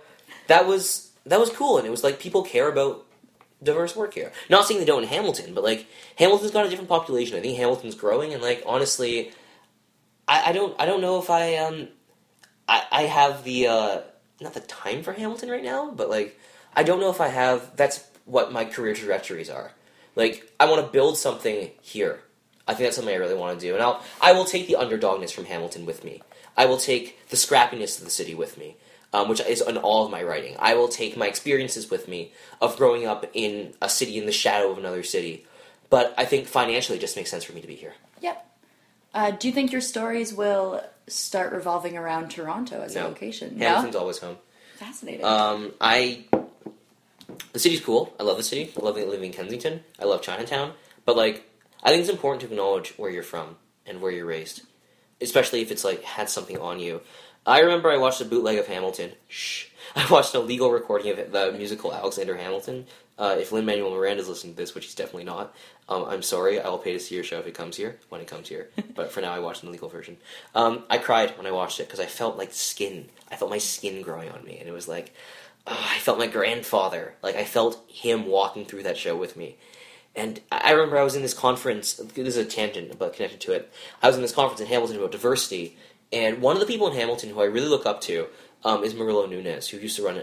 that 0.47 0.65
was 0.67 1.11
that 1.25 1.39
was 1.39 1.49
cool, 1.49 1.77
and 1.77 1.85
it 1.85 1.91
was 1.91 2.03
like 2.03 2.19
people 2.19 2.43
care 2.43 2.67
about 2.67 3.05
diverse 3.63 3.95
work 3.95 4.13
here. 4.13 4.31
Not 4.49 4.65
saying 4.65 4.79
they 4.79 4.85
don't 4.85 5.03
in 5.03 5.09
Hamilton, 5.09 5.53
but 5.53 5.63
like 5.63 5.87
Hamilton's 6.17 6.51
got 6.51 6.65
a 6.65 6.69
different 6.69 6.89
population. 6.89 7.37
I 7.37 7.41
think 7.41 7.57
Hamilton's 7.57 7.95
growing, 7.95 8.33
and 8.33 8.41
like 8.41 8.63
honestly, 8.65 9.31
I, 10.27 10.49
I 10.49 10.51
don't 10.51 10.79
I 10.79 10.85
don't 10.85 11.01
know 11.01 11.19
if 11.19 11.29
I 11.29 11.57
um 11.57 11.89
I, 12.67 12.83
I 12.91 13.01
have 13.03 13.43
the 13.43 13.67
uh 13.67 14.01
not 14.41 14.53
the 14.53 14.61
time 14.61 15.03
for 15.03 15.13
Hamilton 15.13 15.49
right 15.49 15.63
now, 15.63 15.91
but 15.91 16.09
like 16.09 16.39
I 16.75 16.83
don't 16.83 16.99
know 16.99 17.09
if 17.09 17.21
I 17.21 17.27
have 17.27 17.75
that's 17.75 18.03
what 18.25 18.51
my 18.51 18.65
career 18.65 18.93
trajectories 18.93 19.49
are. 19.49 19.71
Like 20.15 20.51
I 20.59 20.65
want 20.65 20.85
to 20.85 20.91
build 20.91 21.17
something 21.17 21.71
here. 21.81 22.21
I 22.67 22.73
think 22.73 22.87
that's 22.87 22.95
something 22.95 23.13
I 23.13 23.17
really 23.17 23.35
want 23.35 23.59
to 23.59 23.65
do, 23.65 23.73
and 23.73 23.83
I'll 23.83 24.03
I 24.21 24.33
will 24.33 24.45
take 24.45 24.67
the 24.67 24.77
underdogness 24.79 25.31
from 25.31 25.45
Hamilton 25.45 25.85
with 25.85 26.03
me. 26.03 26.21
I 26.57 26.65
will 26.65 26.77
take 26.77 27.29
the 27.29 27.37
scrappiness 27.37 27.97
of 27.97 28.05
the 28.05 28.11
city 28.11 28.35
with 28.35 28.57
me, 28.57 28.75
um, 29.13 29.29
which 29.29 29.41
is 29.41 29.61
in 29.61 29.77
all 29.77 30.05
of 30.05 30.11
my 30.11 30.23
writing. 30.23 30.55
I 30.59 30.75
will 30.75 30.87
take 30.87 31.17
my 31.17 31.27
experiences 31.27 31.89
with 31.89 32.07
me 32.07 32.33
of 32.59 32.77
growing 32.77 33.05
up 33.05 33.25
in 33.33 33.73
a 33.81 33.89
city 33.89 34.17
in 34.17 34.25
the 34.25 34.31
shadow 34.31 34.71
of 34.71 34.77
another 34.77 35.03
city. 35.03 35.45
But 35.89 36.13
I 36.17 36.25
think 36.25 36.47
financially, 36.47 36.97
it 36.97 37.01
just 37.01 37.17
makes 37.17 37.29
sense 37.29 37.43
for 37.43 37.53
me 37.53 37.61
to 37.61 37.67
be 37.67 37.75
here. 37.75 37.93
Yep. 38.21 38.47
Uh, 39.13 39.31
do 39.31 39.47
you 39.47 39.53
think 39.53 39.71
your 39.71 39.81
stories 39.81 40.33
will 40.33 40.81
start 41.11 41.53
revolving 41.53 41.97
around 41.97 42.29
Toronto 42.29 42.81
as 42.81 42.95
a 42.95 43.03
location? 43.03 43.57
Hamilton's 43.57 43.93
no. 43.93 43.99
always 43.99 44.19
home. 44.19 44.37
Fascinating. 44.75 45.25
Um, 45.25 45.73
I 45.79 46.25
the 47.53 47.59
city's 47.59 47.81
cool. 47.81 48.13
I 48.19 48.23
love 48.23 48.37
the 48.37 48.43
city. 48.43 48.71
I 48.77 48.81
love 48.81 48.95
living 48.95 49.25
in 49.25 49.31
Kensington. 49.33 49.83
I 49.99 50.05
love 50.05 50.21
Chinatown. 50.21 50.73
But 51.05 51.17
like, 51.17 51.49
I 51.83 51.89
think 51.89 52.01
it's 52.01 52.09
important 52.09 52.41
to 52.41 52.47
acknowledge 52.47 52.93
where 52.97 53.11
you're 53.11 53.23
from 53.23 53.57
and 53.85 54.01
where 54.01 54.11
you're 54.11 54.25
raised, 54.25 54.61
especially 55.19 55.61
if 55.61 55.71
it's 55.71 55.83
like 55.83 56.03
had 56.03 56.29
something 56.29 56.57
on 56.57 56.79
you. 56.79 57.01
I 57.45 57.59
remember 57.59 57.91
I 57.91 57.97
watched 57.97 58.21
a 58.21 58.25
bootleg 58.25 58.57
of 58.57 58.67
Hamilton. 58.67 59.11
Shh. 59.27 59.65
I 59.95 60.05
watched 60.11 60.35
an 60.35 60.41
illegal 60.41 60.71
recording 60.71 61.11
of 61.11 61.31
the 61.31 61.51
musical 61.51 61.93
Alexander 61.93 62.37
Hamilton. 62.37 62.85
Uh, 63.21 63.35
if 63.39 63.51
Lin 63.51 63.65
Manuel 63.65 63.91
Miranda's 63.91 64.27
listening 64.27 64.53
to 64.53 64.57
this, 64.57 64.73
which 64.73 64.85
he's 64.85 64.95
definitely 64.95 65.25
not, 65.25 65.53
um, 65.87 66.05
I'm 66.05 66.23
sorry. 66.23 66.59
I 66.59 66.67
will 66.69 66.79
pay 66.79 66.93
to 66.93 66.99
see 66.99 67.13
your 67.13 67.23
show 67.23 67.37
if 67.37 67.45
it 67.45 67.53
comes 67.53 67.77
here 67.77 67.99
when 68.09 68.19
it 68.19 68.27
comes 68.27 68.49
here. 68.49 68.69
but 68.95 69.11
for 69.11 69.21
now, 69.21 69.31
I 69.31 69.39
watched 69.39 69.61
an 69.61 69.69
illegal 69.69 69.89
version. 69.89 70.17
Um, 70.55 70.83
I 70.89 70.97
cried 70.97 71.37
when 71.37 71.45
I 71.45 71.51
watched 71.51 71.79
it 71.79 71.87
because 71.87 71.99
I 71.99 72.07
felt 72.07 72.35
like 72.35 72.51
skin. 72.51 73.09
I 73.29 73.35
felt 73.35 73.51
my 73.51 73.59
skin 73.59 74.01
growing 74.01 74.31
on 74.31 74.43
me, 74.43 74.57
and 74.57 74.67
it 74.67 74.73
was 74.73 74.87
like 74.87 75.13
oh, 75.67 75.89
I 75.91 75.99
felt 75.99 76.17
my 76.17 76.27
grandfather. 76.27 77.15
Like 77.21 77.35
I 77.35 77.45
felt 77.45 77.83
him 77.87 78.25
walking 78.25 78.65
through 78.65 78.83
that 78.83 78.97
show 78.97 79.15
with 79.15 79.37
me. 79.37 79.57
And 80.15 80.41
I 80.51 80.71
remember 80.71 80.97
I 80.97 81.03
was 81.03 81.15
in 81.15 81.21
this 81.21 81.33
conference. 81.33 81.93
This 81.93 82.35
is 82.35 82.37
a 82.37 82.45
tangent, 82.45 82.99
but 82.99 83.13
connected 83.13 83.39
to 83.41 83.53
it. 83.53 83.71
I 84.01 84.07
was 84.07 84.17
in 84.17 84.21
this 84.21 84.33
conference 84.33 84.59
in 84.59 84.67
Hamilton 84.67 84.97
about 84.97 85.11
diversity, 85.11 85.77
and 86.11 86.41
one 86.41 86.55
of 86.55 86.59
the 86.59 86.65
people 86.65 86.87
in 86.87 86.97
Hamilton 86.97 87.29
who 87.29 87.41
I 87.41 87.45
really 87.45 87.69
look 87.69 87.85
up 87.85 88.01
to 88.01 88.27
um, 88.65 88.83
is 88.83 88.93
Marilo 88.93 89.29
Nunes, 89.29 89.69
who 89.69 89.77
used 89.77 89.95
to 89.95 90.03
run 90.03 90.21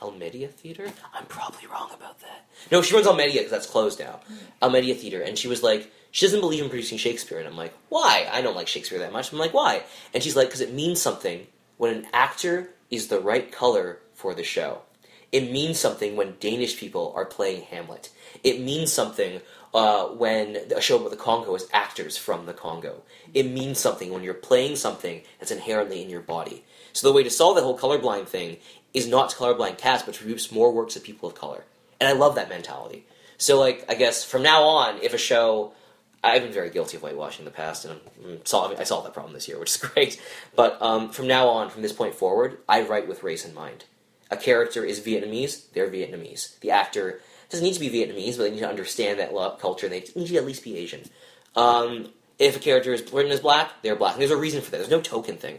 Almedia 0.00 0.50
Theater. 0.50 0.90
I'm 1.14 1.26
probably 1.26 1.66
wrong 1.66 1.90
about 1.94 2.20
that. 2.20 2.46
No, 2.70 2.82
she 2.82 2.94
runs 2.94 3.06
Almedia 3.06 3.34
because 3.34 3.50
that's 3.50 3.66
closed 3.66 4.00
now. 4.00 4.20
Almedia 4.62 4.96
Theater, 4.96 5.22
and 5.22 5.38
she 5.38 5.48
was 5.48 5.62
like, 5.62 5.90
she 6.10 6.26
doesn't 6.26 6.40
believe 6.40 6.62
in 6.62 6.70
producing 6.70 6.98
Shakespeare, 6.98 7.38
and 7.38 7.46
I'm 7.46 7.56
like, 7.56 7.74
why? 7.88 8.28
I 8.32 8.40
don't 8.40 8.56
like 8.56 8.68
Shakespeare 8.68 8.98
that 9.00 9.12
much. 9.12 9.32
I'm 9.32 9.38
like, 9.38 9.54
why? 9.54 9.82
And 10.14 10.22
she's 10.22 10.36
like, 10.36 10.48
because 10.48 10.60
it 10.60 10.72
means 10.72 11.00
something 11.00 11.46
when 11.76 11.94
an 11.94 12.06
actor 12.12 12.70
is 12.90 13.08
the 13.08 13.20
right 13.20 13.50
color 13.52 13.98
for 14.14 14.34
the 14.34 14.44
show. 14.44 14.82
It 15.30 15.52
means 15.52 15.78
something 15.78 16.16
when 16.16 16.36
Danish 16.40 16.78
people 16.78 17.12
are 17.14 17.26
playing 17.26 17.62
Hamlet. 17.62 18.10
It 18.42 18.60
means 18.60 18.90
something 18.92 19.42
uh, 19.74 20.06
when 20.06 20.56
a 20.74 20.80
show 20.80 20.96
about 20.96 21.10
the 21.10 21.16
Congo 21.16 21.54
is 21.54 21.68
actors 21.72 22.16
from 22.16 22.46
the 22.46 22.54
Congo. 22.54 23.02
It 23.34 23.44
means 23.44 23.78
something 23.78 24.10
when 24.10 24.22
you're 24.22 24.32
playing 24.32 24.76
something 24.76 25.22
that's 25.38 25.50
inherently 25.50 26.02
in 26.02 26.08
your 26.08 26.22
body. 26.22 26.64
So 26.94 27.06
the 27.06 27.12
way 27.12 27.22
to 27.22 27.30
solve 27.30 27.56
that 27.56 27.64
whole 27.64 27.78
colorblind 27.78 28.26
thing 28.26 28.56
is 28.94 29.06
not 29.06 29.30
colorblind 29.30 29.78
cast, 29.78 30.06
but 30.06 30.14
produce 30.14 30.50
more 30.50 30.72
works 30.72 30.96
of 30.96 31.04
people 31.04 31.28
of 31.28 31.34
color. 31.34 31.64
And 32.00 32.08
I 32.08 32.12
love 32.12 32.34
that 32.36 32.48
mentality. 32.48 33.06
So 33.36 33.58
like, 33.58 33.84
I 33.88 33.94
guess 33.94 34.24
from 34.24 34.42
now 34.42 34.62
on, 34.62 34.98
if 35.02 35.14
a 35.14 35.18
show 35.18 35.72
I've 36.22 36.42
been 36.42 36.52
very 36.52 36.70
guilty 36.70 36.96
of 36.96 37.02
whitewashing 37.02 37.40
in 37.40 37.44
the 37.44 37.50
past, 37.50 37.84
and 37.84 38.00
I'm 38.24 38.44
solving, 38.44 38.78
I 38.78 38.84
solved 38.84 39.06
that 39.06 39.14
problem 39.14 39.34
this 39.34 39.46
year, 39.46 39.58
which 39.58 39.70
is 39.70 39.76
great. 39.94 40.20
But 40.56 40.80
um, 40.82 41.10
from 41.10 41.26
now 41.28 41.48
on, 41.48 41.70
from 41.70 41.82
this 41.82 41.92
point 41.92 42.14
forward, 42.14 42.58
I 42.68 42.82
write 42.82 43.08
with 43.08 43.22
race 43.22 43.44
in 43.44 43.54
mind. 43.54 43.84
A 44.30 44.36
character 44.36 44.84
is 44.84 45.00
Vietnamese, 45.00 45.70
they're 45.72 45.88
Vietnamese. 45.88 46.58
The 46.60 46.70
actor 46.70 47.20
doesn't 47.48 47.64
need 47.64 47.74
to 47.74 47.80
be 47.80 47.88
Vietnamese, 47.88 48.36
but 48.36 48.44
they 48.44 48.50
need 48.50 48.60
to 48.60 48.68
understand 48.68 49.18
that 49.18 49.30
culture, 49.58 49.86
and 49.86 49.94
they 49.94 50.04
need 50.14 50.28
to 50.28 50.36
at 50.36 50.44
least 50.44 50.64
be 50.64 50.76
Asian. 50.76 51.02
Um, 51.56 52.10
if 52.38 52.56
a 52.56 52.60
character 52.60 52.92
is 52.92 53.10
written 53.12 53.32
as 53.32 53.40
black, 53.40 53.72
they're 53.82 53.96
black. 53.96 54.14
And 54.14 54.20
there's 54.20 54.30
a 54.30 54.36
reason 54.36 54.60
for 54.60 54.70
that. 54.70 54.78
There's 54.78 54.90
no 54.90 55.00
token 55.00 55.38
thing. 55.38 55.58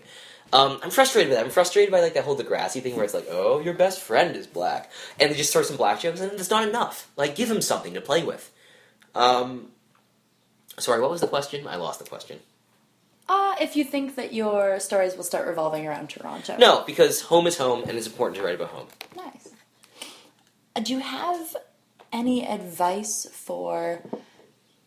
Um, 0.51 0.79
I'm 0.81 0.89
frustrated 0.89 1.29
with 1.29 1.37
that. 1.37 1.45
I'm 1.45 1.51
frustrated 1.51 1.91
by 1.91 2.01
like 2.01 2.15
that 2.15 2.23
whole 2.23 2.37
Degrassi 2.37 2.81
thing 2.81 2.95
where 2.95 3.05
it's 3.05 3.13
like, 3.13 3.27
oh, 3.29 3.59
your 3.59 3.73
best 3.73 4.01
friend 4.01 4.35
is 4.35 4.47
black, 4.47 4.91
and 5.19 5.31
they 5.31 5.35
just 5.35 5.53
throw 5.53 5.61
some 5.61 5.77
black 5.77 5.99
jokes, 5.99 6.21
and 6.21 6.31
it's 6.33 6.49
not 6.49 6.67
enough. 6.67 7.09
Like, 7.15 7.35
give 7.35 7.51
him 7.51 7.61
something 7.61 7.93
to 7.93 8.01
play 8.01 8.23
with. 8.23 8.51
Um, 9.13 9.67
sorry, 10.77 11.01
what 11.01 11.11
was 11.11 11.21
the 11.21 11.27
question? 11.27 11.67
I 11.67 11.75
lost 11.75 11.99
the 11.99 12.05
question. 12.05 12.39
Uh, 13.27 13.55
if 13.61 13.75
you 13.75 13.83
think 13.83 14.15
that 14.15 14.33
your 14.33 14.79
stories 14.79 15.15
will 15.15 15.23
start 15.23 15.47
revolving 15.47 15.85
around 15.85 16.09
Toronto. 16.09 16.57
No, 16.57 16.83
because 16.87 17.21
home 17.21 17.45
is 17.45 17.57
home, 17.57 17.83
and 17.87 17.95
it's 17.95 18.07
important 18.07 18.37
to 18.37 18.43
write 18.43 18.55
about 18.55 18.69
home. 18.69 18.87
Nice. 19.15 19.49
Uh, 20.75 20.79
Do 20.79 20.93
you 20.93 20.99
have 20.99 21.55
any 22.11 22.47
advice 22.47 23.27
for 23.31 24.01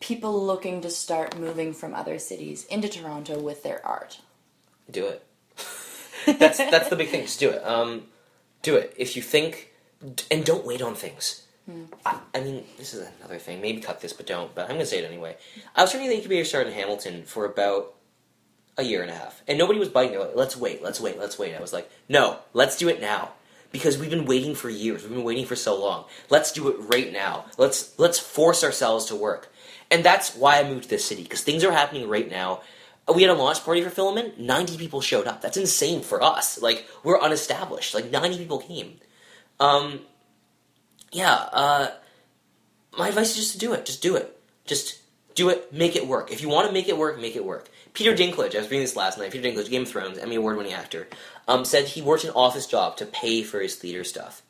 people 0.01 0.45
looking 0.45 0.81
to 0.81 0.89
start 0.89 1.39
moving 1.39 1.73
from 1.73 1.93
other 1.93 2.19
cities 2.19 2.65
into 2.65 2.89
Toronto 2.89 3.39
with 3.39 3.63
their 3.63 3.85
art? 3.85 4.19
Do 4.91 5.05
it. 5.05 5.25
That's 6.25 6.57
that's 6.71 6.89
the 6.89 6.95
big 6.95 7.09
thing. 7.09 7.21
Just 7.23 7.39
do 7.39 7.49
it. 7.49 7.65
Um, 7.65 8.03
do 8.61 8.75
it. 8.75 8.93
If 8.97 9.15
you 9.15 9.21
think, 9.21 9.71
and 10.31 10.45
don't 10.45 10.65
wait 10.65 10.81
on 10.81 10.95
things. 10.95 11.43
I, 12.05 12.19
I 12.35 12.41
mean, 12.41 12.65
this 12.77 12.93
is 12.93 13.07
another 13.19 13.37
thing. 13.39 13.61
Maybe 13.61 13.79
cut 13.79 14.01
this, 14.01 14.11
but 14.11 14.27
don't. 14.27 14.53
But 14.53 14.63
I'm 14.63 14.69
going 14.69 14.81
to 14.81 14.85
say 14.85 14.99
it 14.99 15.05
anyway. 15.09 15.37
I 15.75 15.81
was 15.81 15.93
running 15.93 16.09
the 16.09 16.15
incubator 16.15 16.43
start 16.43 16.67
in 16.67 16.73
Hamilton 16.73 17.23
for 17.23 17.45
about 17.45 17.93
a 18.77 18.83
year 18.83 19.01
and 19.01 19.11
a 19.11 19.13
half, 19.13 19.41
and 19.47 19.57
nobody 19.57 19.79
was 19.79 19.89
biting. 19.89 20.11
They're 20.11 20.21
like, 20.21 20.35
"Let's 20.35 20.57
wait, 20.57 20.83
let's 20.83 20.99
wait, 20.99 21.17
let's 21.17 21.39
wait." 21.39 21.55
I 21.55 21.61
was 21.61 21.71
like, 21.71 21.89
"No, 22.09 22.39
let's 22.53 22.77
do 22.77 22.89
it 22.89 22.99
now." 22.99 23.31
Because 23.71 23.97
we've 23.97 24.09
been 24.09 24.25
waiting 24.25 24.53
for 24.53 24.69
years. 24.69 25.01
We've 25.01 25.13
been 25.13 25.23
waiting 25.23 25.45
for 25.45 25.55
so 25.55 25.79
long. 25.79 26.05
Let's 26.29 26.51
do 26.51 26.67
it 26.67 26.75
right 26.93 27.11
now. 27.11 27.45
Let's 27.57 27.97
let's 27.97 28.19
force 28.19 28.63
ourselves 28.63 29.05
to 29.05 29.15
work. 29.15 29.51
And 29.89 30.03
that's 30.03 30.35
why 30.35 30.59
I 30.59 30.63
moved 30.63 30.83
to 30.83 30.89
this 30.89 31.05
city 31.05 31.23
because 31.23 31.41
things 31.41 31.63
are 31.63 31.71
happening 31.71 32.07
right 32.09 32.29
now. 32.29 32.61
We 33.13 33.23
had 33.23 33.31
a 33.31 33.33
launch 33.33 33.63
party 33.65 33.81
for 33.81 33.89
Filament. 33.89 34.39
Ninety 34.39 34.77
people 34.77 35.01
showed 35.01 35.27
up. 35.27 35.41
That's 35.41 35.57
insane 35.57 36.01
for 36.01 36.23
us. 36.23 36.61
Like 36.61 36.87
we're 37.03 37.19
unestablished. 37.19 37.93
Like 37.93 38.11
ninety 38.11 38.37
people 38.37 38.59
came. 38.59 38.99
Um, 39.59 40.01
yeah. 41.11 41.33
Uh, 41.33 41.91
my 42.97 43.09
advice 43.09 43.31
is 43.31 43.35
just 43.37 43.51
to 43.53 43.57
do 43.59 43.73
it. 43.73 43.85
Just 43.85 44.01
do 44.01 44.15
it. 44.15 44.39
Just 44.65 45.01
do 45.35 45.49
it. 45.49 45.73
Make 45.73 45.95
it 45.95 46.07
work. 46.07 46.31
If 46.31 46.41
you 46.41 46.49
want 46.49 46.67
to 46.67 46.73
make 46.73 46.87
it 46.87 46.97
work, 46.97 47.19
make 47.19 47.35
it 47.35 47.43
work. 47.43 47.69
Peter 47.93 48.15
Dinklage. 48.15 48.55
I 48.55 48.59
was 48.59 48.69
reading 48.69 48.81
this 48.81 48.95
last 48.95 49.17
night. 49.17 49.31
Peter 49.31 49.47
Dinklage, 49.47 49.69
Game 49.69 49.83
of 49.83 49.89
Thrones, 49.89 50.17
Emmy 50.17 50.35
award-winning 50.35 50.73
actor, 50.73 51.07
um, 51.47 51.65
said 51.65 51.85
he 51.85 52.01
worked 52.01 52.23
an 52.23 52.31
office 52.31 52.67
job 52.67 52.97
to 52.97 53.05
pay 53.05 53.43
for 53.43 53.59
his 53.59 53.75
theater 53.75 54.03
stuff. 54.03 54.41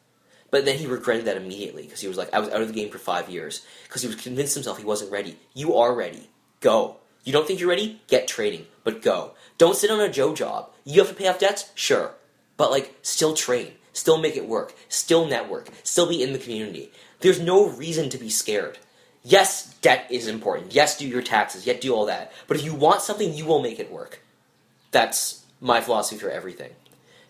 But 0.51 0.65
then 0.65 0.77
he 0.77 0.85
regretted 0.85 1.25
that 1.25 1.37
immediately 1.37 1.83
because 1.83 1.99
he 1.99 2.07
was 2.07 2.17
like, 2.17 2.33
I 2.33 2.39
was 2.39 2.49
out 2.49 2.61
of 2.61 2.67
the 2.67 2.73
game 2.73 2.91
for 2.91 2.99
five 2.99 3.29
years 3.29 3.65
because 3.83 4.03
he 4.03 4.07
was 4.07 4.17
convinced 4.17 4.53
himself 4.53 4.77
he 4.77 4.85
wasn't 4.85 5.11
ready. 5.11 5.37
You 5.53 5.77
are 5.77 5.93
ready. 5.95 6.29
Go. 6.59 6.97
You 7.23 7.31
don't 7.31 7.47
think 7.47 7.59
you're 7.59 7.69
ready? 7.69 8.01
Get 8.07 8.27
training, 8.27 8.65
but 8.83 9.01
go. 9.01 9.31
Don't 9.57 9.77
sit 9.77 9.91
on 9.91 10.01
a 10.01 10.09
Joe 10.09 10.33
job. 10.33 10.69
You 10.83 11.01
have 11.01 11.09
to 11.09 11.15
pay 11.15 11.27
off 11.27 11.39
debts? 11.39 11.71
Sure. 11.75 12.13
But 12.57 12.71
like, 12.71 12.95
still 13.01 13.33
train. 13.33 13.73
Still 13.93 14.17
make 14.17 14.35
it 14.35 14.47
work. 14.47 14.73
Still 14.89 15.25
network. 15.25 15.69
Still 15.83 16.07
be 16.07 16.21
in 16.21 16.33
the 16.33 16.39
community. 16.39 16.91
There's 17.21 17.39
no 17.39 17.69
reason 17.69 18.09
to 18.09 18.17
be 18.17 18.29
scared. 18.29 18.79
Yes, 19.23 19.73
debt 19.75 20.07
is 20.09 20.27
important. 20.27 20.73
Yes, 20.73 20.97
do 20.97 21.07
your 21.07 21.21
taxes. 21.21 21.65
Yet 21.65 21.79
do 21.79 21.95
all 21.95 22.07
that. 22.07 22.33
But 22.47 22.57
if 22.57 22.65
you 22.65 22.73
want 22.73 23.01
something, 23.01 23.33
you 23.33 23.45
will 23.45 23.61
make 23.61 23.79
it 23.79 23.91
work. 23.91 24.21
That's 24.91 25.45
my 25.61 25.79
philosophy 25.79 26.19
for 26.19 26.29
everything. 26.29 26.71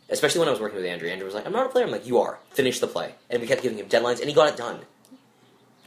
Especially 0.10 0.40
when 0.40 0.48
I 0.48 0.52
was 0.52 0.60
working 0.60 0.78
with 0.78 0.86
Andrew. 0.86 1.10
Andrew 1.10 1.26
was 1.26 1.36
like, 1.36 1.46
I'm 1.46 1.54
not 1.54 1.68
a 1.68 1.70
player. 1.70 1.86
I'm 1.86 1.92
like, 1.92 2.08
you 2.08 2.20
are. 2.20 2.40
Finish 2.52 2.80
the 2.80 2.88
play. 2.88 3.14
And 3.30 3.42
we 3.42 3.48
kept 3.48 3.62
giving 3.62 3.78
him 3.78 3.88
deadlines, 3.88 4.20
and 4.20 4.28
he 4.28 4.34
got 4.34 4.50
it 4.50 4.58
done. 4.58 4.80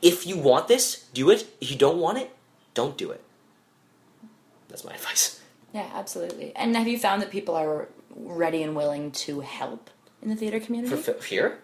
If 0.01 0.27
you 0.27 0.39
want 0.39 0.69
this, 0.69 1.07
do 1.13 1.31
it. 1.31 1.47
If 1.61 1.71
you 1.71 1.77
don't 1.77 1.99
want 1.99 2.19
it, 2.19 2.31
don't 2.75 2.97
do 2.97 3.11
it. 3.11 3.23
That's 4.69 4.85
my 4.85 4.93
advice. 4.93 5.41
Yeah, 5.73 5.91
absolutely. 5.95 6.53
And 6.57 6.77
have 6.77 6.89
you 6.89 6.99
found 6.99 7.23
that 7.23 7.31
people 7.31 7.55
are 7.55 7.89
ready 8.15 8.63
and 8.63 8.75
willing 8.75 9.11
to 9.13 9.41
help 9.41 9.91
in 10.23 10.29
the 10.31 10.37
theater 10.37 10.61
community? 10.61 10.97
For 10.97 11.13
here? 11.25 11.59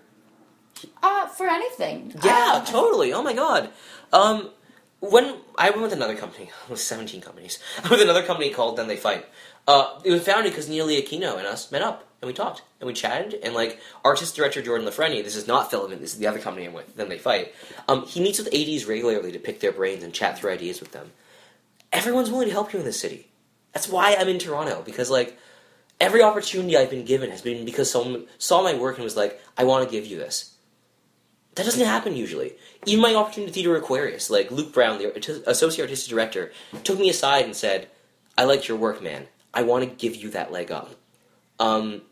uh, 1.02 1.26
for 1.28 1.46
anything. 1.46 2.12
Yeah, 2.24 2.52
Uh, 2.56 2.64
totally. 2.64 3.12
Oh 3.12 3.22
my 3.22 3.32
god. 3.32 3.70
Um, 4.12 4.50
when 5.00 5.36
I 5.56 5.70
went 5.70 5.82
with 5.82 5.92
another 5.92 6.16
company, 6.16 6.50
with 6.68 6.80
seventeen 6.80 7.20
companies, 7.20 7.58
with 7.90 8.00
another 8.00 8.22
company 8.22 8.50
called 8.50 8.76
Then 8.76 8.88
They 8.88 8.96
Fight. 8.96 9.26
Uh, 9.66 10.00
it 10.04 10.10
was 10.10 10.24
founded 10.24 10.52
because 10.52 10.68
Neil 10.68 10.88
Aquino 10.88 11.38
and 11.38 11.46
us 11.46 11.70
met 11.70 11.82
up 11.82 12.04
and 12.20 12.26
we 12.26 12.32
talked 12.32 12.62
and 12.80 12.86
we 12.88 12.92
chatted 12.92 13.38
and 13.44 13.54
like 13.54 13.80
artist 14.04 14.34
director 14.34 14.60
Jordan 14.60 14.86
Lafreni, 14.88 15.22
this 15.22 15.36
is 15.36 15.46
not 15.46 15.70
Filament, 15.70 16.00
this 16.00 16.12
is 16.12 16.18
the 16.18 16.26
other 16.26 16.40
company 16.40 16.66
I'm 16.66 16.72
with. 16.72 16.96
Then 16.96 17.08
They 17.08 17.18
Fight. 17.18 17.54
Um, 17.88 18.04
he 18.06 18.20
meets 18.20 18.40
with 18.40 18.52
ADs 18.52 18.86
regularly 18.86 19.30
to 19.32 19.38
pick 19.38 19.60
their 19.60 19.70
brains 19.70 20.02
and 20.02 20.12
chat 20.12 20.36
through 20.36 20.50
ideas 20.50 20.80
with 20.80 20.90
them. 20.90 21.12
Everyone's 21.92 22.30
willing 22.30 22.48
to 22.48 22.52
help 22.52 22.72
you 22.72 22.78
in 22.78 22.84
this 22.84 23.00
city. 23.00 23.28
That's 23.72 23.88
why 23.88 24.16
I'm 24.18 24.28
in 24.28 24.38
Toronto 24.38 24.82
because 24.84 25.10
like 25.10 25.38
every 26.00 26.22
opportunity 26.22 26.76
I've 26.76 26.90
been 26.90 27.04
given 27.04 27.30
has 27.30 27.42
been 27.42 27.64
because 27.64 27.90
someone 27.90 28.26
saw 28.38 28.62
my 28.62 28.74
work 28.74 28.96
and 28.96 29.04
was 29.04 29.16
like, 29.16 29.40
I 29.56 29.64
want 29.64 29.88
to 29.88 29.90
give 29.90 30.06
you 30.06 30.18
this. 30.18 30.56
That 31.54 31.64
doesn't 31.64 31.84
happen 31.84 32.16
usually. 32.16 32.54
Even 32.86 33.02
my 33.02 33.14
opportunity 33.14 33.52
to 33.52 33.54
Theater 33.54 33.76
Aquarius, 33.76 34.30
like 34.30 34.50
Luke 34.50 34.72
Brown, 34.72 34.98
the 34.98 35.44
associate 35.46 35.84
artistic 35.84 36.10
director, 36.10 36.50
took 36.82 36.98
me 36.98 37.10
aside 37.10 37.44
and 37.44 37.54
said, 37.54 37.88
"I 38.38 38.44
liked 38.44 38.68
your 38.68 38.78
work, 38.78 39.02
man. 39.02 39.28
I 39.52 39.62
want 39.62 39.84
to 39.84 39.94
give 39.94 40.16
you 40.16 40.30
that 40.30 40.50
leg 40.50 40.72
up." 40.72 40.94
Um, 41.58 42.02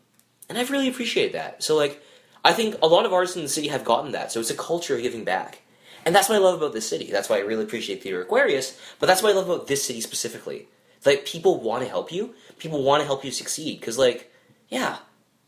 and 0.47 0.59
I've 0.59 0.69
really 0.69 0.87
appreciated 0.87 1.33
that. 1.33 1.63
So, 1.63 1.75
like, 1.75 2.03
I 2.45 2.53
think 2.53 2.75
a 2.81 2.87
lot 2.87 3.05
of 3.05 3.13
artists 3.13 3.35
in 3.35 3.41
the 3.41 3.49
city 3.49 3.69
have 3.69 3.83
gotten 3.83 4.11
that. 4.11 4.31
So 4.31 4.39
it's 4.39 4.51
a 4.51 4.55
culture 4.55 4.95
of 4.95 5.01
giving 5.01 5.23
back, 5.23 5.61
and 6.05 6.15
that's 6.15 6.29
what 6.29 6.35
I 6.35 6.39
love 6.39 6.55
about 6.55 6.73
this 6.73 6.87
city. 6.87 7.11
That's 7.11 7.29
why 7.29 7.37
I 7.37 7.41
really 7.41 7.63
appreciate 7.63 8.03
Theatre 8.03 8.21
Aquarius. 8.21 8.79
But 8.99 9.07
that's 9.07 9.21
what 9.21 9.31
I 9.31 9.35
love 9.35 9.49
about 9.49 9.67
this 9.67 9.85
city 9.85 10.01
specifically. 10.01 10.67
Like, 11.05 11.25
people 11.25 11.59
want 11.59 11.83
to 11.83 11.89
help 11.89 12.11
you. 12.11 12.35
People 12.59 12.83
want 12.83 13.01
to 13.01 13.07
help 13.07 13.25
you 13.25 13.31
succeed 13.31 13.79
because, 13.79 13.97
like, 13.97 14.31
yeah, 14.69 14.97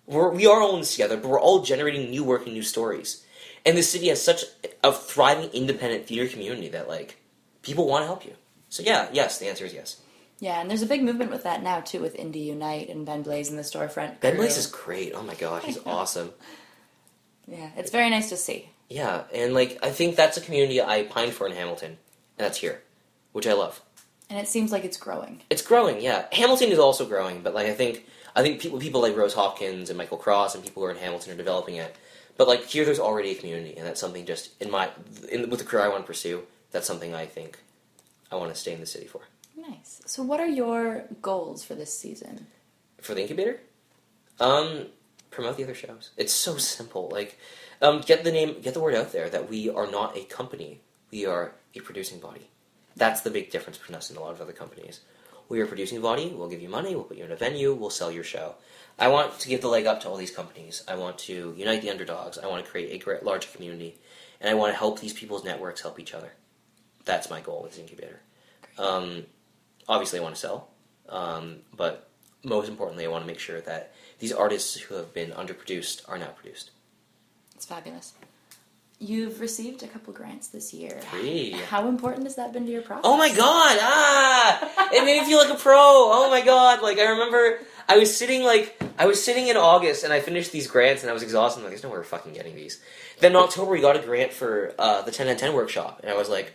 we're, 0.06 0.30
we 0.30 0.46
are 0.46 0.62
all 0.62 0.74
in 0.74 0.82
this 0.82 0.92
together, 0.92 1.18
but 1.18 1.30
we're 1.30 1.39
all 1.39 1.62
generating 1.62 2.10
new 2.10 2.24
work 2.24 2.46
and 2.46 2.54
new 2.54 2.63
stories. 2.63 3.26
And 3.66 3.78
the 3.78 3.84
city 3.84 4.10
has 4.10 4.22
such 4.22 4.44
a 4.84 4.92
thriving 4.92 5.50
independent 5.52 6.08
theater 6.08 6.30
community 6.30 6.70
that 6.70 6.89
like 6.89 7.18
people 7.62 7.88
want 7.88 8.04
to 8.04 8.08
help 8.08 8.26
you. 8.26 8.34
So 8.70 8.84
yeah, 8.84 9.08
yes, 9.13 9.39
the 9.39 9.48
answer 9.48 9.66
is 9.66 9.74
yes. 9.74 10.02
Yeah, 10.39 10.60
and 10.60 10.70
there's 10.70 10.82
a 10.82 10.88
big 10.88 11.04
movement 11.04 11.32
with 11.32 11.44
that 11.44 11.63
now 11.63 11.80
too, 11.80 12.02
with 12.02 12.18
Indie 12.18 12.46
Unite 12.46 12.89
and 12.89 13.06
Ben 13.06 13.22
Blaze 13.22 13.50
in 13.50 13.56
the 13.56 13.62
storefront. 13.63 14.20
Ben. 14.20 14.36
Blaze 14.36 14.58
is 14.58 14.68
great. 14.68 15.13
Oh 15.13 15.24
my 15.24 15.36
gosh, 15.36 15.63
he's 15.63 15.80
awesome. 15.86 16.34
Yeah, 17.48 17.70
it's 17.78 17.92
very 17.92 18.10
nice 18.10 18.30
to 18.30 18.38
see. 18.38 18.70
Yeah, 18.89 19.24
and 19.34 19.54
like 19.54 19.80
I 19.82 19.91
think 19.91 20.15
that's 20.15 20.38
a 20.38 20.41
community 20.41 20.82
I 20.82 21.04
pined 21.04 21.34
for 21.34 21.48
in 21.48 21.54
Hamilton, 21.54 21.91
and 21.91 22.46
that's 22.46 22.58
here, 22.58 22.82
which 23.32 23.48
I 23.48 23.54
love. 23.54 23.82
And 24.30 24.39
it 24.39 24.48
seems 24.48 24.72
like 24.72 24.84
it's 24.84 24.98
growing. 24.98 25.41
It's 25.50 25.62
growing, 25.62 26.02
yeah. 26.02 26.26
Hamilton 26.32 26.72
is 26.72 26.80
also 26.80 27.06
growing, 27.06 27.41
but 27.41 27.54
like 27.54 27.67
I 27.67 27.74
think 27.74 28.06
I 28.36 28.41
think 28.41 28.62
people 28.62 28.80
people 28.80 29.02
like 29.02 29.15
Rose 29.15 29.34
Hopkins 29.34 29.89
and 29.89 29.98
Michael 29.98 30.17
Cross 30.17 30.56
and 30.56 30.63
people 30.63 30.82
who 30.82 30.88
are 30.88 30.91
in 30.91 30.98
Hamilton 30.98 31.34
are 31.34 31.38
developing 31.38 31.76
it. 31.76 31.96
But 32.38 32.48
like 32.48 32.65
here, 32.65 32.86
there's 32.86 33.00
already 33.00 33.32
a 33.32 33.36
community, 33.36 33.78
and 33.78 33.86
that's 33.86 34.00
something 34.02 34.26
just 34.26 34.60
in 34.62 34.72
my 34.72 34.89
in, 35.32 35.50
with 35.50 35.60
the 35.60 35.65
career 35.65 35.84
I 35.86 35.89
want 35.89 36.04
to 36.04 36.08
pursue. 36.08 36.43
That's 36.72 36.88
something 36.88 37.13
I 37.13 37.26
think 37.26 37.60
I 38.32 38.36
want 38.36 38.54
to 38.54 38.60
stay 38.60 38.74
in 38.74 38.80
the 38.80 38.86
city 38.86 39.06
for. 39.06 39.22
Nice. 39.56 40.02
So, 40.08 40.24
what 40.24 40.39
are 40.39 40.48
your 40.48 41.06
goals 41.22 41.63
for 41.63 41.76
this 41.76 41.98
season? 41.98 42.48
for 43.04 43.13
the 43.13 43.22
incubator 43.22 43.60
um 44.39 44.88
promote 45.30 45.58
the 45.58 45.63
other 45.63 45.76
shows 45.76 46.12
it's 46.17 46.34
so 46.34 46.58
simple 46.58 47.10
like 47.12 47.38
um 47.84 48.02
get 48.02 48.24
the 48.24 48.32
name 48.32 48.62
get 48.62 48.74
the 48.74 48.80
word 48.80 48.96
out 48.96 49.12
there 49.12 49.30
that 49.30 49.50
we 49.50 49.69
are 49.69 49.89
not 49.89 50.17
a 50.17 50.24
company. 50.24 50.82
We 51.12 51.28
are 51.28 51.54
a 51.76 51.80
producing 51.82 52.19
body. 52.19 52.50
That's 52.96 53.22
the 53.22 53.30
big 53.30 53.52
difference 53.52 53.78
between 53.78 53.96
us 53.96 54.10
and 54.10 54.17
a 54.17 54.22
lot 54.22 54.34
of 54.34 54.41
other 54.41 54.54
companies. 54.54 55.02
We 55.50 55.60
are 55.60 55.65
a 55.65 55.67
producing 55.67 56.02
body. 56.02 56.34
We'll 56.36 56.50
give 56.50 56.62
you 56.62 56.69
money. 56.69 56.96
We'll 56.96 57.04
put 57.04 57.17
you 57.17 57.26
in 57.26 57.32
a 57.32 57.36
venue. 57.36 57.74
We'll 57.74 57.89
sell 57.89 58.12
your 58.12 58.24
show. 58.24 58.56
I 58.98 59.10
want 59.10 59.39
to 59.39 59.48
give 59.48 59.62
the 59.62 59.67
leg 59.67 59.86
up 59.86 60.02
to 60.02 60.10
all 60.10 60.15
these 60.15 60.36
companies. 60.36 60.84
I 60.88 60.96
want 60.96 61.17
to 61.19 61.54
unite 61.58 61.82
the 61.82 61.89
underdogs. 61.89 62.38
I 62.38 62.48
want 62.48 62.63
to 62.63 62.72
create 62.72 62.93
a 62.93 63.04
great 63.04 63.24
larger 63.24 63.50
community. 63.50 63.98
And 64.39 64.50
i 64.50 64.54
want 64.54 64.74
to 64.74 64.78
help 64.78 65.00
these 65.00 65.13
people's 65.13 65.43
networks 65.43 65.82
help 65.82 66.00
each 66.00 66.13
other. 66.13 66.34
That's 67.06 67.30
my 67.30 67.41
goal 67.41 67.63
with 67.63 67.72
this 67.72 67.80
incubator. 67.80 68.22
Um, 68.78 69.26
obviously 69.88 70.19
i 70.19 70.22
want 70.24 70.36
to 70.36 70.41
sell. 70.41 70.69
Um, 71.10 71.58
but 71.76 72.10
most 72.43 72.69
importantly, 72.69 73.06
I 73.06 73.10
want 73.10 73.24
to 73.24 73.28
make 73.28 73.39
sure 73.39 73.62
that 73.62 73.93
these 74.19 74.32
artists 74.32 74.76
who 74.76 74.96
have 74.96 75.13
been 75.13 75.32
underproduced 75.32 76.08
are 76.10 76.17
now 76.17 76.28
produced. 76.28 76.72
It's 77.63 77.69
fabulous. 77.69 78.12
You've 78.99 79.39
received 79.39 79.84
a 79.84 79.88
couple 79.88 80.12
grants 80.12 80.49
this 80.49 80.73
year. 80.73 80.99
Three. 81.12 81.52
How 81.69 81.88
important 81.88 82.26
has 82.26 82.36
that 82.36 82.52
been 82.52 82.65
to 82.65 82.71
your 82.73 82.82
process? 82.82 83.06
Oh 83.06 83.15
my 83.15 83.30
god! 83.30 83.78
Ah, 83.82 84.89
it 84.91 85.06
made 85.06 85.21
me 85.21 85.26
feel 85.26 85.38
like 85.38 85.49
a 85.49 85.56
pro. 85.56 85.73
Oh 85.78 86.30
my 86.30 86.41
god! 86.41 86.82
Like 86.82 86.99
I 86.99 87.10
remember, 87.12 87.60
I 87.88 87.97
was 87.97 88.13
sitting 88.13 88.43
like 88.43 88.78
I 88.99 89.06
was 89.06 89.23
sitting 89.23 89.47
in 89.47 89.56
August, 89.56 90.04
and 90.04 90.12
I 90.12 90.19
finished 90.19 90.52
these 90.52 90.67
grants, 90.67 91.04
and 91.04 91.10
I 91.10 91.13
was 91.13 91.23
exhausted. 91.23 91.60
I'm 91.60 91.63
like, 91.63 91.71
there's 91.71 91.84
no 91.84 91.89
way 91.89 91.95
we're 91.95 92.04
fucking 92.04 92.34
getting 92.34 92.54
these. 92.54 92.82
Then 93.21 93.32
in 93.32 93.38
October, 93.38 93.71
we 93.71 93.80
got 93.80 93.95
a 93.95 93.99
grant 93.99 94.34
for 94.34 94.76
uh, 94.78 95.04
the 95.04 95.12
10 95.12 95.30
and 95.30 95.39
10 95.39 95.54
workshop, 95.54 96.02
and 96.04 96.12
I 96.12 96.17
was 96.17 96.28
like, 96.28 96.54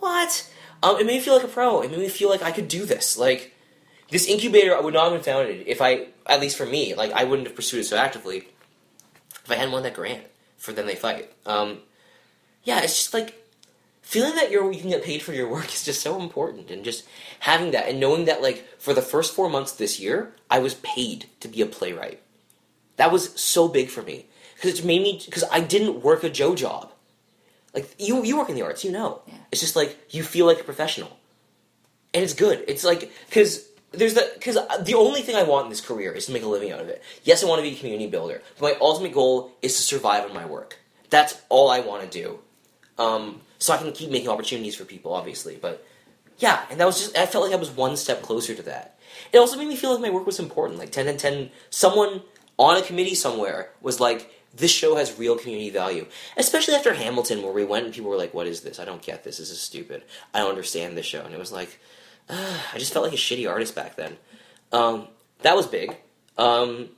what? 0.00 0.46
Um, 0.82 0.96
it 0.96 1.06
made 1.06 1.14
me 1.14 1.20
feel 1.20 1.36
like 1.36 1.44
a 1.44 1.48
pro. 1.48 1.80
It 1.80 1.90
made 1.90 2.00
me 2.00 2.10
feel 2.10 2.28
like 2.28 2.42
I 2.42 2.52
could 2.52 2.68
do 2.68 2.84
this. 2.84 3.16
Like 3.16 3.54
this 4.10 4.28
incubator 4.28 4.78
would 4.82 4.92
not 4.92 5.04
have 5.04 5.14
been 5.14 5.22
founded 5.22 5.66
if 5.66 5.80
I, 5.80 6.08
at 6.26 6.38
least 6.38 6.58
for 6.58 6.66
me, 6.66 6.94
like 6.94 7.12
I 7.12 7.24
wouldn't 7.24 7.48
have 7.48 7.56
pursued 7.56 7.80
it 7.80 7.84
so 7.84 7.96
actively 7.96 8.48
if 9.42 9.50
I 9.50 9.54
hadn't 9.54 9.72
won 9.72 9.84
that 9.84 9.94
grant 9.94 10.24
for 10.60 10.72
Then 10.72 10.86
They 10.86 10.94
Fight. 10.94 11.32
Um, 11.46 11.78
yeah, 12.62 12.82
it's 12.82 12.96
just 12.96 13.14
like 13.14 13.42
feeling 14.02 14.36
that 14.36 14.50
you're 14.50 14.70
you 14.70 14.80
can 14.80 14.90
get 14.90 15.02
paid 15.02 15.22
for 15.22 15.32
your 15.32 15.48
work 15.48 15.66
is 15.74 15.84
just 15.84 16.02
so 16.02 16.20
important, 16.20 16.70
and 16.70 16.84
just 16.84 17.04
having 17.40 17.72
that 17.72 17.88
and 17.88 17.98
knowing 17.98 18.26
that 18.26 18.42
like 18.42 18.64
for 18.78 18.94
the 18.94 19.02
first 19.02 19.34
four 19.34 19.48
months 19.48 19.72
this 19.72 19.98
year, 19.98 20.32
I 20.48 20.60
was 20.60 20.74
paid 20.74 21.26
to 21.40 21.48
be 21.48 21.62
a 21.62 21.66
playwright. 21.66 22.20
That 22.96 23.10
was 23.10 23.40
so 23.40 23.66
big 23.66 23.88
for 23.88 24.02
me 24.02 24.26
because 24.54 24.78
it 24.78 24.84
made 24.84 25.02
me 25.02 25.20
because 25.24 25.44
I 25.50 25.60
didn't 25.60 26.02
work 26.02 26.22
a 26.22 26.30
Joe 26.30 26.54
job. 26.54 26.92
Like 27.74 27.94
you, 27.98 28.22
you 28.24 28.36
work 28.36 28.48
in 28.48 28.56
the 28.56 28.62
arts, 28.62 28.84
you 28.84 28.92
know. 28.92 29.22
Yeah. 29.26 29.34
It's 29.50 29.60
just 29.60 29.76
like 29.76 29.96
you 30.10 30.22
feel 30.22 30.44
like 30.44 30.60
a 30.60 30.64
professional, 30.64 31.16
and 32.12 32.22
it's 32.22 32.34
good. 32.34 32.64
It's 32.68 32.84
like 32.84 33.10
because 33.28 33.66
there's 33.92 34.14
the 34.14 34.30
because 34.34 34.56
the 34.82 34.94
only 34.94 35.22
thing 35.22 35.36
I 35.36 35.42
want 35.42 35.64
in 35.64 35.70
this 35.70 35.80
career 35.80 36.12
is 36.12 36.26
to 36.26 36.32
make 36.32 36.42
a 36.42 36.48
living 36.48 36.70
out 36.70 36.80
of 36.80 36.88
it. 36.88 37.02
Yes, 37.24 37.42
I 37.42 37.46
want 37.46 37.58
to 37.58 37.68
be 37.68 37.74
a 37.74 37.78
community 37.78 38.06
builder, 38.06 38.42
but 38.58 38.72
my 38.72 38.78
ultimate 38.80 39.12
goal 39.12 39.52
is 39.62 39.76
to 39.76 39.82
survive 39.82 40.24
on 40.24 40.34
my 40.34 40.46
work. 40.46 40.78
That's 41.10 41.40
all 41.48 41.70
I 41.70 41.80
want 41.80 42.02
to 42.02 42.08
do. 42.08 42.38
Um, 42.98 43.40
so 43.58 43.72
I 43.72 43.78
can 43.78 43.92
keep 43.92 44.10
making 44.10 44.28
opportunities 44.28 44.76
for 44.76 44.84
people, 44.84 45.12
obviously. 45.12 45.58
But 45.60 45.84
yeah, 46.38 46.64
and 46.70 46.78
that 46.80 46.86
was 46.86 47.00
just 47.00 47.18
I 47.18 47.26
felt 47.26 47.44
like 47.44 47.52
I 47.52 47.56
was 47.56 47.70
one 47.70 47.96
step 47.96 48.22
closer 48.22 48.54
to 48.54 48.62
that. 48.62 48.98
It 49.32 49.38
also 49.38 49.56
made 49.56 49.68
me 49.68 49.76
feel 49.76 49.92
like 49.92 50.00
my 50.00 50.10
work 50.10 50.26
was 50.26 50.38
important. 50.38 50.78
Like 50.78 50.92
ten 50.92 51.08
and 51.08 51.18
ten, 51.18 51.50
someone 51.70 52.22
on 52.58 52.76
a 52.76 52.82
committee 52.82 53.16
somewhere 53.16 53.70
was 53.80 53.98
like, 53.98 54.30
"This 54.54 54.70
show 54.70 54.96
has 54.96 55.18
real 55.18 55.36
community 55.36 55.70
value." 55.70 56.06
Especially 56.36 56.74
after 56.74 56.94
Hamilton, 56.94 57.42
where 57.42 57.52
we 57.52 57.64
went 57.64 57.86
and 57.86 57.94
people 57.94 58.10
were 58.10 58.16
like, 58.16 58.34
"What 58.34 58.46
is 58.46 58.60
this? 58.60 58.78
I 58.78 58.84
don't 58.84 59.02
get 59.02 59.24
this. 59.24 59.38
This 59.38 59.50
is 59.50 59.60
stupid. 59.60 60.04
I 60.32 60.38
don't 60.38 60.50
understand 60.50 60.96
this 60.96 61.06
show." 61.06 61.22
And 61.22 61.34
it 61.34 61.38
was 61.38 61.52
like, 61.52 61.80
I 62.74 62.78
just 62.78 62.92
felt 62.92 63.04
like 63.04 63.14
a 63.14 63.16
shitty 63.16 63.48
artist 63.48 63.74
back 63.74 63.96
then. 63.96 64.16
Um, 64.72 65.08
that 65.42 65.56
was 65.56 65.66
big. 65.66 65.96
Um, 66.38 66.90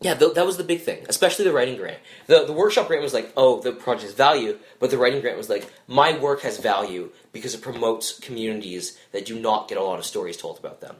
yeah, 0.00 0.14
th- 0.14 0.34
that 0.34 0.44
was 0.44 0.58
the 0.58 0.64
big 0.64 0.82
thing, 0.82 1.06
especially 1.08 1.46
the 1.46 1.52
writing 1.52 1.76
grant. 1.76 1.98
The 2.26 2.44
the 2.44 2.52
workshop 2.52 2.88
grant 2.88 3.02
was 3.02 3.14
like, 3.14 3.32
oh, 3.36 3.60
the 3.60 3.72
project 3.72 4.14
value, 4.14 4.58
but 4.78 4.90
the 4.90 4.98
writing 4.98 5.22
grant 5.22 5.38
was 5.38 5.48
like, 5.48 5.72
my 5.86 6.18
work 6.18 6.42
has 6.42 6.58
value 6.58 7.10
because 7.32 7.54
it 7.54 7.62
promotes 7.62 8.18
communities 8.18 8.98
that 9.12 9.24
do 9.24 9.40
not 9.40 9.68
get 9.68 9.78
a 9.78 9.82
lot 9.82 9.98
of 9.98 10.04
stories 10.04 10.36
told 10.36 10.58
about 10.58 10.80
them. 10.80 10.96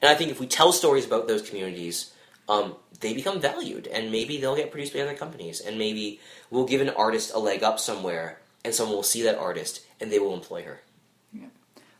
And 0.00 0.10
I 0.10 0.14
think 0.14 0.30
if 0.30 0.40
we 0.40 0.46
tell 0.46 0.72
stories 0.72 1.04
about 1.04 1.28
those 1.28 1.46
communities, 1.46 2.14
um, 2.48 2.76
they 3.00 3.12
become 3.12 3.40
valued, 3.40 3.86
and 3.88 4.10
maybe 4.10 4.38
they'll 4.38 4.56
get 4.56 4.70
produced 4.70 4.94
by 4.94 5.00
other 5.00 5.14
companies, 5.14 5.60
and 5.60 5.78
maybe 5.78 6.20
we'll 6.50 6.66
give 6.66 6.80
an 6.80 6.90
artist 6.90 7.34
a 7.34 7.38
leg 7.38 7.62
up 7.62 7.78
somewhere, 7.78 8.40
and 8.64 8.74
someone 8.74 8.96
will 8.96 9.02
see 9.02 9.22
that 9.22 9.38
artist, 9.38 9.84
and 10.00 10.10
they 10.10 10.18
will 10.18 10.34
employ 10.34 10.62
her. 10.62 10.80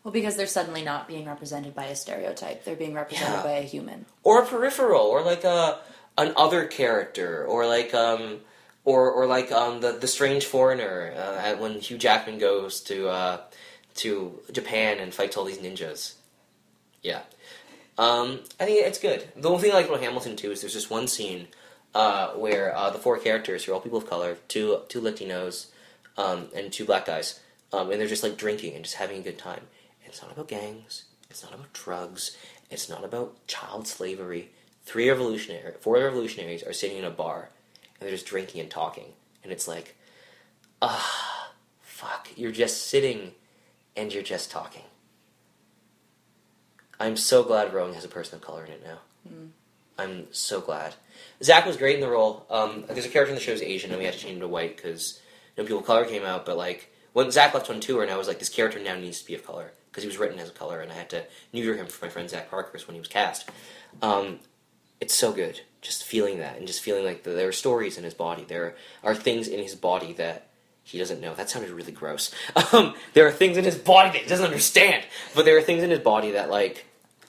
Well, 0.06 0.12
because 0.12 0.36
they're 0.36 0.46
suddenly 0.46 0.82
not 0.82 1.08
being 1.08 1.26
represented 1.26 1.74
by 1.74 1.86
a 1.86 1.96
stereotype; 1.96 2.62
they're 2.62 2.76
being 2.76 2.94
represented 2.94 3.38
Yeah. 3.38 3.42
by 3.42 3.50
a 3.54 3.62
human. 3.62 4.06
or 4.22 4.40
a 4.40 4.46
peripheral, 4.46 5.02
or 5.06 5.20
like 5.22 5.42
a 5.42 5.80
an 6.16 6.32
other 6.36 6.64
character, 6.68 7.44
or 7.44 7.66
like 7.66 7.92
um, 7.92 8.38
or 8.84 9.10
or 9.10 9.26
like 9.26 9.50
um, 9.50 9.80
the 9.80 9.90
the 9.90 10.06
strange 10.06 10.44
foreigner 10.44 11.12
uh, 11.16 11.56
when 11.56 11.80
Hugh 11.80 11.98
Jackman 11.98 12.38
goes 12.38 12.80
to 12.82 13.08
uh, 13.08 13.40
to 13.96 14.40
Japan 14.52 15.00
and 15.00 15.12
fights 15.12 15.36
all 15.36 15.44
these 15.44 15.58
ninjas. 15.58 16.14
Yeah, 17.02 17.22
um, 17.98 18.38
I 18.60 18.64
think 18.66 18.86
it's 18.86 19.00
good. 19.00 19.26
The 19.34 19.48
only 19.50 19.60
thing 19.62 19.72
I 19.72 19.74
like 19.74 19.88
about 19.88 20.02
Hamilton 20.02 20.36
too 20.36 20.52
is 20.52 20.60
there's 20.60 20.74
this 20.74 20.88
one 20.88 21.08
scene 21.08 21.48
uh, 21.96 22.28
where 22.34 22.72
uh, 22.76 22.90
the 22.90 23.00
four 23.00 23.18
characters 23.18 23.66
are 23.66 23.72
all 23.72 23.80
people 23.80 23.98
of 23.98 24.08
color, 24.08 24.38
two 24.46 24.82
two 24.88 25.00
Latinos, 25.00 25.66
um, 26.16 26.46
and 26.54 26.72
two 26.72 26.84
black 26.84 27.06
guys, 27.06 27.40
um, 27.72 27.90
and 27.90 28.00
they're 28.00 28.06
just 28.06 28.22
like 28.22 28.36
drinking 28.36 28.76
and 28.76 28.84
just 28.84 28.98
having 28.98 29.18
a 29.18 29.22
good 29.22 29.36
time. 29.38 29.62
It's 30.16 30.22
not 30.22 30.32
about 30.32 30.48
gangs. 30.48 31.04
It's 31.28 31.42
not 31.42 31.52
about 31.52 31.74
drugs. 31.74 32.38
It's 32.70 32.88
not 32.88 33.04
about 33.04 33.46
child 33.46 33.86
slavery. 33.86 34.48
Three 34.82 35.10
revolutionary, 35.10 35.74
four 35.78 35.96
revolutionaries 35.96 36.62
are 36.62 36.72
sitting 36.72 36.96
in 36.96 37.04
a 37.04 37.10
bar, 37.10 37.50
and 38.00 38.00
they're 38.00 38.16
just 38.16 38.24
drinking 38.24 38.62
and 38.62 38.70
talking. 38.70 39.12
And 39.44 39.52
it's 39.52 39.68
like, 39.68 39.94
ah, 40.80 41.52
fuck. 41.82 42.30
You're 42.34 42.50
just 42.50 42.86
sitting, 42.86 43.32
and 43.94 44.10
you're 44.10 44.22
just 44.22 44.50
talking. 44.50 44.84
I'm 46.98 47.18
so 47.18 47.42
glad 47.42 47.74
rowing 47.74 47.92
has 47.92 48.06
a 48.06 48.08
person 48.08 48.36
of 48.36 48.40
color 48.40 48.64
in 48.64 48.72
it 48.72 48.82
now. 48.82 49.00
I'm 49.98 50.28
so 50.30 50.62
glad. 50.62 50.94
Zach 51.42 51.66
was 51.66 51.76
great 51.76 51.96
in 51.96 52.00
the 52.00 52.08
role. 52.08 52.46
Um, 52.48 52.84
there's 52.88 53.04
a 53.04 53.10
character 53.10 53.32
in 53.32 53.34
the 53.34 53.44
show 53.44 53.52
who's 53.52 53.60
Asian, 53.60 53.90
and 53.90 53.98
we 53.98 54.06
had 54.06 54.14
to 54.14 54.20
change 54.20 54.36
him 54.36 54.40
to 54.40 54.48
white 54.48 54.76
because 54.78 55.20
you 55.54 55.62
know, 55.62 55.66
people 55.66 55.80
of 55.80 55.86
color 55.86 56.06
came 56.06 56.24
out. 56.24 56.46
But 56.46 56.56
like 56.56 56.90
when 57.12 57.30
Zach 57.30 57.52
left 57.52 57.68
on 57.68 57.80
tour, 57.80 58.02
and 58.02 58.10
I 58.10 58.16
was 58.16 58.28
like, 58.28 58.38
this 58.38 58.48
character 58.48 58.82
now 58.82 58.94
needs 58.96 59.20
to 59.20 59.26
be 59.26 59.34
of 59.34 59.44
color 59.44 59.72
because 59.96 60.04
he 60.04 60.08
was 60.08 60.18
written 60.18 60.38
as 60.38 60.50
a 60.50 60.52
color, 60.52 60.82
and 60.82 60.92
I 60.92 60.94
had 60.94 61.08
to 61.08 61.24
neuter 61.54 61.74
him 61.74 61.86
for 61.86 62.04
my 62.04 62.10
friend 62.10 62.28
Zach 62.28 62.50
Parker's 62.50 62.86
when 62.86 62.94
he 62.94 63.00
was 63.00 63.08
cast. 63.08 63.48
Um, 64.02 64.40
it's 65.00 65.14
so 65.14 65.32
good 65.32 65.62
just 65.80 66.04
feeling 66.04 66.38
that 66.38 66.58
and 66.58 66.66
just 66.66 66.82
feeling 66.82 67.02
like 67.02 67.22
the, 67.22 67.30
there 67.30 67.48
are 67.48 67.52
stories 67.52 67.96
in 67.96 68.04
his 68.04 68.12
body. 68.12 68.44
There 68.46 68.74
are 69.02 69.14
things 69.14 69.48
in 69.48 69.58
his 69.58 69.74
body 69.74 70.12
that 70.14 70.48
he 70.82 70.98
doesn't 70.98 71.18
know. 71.18 71.32
That 71.34 71.48
sounded 71.48 71.70
really 71.70 71.92
gross. 71.92 72.30
Um, 72.72 72.94
there 73.14 73.26
are 73.26 73.32
things 73.32 73.56
in 73.56 73.64
his 73.64 73.76
body 73.76 74.10
that 74.10 74.22
he 74.22 74.28
doesn't 74.28 74.44
understand, 74.44 75.04
but 75.34 75.46
there 75.46 75.56
are 75.56 75.62
things 75.62 75.82
in 75.82 75.88
his 75.88 76.00
body 76.00 76.32
that 76.32 76.50
like 76.50 76.84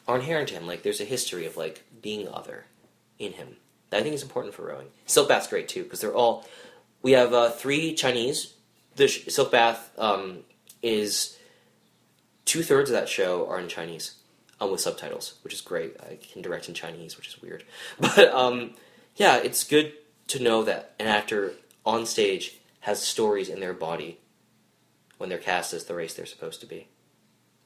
are 0.10 0.18
inherent 0.18 0.50
to 0.50 0.56
him. 0.56 0.68
Like 0.68 0.84
there's 0.84 1.00
a 1.00 1.06
history 1.06 1.46
of 1.46 1.56
like 1.56 1.84
being 2.02 2.28
other 2.28 2.66
in 3.18 3.34
him 3.34 3.56
that 3.92 4.00
I 4.00 4.04
think 4.04 4.16
is 4.16 4.24
important 4.24 4.56
for 4.56 4.64
rowing. 4.64 4.88
Silk 5.06 5.30
Bath's 5.30 5.48
great 5.48 5.70
too 5.70 5.84
because 5.84 6.02
they're 6.02 6.14
all. 6.14 6.46
We 7.02 7.14
have 7.14 7.32
uh, 7.32 7.52
three 7.52 7.94
Chinese. 7.94 8.54
The 8.98 9.08
Silk 9.08 9.52
Bath 9.52 9.92
um, 9.98 10.40
is 10.82 11.37
two 12.48 12.64
thirds 12.64 12.90
of 12.90 12.96
that 12.96 13.10
show 13.10 13.48
are 13.48 13.60
in 13.60 13.68
Chinese 13.68 14.16
um, 14.60 14.72
with 14.72 14.82
subtitles, 14.82 15.36
which 15.44 15.54
is 15.54 15.62
great. 15.62 15.96
I 16.00 16.18
can 16.32 16.42
direct 16.42 16.68
in 16.68 16.74
Chinese, 16.74 17.18
which 17.18 17.28
is 17.28 17.42
weird, 17.42 17.64
but 18.00 18.30
um, 18.34 18.72
yeah, 19.16 19.38
it's 19.38 19.64
good 19.64 19.94
to 20.28 20.42
know 20.42 20.64
that 20.64 20.94
an 21.00 21.08
actor 21.08 21.54
on 21.86 22.06
stage 22.06 22.58
has 22.82 23.02
stories 23.02 23.50
in 23.50 23.60
their 23.60 23.74
body 23.74 24.20
when 25.18 25.30
they're 25.30 25.38
cast 25.38 25.74
as 25.74 25.86
the 25.86 25.96
race 25.96 26.14
they're 26.14 26.26
supposed 26.26 26.62
to 26.62 26.68
be. 26.68 26.88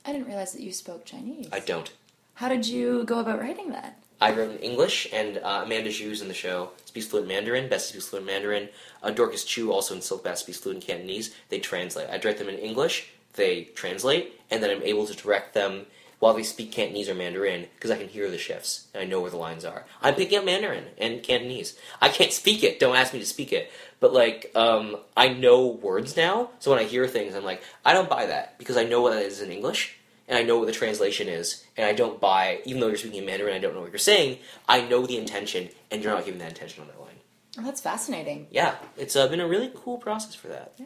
I 0.05 0.11
didn't 0.11 0.27
realize 0.27 0.53
that 0.53 0.61
you 0.61 0.71
spoke 0.71 1.05
Chinese. 1.05 1.47
I 1.51 1.59
don't. 1.59 1.91
How 2.35 2.49
did 2.49 2.67
you 2.67 3.03
go 3.03 3.19
about 3.19 3.39
writing 3.39 3.69
that? 3.69 4.01
I 4.19 4.31
wrote 4.31 4.51
in 4.51 4.57
English, 4.57 5.07
and 5.11 5.37
uh, 5.37 5.63
Amanda 5.65 5.89
Zhu's 5.89 6.21
in 6.21 6.27
the 6.27 6.33
show 6.33 6.71
speaks 6.85 7.07
fluent 7.07 7.27
Mandarin. 7.27 7.67
Bessie 7.67 7.89
speaks 7.89 8.07
fluent 8.07 8.27
Mandarin. 8.27 8.69
Uh, 9.01 9.09
Dorcas 9.09 9.43
Chu, 9.43 9.71
also 9.71 9.95
in 9.95 10.01
Silk 10.01 10.23
Bath, 10.23 10.39
speaks 10.39 10.59
fluent 10.59 10.83
Cantonese. 10.85 11.33
They 11.49 11.59
translate. 11.59 12.09
I 12.09 12.17
direct 12.17 12.37
them 12.37 12.49
in 12.49 12.57
English, 12.59 13.09
they 13.33 13.65
translate, 13.75 14.39
and 14.49 14.61
then 14.61 14.69
I'm 14.69 14.83
able 14.83 15.05
to 15.07 15.13
direct 15.15 15.53
them 15.53 15.85
while 16.19 16.33
they 16.35 16.43
speak 16.43 16.71
Cantonese 16.71 17.09
or 17.09 17.15
Mandarin 17.15 17.65
because 17.75 17.89
I 17.89 17.97
can 17.97 18.07
hear 18.07 18.29
the 18.29 18.37
shifts 18.37 18.87
and 18.93 19.01
I 19.01 19.07
know 19.07 19.21
where 19.21 19.31
the 19.31 19.37
lines 19.37 19.65
are. 19.65 19.85
I'm 20.03 20.13
picking 20.13 20.37
up 20.37 20.45
Mandarin 20.45 20.85
and 20.99 21.23
Cantonese. 21.23 21.75
I 21.99 22.09
can't 22.09 22.31
speak 22.31 22.63
it. 22.63 22.79
Don't 22.79 22.95
ask 22.95 23.11
me 23.11 23.19
to 23.19 23.25
speak 23.25 23.51
it. 23.51 23.71
But 23.99 24.13
like, 24.13 24.51
um, 24.55 24.97
I 25.17 25.29
know 25.29 25.65
words 25.67 26.15
now, 26.15 26.49
so 26.59 26.69
when 26.69 26.79
I 26.79 26.83
hear 26.83 27.07
things, 27.07 27.33
I'm 27.33 27.43
like, 27.43 27.63
I 27.83 27.93
don't 27.93 28.09
buy 28.09 28.27
that 28.27 28.57
because 28.59 28.77
I 28.77 28.83
know 28.83 29.01
what 29.01 29.13
that 29.13 29.23
is 29.23 29.41
in 29.41 29.51
English 29.51 29.95
and 30.27 30.37
I 30.37 30.43
know 30.43 30.57
what 30.59 30.67
the 30.67 30.71
translation 30.73 31.27
is, 31.27 31.65
and 31.75 31.85
I 31.85 31.91
don't 31.91 32.21
buy, 32.21 32.61
even 32.65 32.79
though 32.79 32.87
you're 32.87 32.95
speaking 32.95 33.19
in 33.19 33.25
Mandarin, 33.25 33.53
I 33.55 33.59
don't 33.59 33.73
know 33.73 33.81
what 33.81 33.91
you're 33.91 33.97
saying. 33.99 34.37
I 34.69 34.81
know 34.81 35.05
the 35.05 35.17
intention, 35.17 35.67
and 35.89 36.01
you're 36.01 36.13
not 36.13 36.23
giving 36.23 36.39
that 36.39 36.49
intention 36.49 36.81
on 36.83 36.87
that 36.87 37.01
line. 37.01 37.15
Oh, 37.59 37.63
that's 37.63 37.81
fascinating. 37.81 38.47
Yeah, 38.49 38.75
it's 38.95 39.15
uh, 39.17 39.27
been 39.27 39.41
a 39.41 39.47
really 39.47 39.71
cool 39.75 39.97
process 39.97 40.33
for 40.33 40.47
that 40.47 40.71
Yeah. 40.77 40.85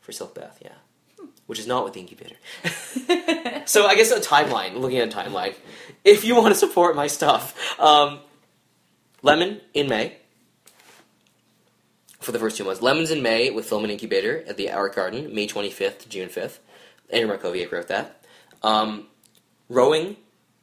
for 0.00 0.12
Silk 0.12 0.34
Bath, 0.36 0.58
yeah. 0.62 0.74
Which 1.46 1.58
is 1.58 1.66
not 1.66 1.84
with 1.84 1.92
the 1.92 2.00
incubator. 2.00 2.36
so 3.66 3.86
I 3.86 3.94
guess 3.96 4.10
a 4.10 4.20
timeline, 4.20 4.76
looking 4.76 4.98
at 4.98 5.12
a 5.12 5.16
timeline. 5.16 5.54
If 6.02 6.24
you 6.24 6.34
want 6.36 6.54
to 6.54 6.58
support 6.58 6.96
my 6.96 7.06
stuff, 7.06 7.78
um, 7.78 8.20
Lemon 9.22 9.60
in 9.74 9.88
May 9.88 10.16
for 12.24 12.32
the 12.32 12.38
first 12.38 12.56
two 12.56 12.64
months. 12.64 12.80
Lemons 12.80 13.10
in 13.10 13.22
May 13.22 13.50
with 13.50 13.66
Filament 13.66 13.92
Incubator 13.92 14.42
at 14.48 14.56
the 14.56 14.70
Art 14.70 14.94
Garden, 14.94 15.34
May 15.34 15.46
25th 15.46 16.00
to 16.00 16.08
June 16.08 16.28
5th. 16.28 16.58
Andrew 17.10 17.36
Markoviak 17.36 17.70
wrote 17.70 17.88
that. 17.88 18.24
Um, 18.62 19.06
Rowing 19.68 20.16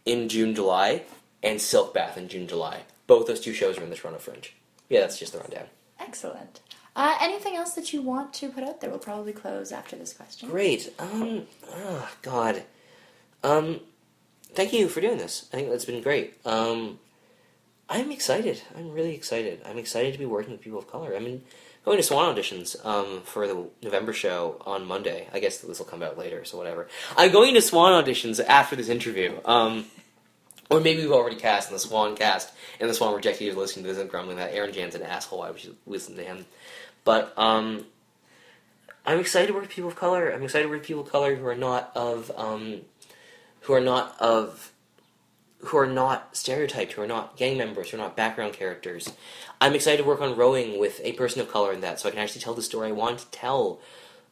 in 0.06 0.30
June, 0.30 0.56
July, 0.56 1.04
and 1.44 1.62
Silk 1.62 1.94
Bath 1.94 2.18
in 2.18 2.28
June, 2.28 2.48
July. 2.48 2.82
Both 3.08 3.28
those 3.28 3.40
two 3.40 3.54
shows 3.54 3.78
are 3.78 3.84
in 3.84 3.90
the 3.90 3.96
Toronto 3.96 4.20
Fringe. 4.20 4.54
Yeah, 4.90 5.02
that's 5.02 5.20
just 5.20 5.34
the 5.34 5.40
rundown. 5.40 5.66
Excellent. 6.00 6.62
Uh, 6.96 7.18
anything 7.22 7.56
else 7.56 7.74
that 7.74 7.94
you 7.94 8.02
want 8.02 8.34
to 8.36 8.50
put 8.50 8.64
out 8.64 8.82
there? 8.82 8.90
We'll 8.90 9.00
probably 9.00 9.34
close 9.34 9.72
after 9.72 9.96
this 9.96 10.14
question. 10.14 10.50
Great. 10.50 10.94
Um. 11.00 11.48
Oh 11.74 12.10
God. 12.22 12.64
Um. 13.44 13.80
Thank 14.54 14.74
you 14.74 14.90
for 14.90 15.00
doing 15.00 15.18
this. 15.18 15.48
I 15.54 15.58
think 15.58 15.70
that's 15.70 15.86
been 15.86 16.02
great. 16.02 16.36
Um. 16.46 17.00
I'm 17.92 18.10
excited. 18.12 18.62
I'm 18.78 18.92
really 18.92 19.14
excited. 19.14 19.62
I'm 19.66 19.78
excited 19.78 20.14
to 20.14 20.20
be 20.20 20.26
working 20.26 20.54
with 20.54 20.62
people 20.62 20.80
of 20.80 20.90
color. 20.90 21.14
I'm 21.14 21.26
in, 21.26 21.44
going 21.84 21.98
to 21.98 22.04
Swan 22.04 22.34
auditions 22.34 22.84
um, 22.86 23.22
for 23.24 23.48
the 23.48 23.68
November 23.84 24.14
show 24.14 24.62
on 24.66 24.86
Monday. 24.86 25.28
I 25.34 25.40
guess 25.40 25.58
this 25.58 25.78
will 25.78 25.86
come 25.86 26.02
out 26.02 26.18
later, 26.18 26.46
so 26.46 26.58
whatever. 26.58 26.88
I'm 27.18 27.34
going 27.34 27.54
to 27.56 27.62
Swan 27.62 28.02
auditions 28.02 28.44
after 28.44 28.78
this 28.78 28.88
interview. 28.88 29.38
Um, 29.44 29.88
or 30.72 30.80
maybe 30.80 31.02
we've 31.02 31.12
already 31.12 31.36
cast 31.36 31.70
in 31.70 31.74
the 31.74 31.80
Swan 31.80 32.16
cast, 32.16 32.52
and 32.80 32.90
the 32.90 32.94
Swan 32.94 33.14
rejected 33.14 33.44
you 33.44 33.54
listening 33.54 33.84
to 33.84 33.92
this 33.92 34.00
and 34.00 34.10
grumbling 34.10 34.38
that 34.38 34.54
Aaron 34.54 34.74
Jan's 34.74 34.96
an 34.96 35.04
asshole. 35.04 35.40
Why 35.40 35.52
would 35.52 35.64
you 35.64 35.76
listen 35.86 36.16
to 36.16 36.24
him? 36.24 36.46
But 37.04 37.34
um, 37.38 37.86
I'm 39.06 39.20
excited 39.20 39.48
to 39.48 39.54
work 39.54 39.64
with 39.64 39.72
people 39.72 39.90
of 39.90 39.96
color. 39.96 40.32
I'm 40.32 40.44
excited 40.44 40.64
to 40.64 40.70
work 40.70 40.80
with 40.80 40.88
people 40.88 41.04
of 41.04 41.12
color 41.12 41.36
who 41.36 41.46
are 41.46 41.56
not 41.56 41.92
of 41.96 42.32
um, 42.38 42.82
who 43.62 43.74
are 43.74 43.82
not 43.82 44.16
of 44.20 44.72
who 45.66 45.78
are 45.78 45.88
not 45.88 46.36
stereotyped, 46.36 46.94
who 46.94 47.02
are 47.02 47.08
not 47.08 47.38
gang 47.38 47.58
members, 47.58 47.90
who 47.90 47.98
are 47.98 48.00
not 48.00 48.16
background 48.16 48.54
characters. 48.54 49.12
I'm 49.60 49.76
excited 49.76 49.98
to 49.98 50.08
work 50.08 50.22
on 50.22 50.36
rowing 50.36 50.80
with 50.80 51.00
a 51.04 51.12
person 51.14 51.42
of 51.42 51.52
color 51.52 51.72
in 51.74 51.82
that, 51.82 52.00
so 52.00 52.08
I 52.08 52.12
can 52.12 52.20
actually 52.20 52.42
tell 52.42 52.54
the 52.54 52.64
story 52.64 52.90
I 52.90 52.94
want 52.94 53.20
to 53.20 53.28
tell. 53.28 53.80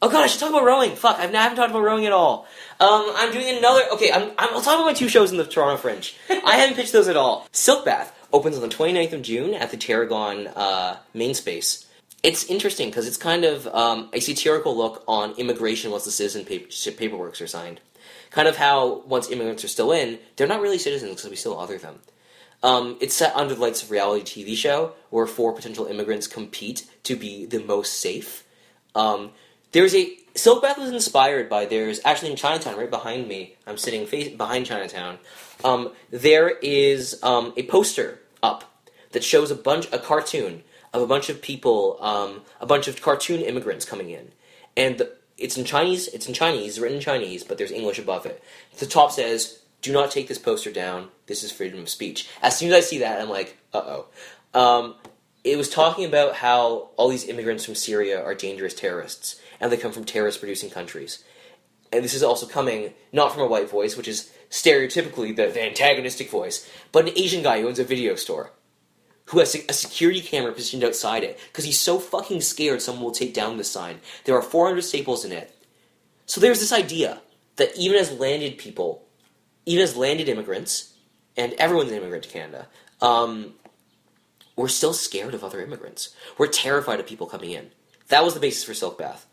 Oh 0.02 0.10
god, 0.10 0.24
I 0.24 0.28
should 0.28 0.40
talk 0.40 0.50
about 0.50 0.64
rowing. 0.64 0.96
Fuck, 0.96 1.20
I've, 1.20 1.34
I 1.36 1.42
haven't 1.42 1.58
talked 1.58 1.72
about 1.72 1.84
rowing 1.84 2.06
at 2.06 2.14
all. 2.14 2.48
Um, 2.80 3.06
I'm 3.16 3.34
doing 3.34 3.58
another. 3.58 3.82
Okay, 3.94 4.12
I'm, 4.12 4.30
I'm, 4.38 4.54
I'll 4.54 4.62
talk 4.62 4.76
about 4.76 4.86
my 4.86 4.94
two 4.94 5.10
shows 5.10 5.32
in 5.32 5.38
the 5.38 5.46
Toronto 5.46 5.78
Fringe. 5.78 6.16
I 6.30 6.56
haven't 6.56 6.76
pitched 6.76 6.94
those 6.94 7.10
at 7.10 7.18
all. 7.18 7.48
Silk 7.52 7.84
Bath 7.84 8.16
opens 8.32 8.56
on 8.56 8.62
the 8.62 8.70
29th 8.70 9.14
of 9.14 9.22
June 9.22 9.54
at 9.54 9.72
the 9.72 9.78
Tarragon 9.78 10.48
uh, 10.56 10.98
main 11.14 11.34
space. 11.34 11.86
It's 12.24 12.46
interesting 12.46 12.90
because 12.90 13.08
it's 13.08 13.18
kind 13.18 13.44
of 13.44 13.68
um, 13.68 14.10
a 14.14 14.22
satirical 14.22 14.76
look 14.76 15.04
on 15.08 15.32
immigration 15.34 15.92
once 15.92 16.06
the 16.06 16.12
citizen 16.12 16.46
paper, 16.46 16.68
paperworks 16.68 17.42
are 17.42 17.48
signed. 17.48 17.82
Kind 18.30 18.48
of 18.48 18.56
how 18.56 19.02
once 19.06 19.30
immigrants 19.30 19.64
are 19.64 19.70
still 19.70 19.92
in, 19.92 20.20
they're 20.36 20.48
not 20.48 20.62
really 20.62 20.78
citizens 20.78 21.16
because 21.16 21.30
we 21.30 21.36
still 21.36 21.60
other 21.60 21.78
them. 21.78 22.00
Um, 22.62 22.98
it's 23.00 23.16
set 23.16 23.36
under 23.36 23.56
the 23.56 23.62
lights 23.62 23.84
of 23.84 23.90
a 23.90 23.94
reality 23.94 24.44
TV 24.44 24.56
show 24.56 24.94
where 25.10 25.26
four 25.26 25.54
potential 25.54 25.88
immigrants 25.88 26.28
compete 26.28 26.90
to 27.04 27.16
be 27.16 27.46
the 27.46 27.64
most 27.64 28.00
safe. 28.00 28.46
Um, 28.96 29.32
there's 29.72 29.96
a 29.96 30.18
Silk 30.36 30.62
Bath 30.62 30.78
was 30.78 30.92
inspired 30.92 31.50
by 31.50 31.66
there's 31.66 32.00
actually 32.06 32.32
in 32.32 32.38
Chinatown 32.38 32.78
right 32.78 32.90
behind 32.90 33.28
me. 33.28 33.56
I'm 33.68 33.78
sitting 33.78 34.06
face, 34.08 34.30
behind 34.30 34.66
Chinatown. 34.66 35.18
Um, 35.64 35.92
there 36.12 36.50
is 36.50 37.20
um, 37.24 37.54
a 37.58 37.64
poster 37.64 38.20
up 38.42 38.64
that 39.12 39.24
shows 39.24 39.52
a 39.52 39.56
bunch 39.56 39.92
a 39.92 40.00
cartoon 40.00 40.64
of 40.94 41.02
a 41.02 41.08
bunch 41.08 41.30
of 41.30 41.42
people, 41.42 41.98
um, 42.00 42.42
a 42.62 42.66
bunch 42.66 42.88
of 42.88 43.02
cartoon 43.02 43.42
immigrants 43.42 43.86
coming 43.86 44.10
in, 44.10 44.32
and 44.78 44.98
the, 44.98 45.12
it's 45.38 45.58
in 45.58 45.66
Chinese. 45.66 46.08
It's 46.08 46.28
in 46.28 46.34
Chinese, 46.34 46.80
written 46.80 46.98
in 46.98 47.04
Chinese, 47.04 47.44
but 47.44 47.58
there's 47.58 47.72
English 47.72 48.00
above 48.00 48.26
it. 48.26 48.42
The 48.78 48.86
top 48.86 49.12
says, 49.12 49.60
"Do 49.82 49.92
not 49.92 50.12
take 50.12 50.28
this 50.28 50.40
poster 50.40 50.72
down. 50.72 51.10
This 51.28 51.44
is 51.44 51.52
freedom 51.52 51.80
of 51.80 51.90
speech." 51.90 52.30
As 52.42 52.58
soon 52.58 52.70
as 52.70 52.76
I 52.76 52.80
see 52.82 53.00
that, 53.00 53.20
I'm 53.20 53.30
like, 53.30 53.58
"Uh 53.74 54.06
oh." 54.54 54.96
It 55.44 55.58
was 55.58 55.70
talking 55.70 56.06
about 56.06 56.36
how 56.36 56.90
all 56.98 57.10
these 57.10 57.28
immigrants 57.28 57.66
from 57.66 57.76
Syria 57.76 58.22
are 58.24 58.36
dangerous 58.36 58.74
terrorists, 58.74 59.40
and 59.60 59.72
they 59.72 59.78
come 59.78 59.92
from 59.92 60.06
terrorist-producing 60.06 60.70
countries. 60.70 61.24
And 61.92 62.04
this 62.04 62.14
is 62.14 62.24
also 62.24 62.46
coming 62.46 62.94
not 63.12 63.34
from 63.34 63.44
a 63.44 63.48
white 63.48 63.70
voice, 63.70 63.96
which 63.98 64.08
is 64.08 64.32
stereotypically 64.50 65.36
the, 65.36 65.48
the 65.48 65.64
antagonistic 65.64 66.30
voice, 66.30 66.70
but 66.92 67.08
an 67.08 67.18
Asian 67.18 67.42
guy 67.42 67.62
who 67.62 67.68
owns 67.68 67.80
a 67.80 67.84
video 67.84 68.16
store 68.16 68.52
who 69.30 69.40
has 69.40 69.56
a 69.56 69.74
security 69.74 70.22
camera 70.22 70.52
positioned 70.52 70.84
outside 70.84 71.24
it 71.24 71.40
because 71.48 71.64
he's 71.64 71.80
so 71.80 72.00
fucking 72.00 72.42
scared 72.42 72.82
someone 72.82 73.04
will 73.04 73.12
take 73.12 73.34
down 73.34 73.58
this 73.58 73.70
sign. 73.70 74.00
There 74.26 74.36
are 74.36 74.42
400 74.42 74.82
staples 74.82 75.24
in 75.24 75.32
it. 75.32 75.56
So 76.26 76.42
there's 76.42 76.60
this 76.60 76.74
idea 76.74 77.22
that 77.58 77.76
even 77.78 78.00
as 78.00 78.12
landed 78.12 78.58
people, 78.58 79.06
even 79.68 79.84
as 79.84 79.96
landed 79.96 80.30
immigrants, 80.30 80.94
and 81.38 81.54
everyone's 81.54 81.92
an 81.92 81.98
immigrant 81.98 82.24
to 82.24 82.30
Canada, 82.30 82.68
um, 83.02 83.54
we're 84.60 84.68
still 84.68 84.92
scared 84.92 85.34
of 85.34 85.42
other 85.42 85.62
immigrants. 85.62 86.14
We're 86.38 86.48
terrified 86.48 87.00
of 87.00 87.08
people 87.08 87.28
coming 87.28 87.52
in. 87.52 87.72
That 88.10 88.26
was 88.26 88.34
the 88.34 88.42
basis 88.42 88.66
for 88.66 88.74
Silk 88.74 88.98
Bath. 88.98 89.26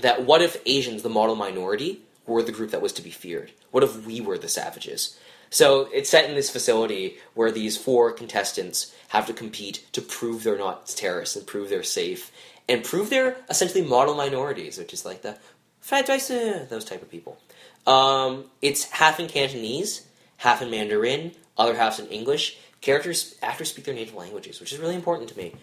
That 0.00 0.24
what 0.24 0.42
if 0.42 0.60
Asians, 0.66 1.02
the 1.02 1.08
model 1.08 1.36
minority, 1.36 2.00
were 2.26 2.42
the 2.42 2.50
group 2.50 2.72
that 2.72 2.82
was 2.82 2.92
to 2.94 3.02
be 3.02 3.10
feared? 3.10 3.52
What 3.70 3.84
if 3.84 4.04
we 4.04 4.20
were 4.20 4.38
the 4.38 4.48
savages? 4.48 5.16
So 5.50 5.88
it's 5.92 6.10
set 6.10 6.28
in 6.28 6.34
this 6.34 6.50
facility 6.50 7.18
where 7.34 7.52
these 7.52 7.76
four 7.76 8.10
contestants 8.10 8.92
have 9.10 9.26
to 9.26 9.32
compete 9.32 9.86
to 9.92 10.02
prove 10.02 10.42
they're 10.42 10.58
not 10.58 10.88
terrorists 10.88 11.36
and 11.36 11.46
prove 11.46 11.68
they're 11.68 11.84
safe 11.84 12.32
and 12.68 12.82
prove 12.82 13.08
they're 13.08 13.36
essentially 13.48 13.82
model 13.82 14.16
minorities, 14.16 14.78
which 14.78 14.92
is 14.92 15.04
like 15.04 15.22
the 15.22 15.38
Fat 15.80 16.06
those 16.06 16.84
type 16.84 17.02
of 17.02 17.10
people. 17.10 17.38
Um, 17.86 18.46
it's 18.60 18.90
half 18.90 19.20
in 19.20 19.28
Cantonese, 19.28 20.06
half 20.38 20.60
in 20.60 20.70
Mandarin, 20.72 21.36
other 21.56 21.76
half 21.76 22.00
in 22.00 22.06
English. 22.06 22.58
Characters 22.82 23.36
actors 23.42 23.70
speak 23.70 23.86
their 23.86 23.94
native 23.94 24.14
languages, 24.14 24.60
which 24.60 24.72
is 24.72 24.78
really 24.78 24.94
important 24.94 25.30
to 25.30 25.38
me. 25.38 25.54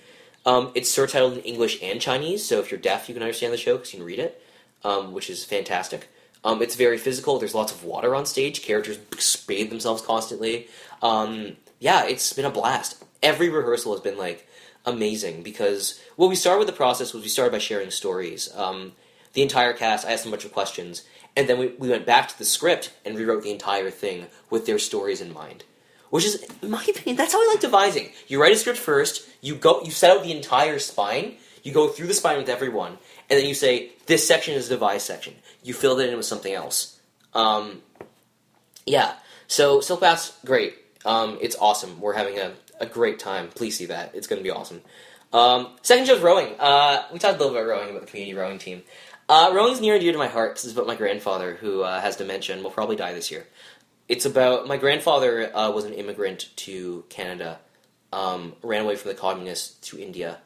Um, 0.46 0.72
it's 0.74 0.90
surtitled 0.90 1.34
in 1.34 1.40
English 1.42 1.78
and 1.84 2.02
Chinese, 2.02 2.46
so 2.46 2.60
if 2.60 2.72
you're 2.72 2.80
deaf, 2.80 3.08
you 3.08 3.14
can 3.14 3.22
understand 3.22 3.54
the 3.54 3.58
show 3.58 3.76
because 3.76 3.94
you 3.94 4.00
can 4.00 4.08
read 4.08 4.20
it, 4.20 4.42
um, 4.84 5.12
which 5.12 5.30
is 5.30 5.44
fantastic. 5.44 6.10
Um, 6.44 6.62
it's 6.62 6.76
very 6.76 6.98
physical. 6.98 7.38
There's 7.38 7.54
lots 7.54 7.74
of 7.74 7.84
water 7.84 8.16
on 8.16 8.26
stage. 8.26 8.62
Characters 8.62 8.98
bathe 9.46 9.70
themselves 9.70 10.02
constantly. 10.02 10.70
Um, 11.02 11.58
yeah, 11.80 12.06
it's 12.06 12.32
been 12.32 12.46
a 12.46 12.50
blast. 12.50 13.04
Every 13.22 13.50
rehearsal 13.50 13.92
has 13.92 14.02
been 14.02 14.18
like 14.18 14.48
amazing 14.86 15.44
because 15.44 16.00
what 16.16 16.30
we 16.30 16.36
started 16.36 16.60
with 16.60 16.68
the 16.68 16.74
process 16.74 17.14
was 17.14 17.24
we 17.24 17.30
started 17.30 17.52
by 17.52 17.58
sharing 17.58 17.92
stories. 17.92 18.50
Um, 18.56 18.94
the 19.34 19.42
entire 19.42 19.74
cast, 19.74 20.08
I 20.08 20.14
asked 20.14 20.24
them 20.24 20.32
a 20.32 20.38
bunch 20.38 20.46
of 20.46 20.54
questions, 20.54 21.04
and 21.36 21.48
then 21.48 21.60
we, 21.60 21.68
we 21.78 21.90
went 21.90 22.06
back 22.06 22.30
to 22.30 22.38
the 22.38 22.46
script 22.46 22.94
and 23.06 23.18
rewrote 23.18 23.44
the 23.44 23.52
entire 23.52 23.92
thing 23.92 24.28
with 24.50 24.66
their 24.66 24.80
stories 24.80 25.20
in 25.20 25.34
mind. 25.34 25.66
Which 26.10 26.26
is, 26.26 26.44
in 26.62 26.72
my 26.72 26.84
opinion, 26.84 27.16
that's 27.16 27.34
how 27.34 27.42
I 27.42 27.52
like 27.52 27.62
devising. 27.62 28.10
You 28.28 28.42
write 28.42 28.54
a 28.54 28.56
script 28.56 28.80
first, 28.80 29.28
you 29.42 29.56
go, 29.56 29.82
you 29.84 29.92
set 29.92 30.16
out 30.16 30.24
the 30.24 30.36
entire 30.36 30.80
spine, 30.80 31.36
you 31.64 31.72
go 31.72 31.88
through 31.88 32.08
the 32.08 32.14
spine 32.14 32.38
with 32.38 32.50
everyone, 32.50 32.98
and 33.30 33.40
then 33.40 33.46
you 33.46 33.54
say, 33.54 33.92
this 34.08 34.28
section 34.28 34.56
is 34.56 34.70
the 34.70 34.76
device 34.76 35.04
section. 35.04 35.36
You 35.64 35.74
fill 35.74 36.00
it 36.00 36.10
in 36.10 36.18
with 36.18 36.26
something 36.26 36.54
else. 36.54 37.00
Um, 37.34 37.84
yeah, 38.86 39.14
so 39.48 39.82
Silk 39.82 40.02
Bath, 40.02 40.40
great. 40.46 40.76
Um, 41.06 41.38
it's 41.42 41.56
awesome. 41.60 42.02
We're 42.02 42.14
having 42.14 42.40
a, 42.40 42.54
a 42.80 42.86
great 42.86 43.20
time. 43.20 43.50
Please 43.50 43.78
see 43.78 43.86
that. 43.86 44.16
It's 44.16 44.28
going 44.28 44.40
to 44.40 44.44
be 44.44 44.52
awesome. 44.52 44.82
Um, 45.32 45.70
second 45.84 46.08
show's 46.08 46.22
rowing. 46.22 46.56
Uh, 46.60 47.04
we 47.14 47.20
talked 47.20 47.36
a 47.36 47.38
little 47.38 47.54
bit 47.54 47.62
about 47.62 47.70
rowing, 47.70 47.90
about 47.92 48.02
the 48.02 48.08
community 48.08 48.36
rowing 48.36 48.58
team. 48.58 48.82
Uh, 49.28 49.52
rowing's 49.54 49.80
near 49.80 49.94
and 49.94 50.02
dear 50.02 50.12
to 50.12 50.18
my 50.18 50.28
heart 50.28 50.52
because 50.52 50.66
it's 50.66 50.74
about 50.74 50.88
my 50.88 50.96
grandfather 50.96 51.54
who 51.54 51.84
uh, 51.84 52.02
has 52.02 52.16
dementia 52.16 52.56
and 52.56 52.64
will 52.64 52.72
probably 52.72 52.96
die 52.96 53.14
this 53.14 53.30
year. 53.30 53.46
It's 54.10 54.26
about 54.26 54.68
my 54.68 54.78
grandfather 54.78 55.56
uh, 55.56 55.70
was 55.70 55.86
an 55.86 55.94
immigrant 55.94 56.50
to 56.58 57.06
Canada, 57.10 57.60
um, 58.12 58.56
ran 58.64 58.82
away 58.82 58.96
from 58.96 59.10
the 59.10 59.16
communists 59.16 59.76
to 59.90 60.00
India, 60.00 60.40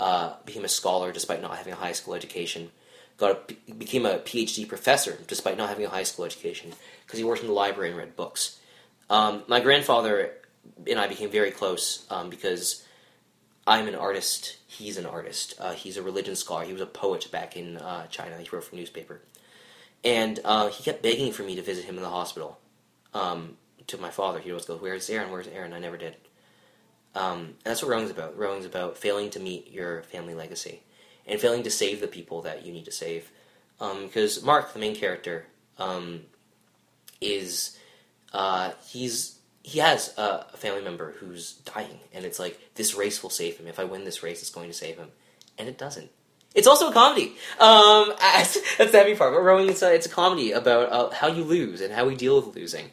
uh, 0.00 0.34
became 0.44 0.64
a 0.64 0.68
scholar 0.68 1.12
despite 1.12 1.40
not 1.40 1.56
having 1.56 1.72
a 1.72 1.76
high 1.76 1.92
school 1.92 2.14
education, 2.14 2.72
got 3.16 3.52
a, 3.68 3.72
became 3.72 4.04
a 4.04 4.18
PhD 4.18 4.68
professor 4.68 5.16
despite 5.28 5.56
not 5.56 5.68
having 5.68 5.86
a 5.86 5.88
high 5.88 6.02
school 6.02 6.24
education 6.24 6.72
because 7.06 7.20
he 7.20 7.24
worked 7.24 7.42
in 7.42 7.46
the 7.46 7.54
library 7.54 7.90
and 7.90 7.98
read 7.98 8.16
books. 8.16 8.58
Um, 9.08 9.44
my 9.46 9.60
grandfather 9.60 10.32
and 10.90 10.98
I 10.98 11.06
became 11.06 11.30
very 11.30 11.52
close 11.52 12.06
um, 12.10 12.30
because 12.30 12.84
I'm 13.64 13.86
an 13.86 13.94
artist. 13.94 14.56
He's 14.66 14.96
an 14.96 15.06
artist. 15.06 15.54
Uh, 15.60 15.74
he's 15.74 15.96
a 15.96 16.02
religion 16.02 16.34
scholar. 16.34 16.64
He 16.64 16.72
was 16.72 16.82
a 16.82 16.86
poet 16.86 17.30
back 17.30 17.56
in 17.56 17.76
uh, 17.76 18.08
China. 18.08 18.38
He 18.38 18.48
wrote 18.50 18.64
for 18.64 18.74
a 18.74 18.78
newspaper, 18.78 19.20
and 20.02 20.40
uh, 20.44 20.68
he 20.70 20.82
kept 20.82 21.00
begging 21.00 21.32
for 21.32 21.44
me 21.44 21.54
to 21.54 21.62
visit 21.62 21.84
him 21.84 21.96
in 21.96 22.02
the 22.02 22.10
hospital. 22.10 22.58
Um, 23.14 23.56
to 23.86 23.98
my 23.98 24.10
father, 24.10 24.40
he 24.40 24.50
always 24.50 24.64
goes, 24.64 24.80
"Where's 24.80 25.08
Aaron? 25.08 25.30
Where's 25.30 25.48
Aaron?" 25.48 25.72
I 25.72 25.78
never 25.78 25.96
did. 25.96 26.16
Um, 27.14 27.54
that's 27.64 27.82
what 27.82 27.90
rowing's 27.90 28.10
about. 28.10 28.36
Rowing's 28.36 28.66
about 28.66 28.98
failing 28.98 29.30
to 29.30 29.40
meet 29.40 29.70
your 29.70 30.02
family 30.02 30.34
legacy 30.34 30.82
and 31.26 31.40
failing 31.40 31.62
to 31.62 31.70
save 31.70 32.00
the 32.00 32.08
people 32.08 32.42
that 32.42 32.66
you 32.66 32.72
need 32.72 32.84
to 32.86 32.92
save. 32.92 33.30
Because 33.78 34.42
Mark, 34.42 34.72
the 34.72 34.78
main 34.78 34.96
character, 34.96 35.46
um, 35.78 36.22
is 37.20 37.76
uh, 38.32 38.72
he's 38.86 39.38
he 39.62 39.78
has 39.78 40.16
a 40.18 40.44
family 40.56 40.82
member 40.82 41.12
who's 41.18 41.54
dying, 41.54 41.98
and 42.12 42.24
it's 42.24 42.38
like 42.38 42.58
this 42.74 42.94
race 42.94 43.22
will 43.22 43.30
save 43.30 43.56
him. 43.56 43.66
If 43.66 43.78
I 43.78 43.84
win 43.84 44.04
this 44.04 44.22
race, 44.22 44.40
it's 44.40 44.50
going 44.50 44.68
to 44.68 44.74
save 44.74 44.96
him, 44.96 45.08
and 45.58 45.68
it 45.68 45.78
doesn't. 45.78 46.10
It's 46.54 46.68
also 46.68 46.90
a 46.90 46.92
comedy. 46.92 47.34
Um, 47.58 48.12
that's 48.18 48.76
the 48.76 48.86
heavy 48.86 49.14
part. 49.16 49.32
But 49.32 49.40
rowing, 49.40 49.68
it's 49.68 49.82
a, 49.82 49.92
it's 49.92 50.06
a 50.06 50.10
comedy 50.10 50.52
about 50.52 50.92
uh, 50.92 51.10
how 51.10 51.28
you 51.28 51.44
lose 51.44 51.80
and 51.80 51.92
how 51.92 52.06
we 52.06 52.14
deal 52.14 52.40
with 52.40 52.54
losing. 52.54 52.90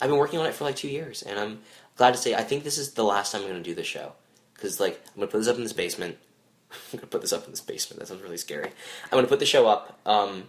I've 0.00 0.10
been 0.10 0.18
working 0.18 0.38
on 0.38 0.46
it 0.46 0.54
for 0.54 0.64
like 0.64 0.76
two 0.76 0.88
years, 0.88 1.22
and 1.22 1.38
I'm 1.38 1.60
glad 1.96 2.12
to 2.12 2.18
say 2.18 2.34
I 2.34 2.42
think 2.42 2.64
this 2.64 2.78
is 2.78 2.92
the 2.92 3.04
last 3.04 3.32
time 3.32 3.42
I'm 3.42 3.48
going 3.48 3.62
to 3.62 3.68
do 3.68 3.74
this 3.74 3.86
show 3.86 4.12
because 4.54 4.80
like 4.80 5.00
I'm 5.08 5.16
going 5.16 5.28
to 5.28 5.32
put 5.32 5.38
this 5.38 5.48
up 5.48 5.56
in 5.56 5.62
this 5.62 5.72
basement. 5.72 6.16
I'm 6.70 6.98
going 6.98 7.00
to 7.00 7.06
put 7.06 7.20
this 7.20 7.32
up 7.32 7.44
in 7.44 7.50
this 7.50 7.60
basement. 7.60 8.00
That 8.00 8.08
sounds 8.08 8.22
really 8.22 8.36
scary. 8.36 8.68
I'm 9.04 9.10
going 9.10 9.24
to 9.24 9.28
put 9.28 9.38
the 9.38 9.46
show 9.46 9.66
up. 9.66 9.98
Um, 10.04 10.44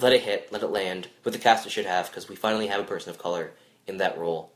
let 0.00 0.12
it 0.12 0.22
hit, 0.22 0.52
let 0.52 0.62
it 0.62 0.68
land 0.68 1.08
with 1.24 1.34
the 1.34 1.40
cast 1.40 1.66
it 1.66 1.70
should 1.70 1.86
have 1.86 2.08
because 2.08 2.28
we 2.28 2.36
finally 2.36 2.68
have 2.68 2.80
a 2.80 2.84
person 2.84 3.10
of 3.10 3.18
color 3.18 3.52
in 3.86 3.96
that 3.98 4.16
role, 4.18 4.52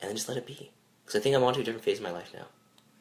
and 0.00 0.08
then 0.08 0.16
just 0.16 0.28
let 0.28 0.36
it 0.36 0.46
be. 0.46 0.70
Because 1.04 1.18
I 1.18 1.22
think 1.22 1.34
I'm 1.34 1.42
on 1.42 1.54
to 1.54 1.60
a 1.60 1.64
different 1.64 1.84
phase 1.84 1.98
of 1.98 2.04
my 2.04 2.10
life 2.10 2.30
now. 2.34 2.46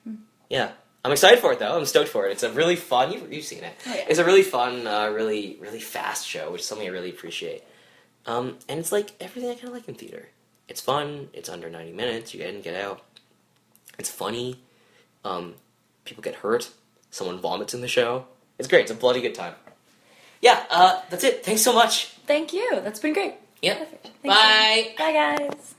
Hmm. 0.05 0.15
Yeah, 0.49 0.71
I'm 1.03 1.11
excited 1.11 1.39
for 1.39 1.51
it 1.51 1.59
though. 1.59 1.77
I'm 1.77 1.85
stoked 1.85 2.09
for 2.09 2.27
it. 2.27 2.31
It's 2.31 2.43
a 2.43 2.51
really 2.51 2.75
fun. 2.75 3.11
You've, 3.11 3.31
you've 3.33 3.45
seen 3.45 3.63
it. 3.63 3.73
Oh, 3.87 3.93
yeah. 3.93 4.05
It's 4.07 4.19
a 4.19 4.25
really 4.25 4.43
fun, 4.43 4.87
uh, 4.87 5.09
really 5.09 5.57
really 5.59 5.81
fast 5.81 6.27
show, 6.27 6.51
which 6.51 6.61
is 6.61 6.67
something 6.67 6.87
I 6.87 6.91
really 6.91 7.09
appreciate. 7.09 7.63
Um, 8.25 8.57
and 8.69 8.79
it's 8.79 8.91
like 8.91 9.11
everything 9.19 9.49
I 9.49 9.55
kind 9.55 9.69
of 9.69 9.73
like 9.73 9.87
in 9.87 9.95
theater. 9.95 10.29
It's 10.71 10.79
fun. 10.79 11.27
It's 11.33 11.49
under 11.49 11.69
90 11.69 11.91
minutes. 11.91 12.33
You 12.33 12.37
get 12.39 12.55
in, 12.55 12.61
get 12.61 12.81
out. 12.81 13.01
It's 13.99 14.09
funny. 14.09 14.55
Um, 15.25 15.55
people 16.05 16.23
get 16.23 16.35
hurt. 16.35 16.71
Someone 17.09 17.41
vomits 17.41 17.73
in 17.73 17.81
the 17.81 17.89
show. 17.89 18.23
It's 18.57 18.69
great. 18.69 18.83
It's 18.83 18.91
a 18.91 18.95
bloody 18.95 19.19
good 19.19 19.35
time. 19.35 19.55
Yeah, 20.39 20.63
uh, 20.69 21.01
that's 21.09 21.25
it. 21.25 21.43
Thanks 21.43 21.61
so 21.61 21.73
much. 21.73 22.05
Thank 22.25 22.53
you. 22.53 22.79
That's 22.85 23.01
been 23.01 23.11
great. 23.11 23.33
Yep. 23.61 24.01
Thanks, 24.01 24.13
Bye. 24.23 24.93
Bye, 24.97 25.11
guys. 25.11 25.75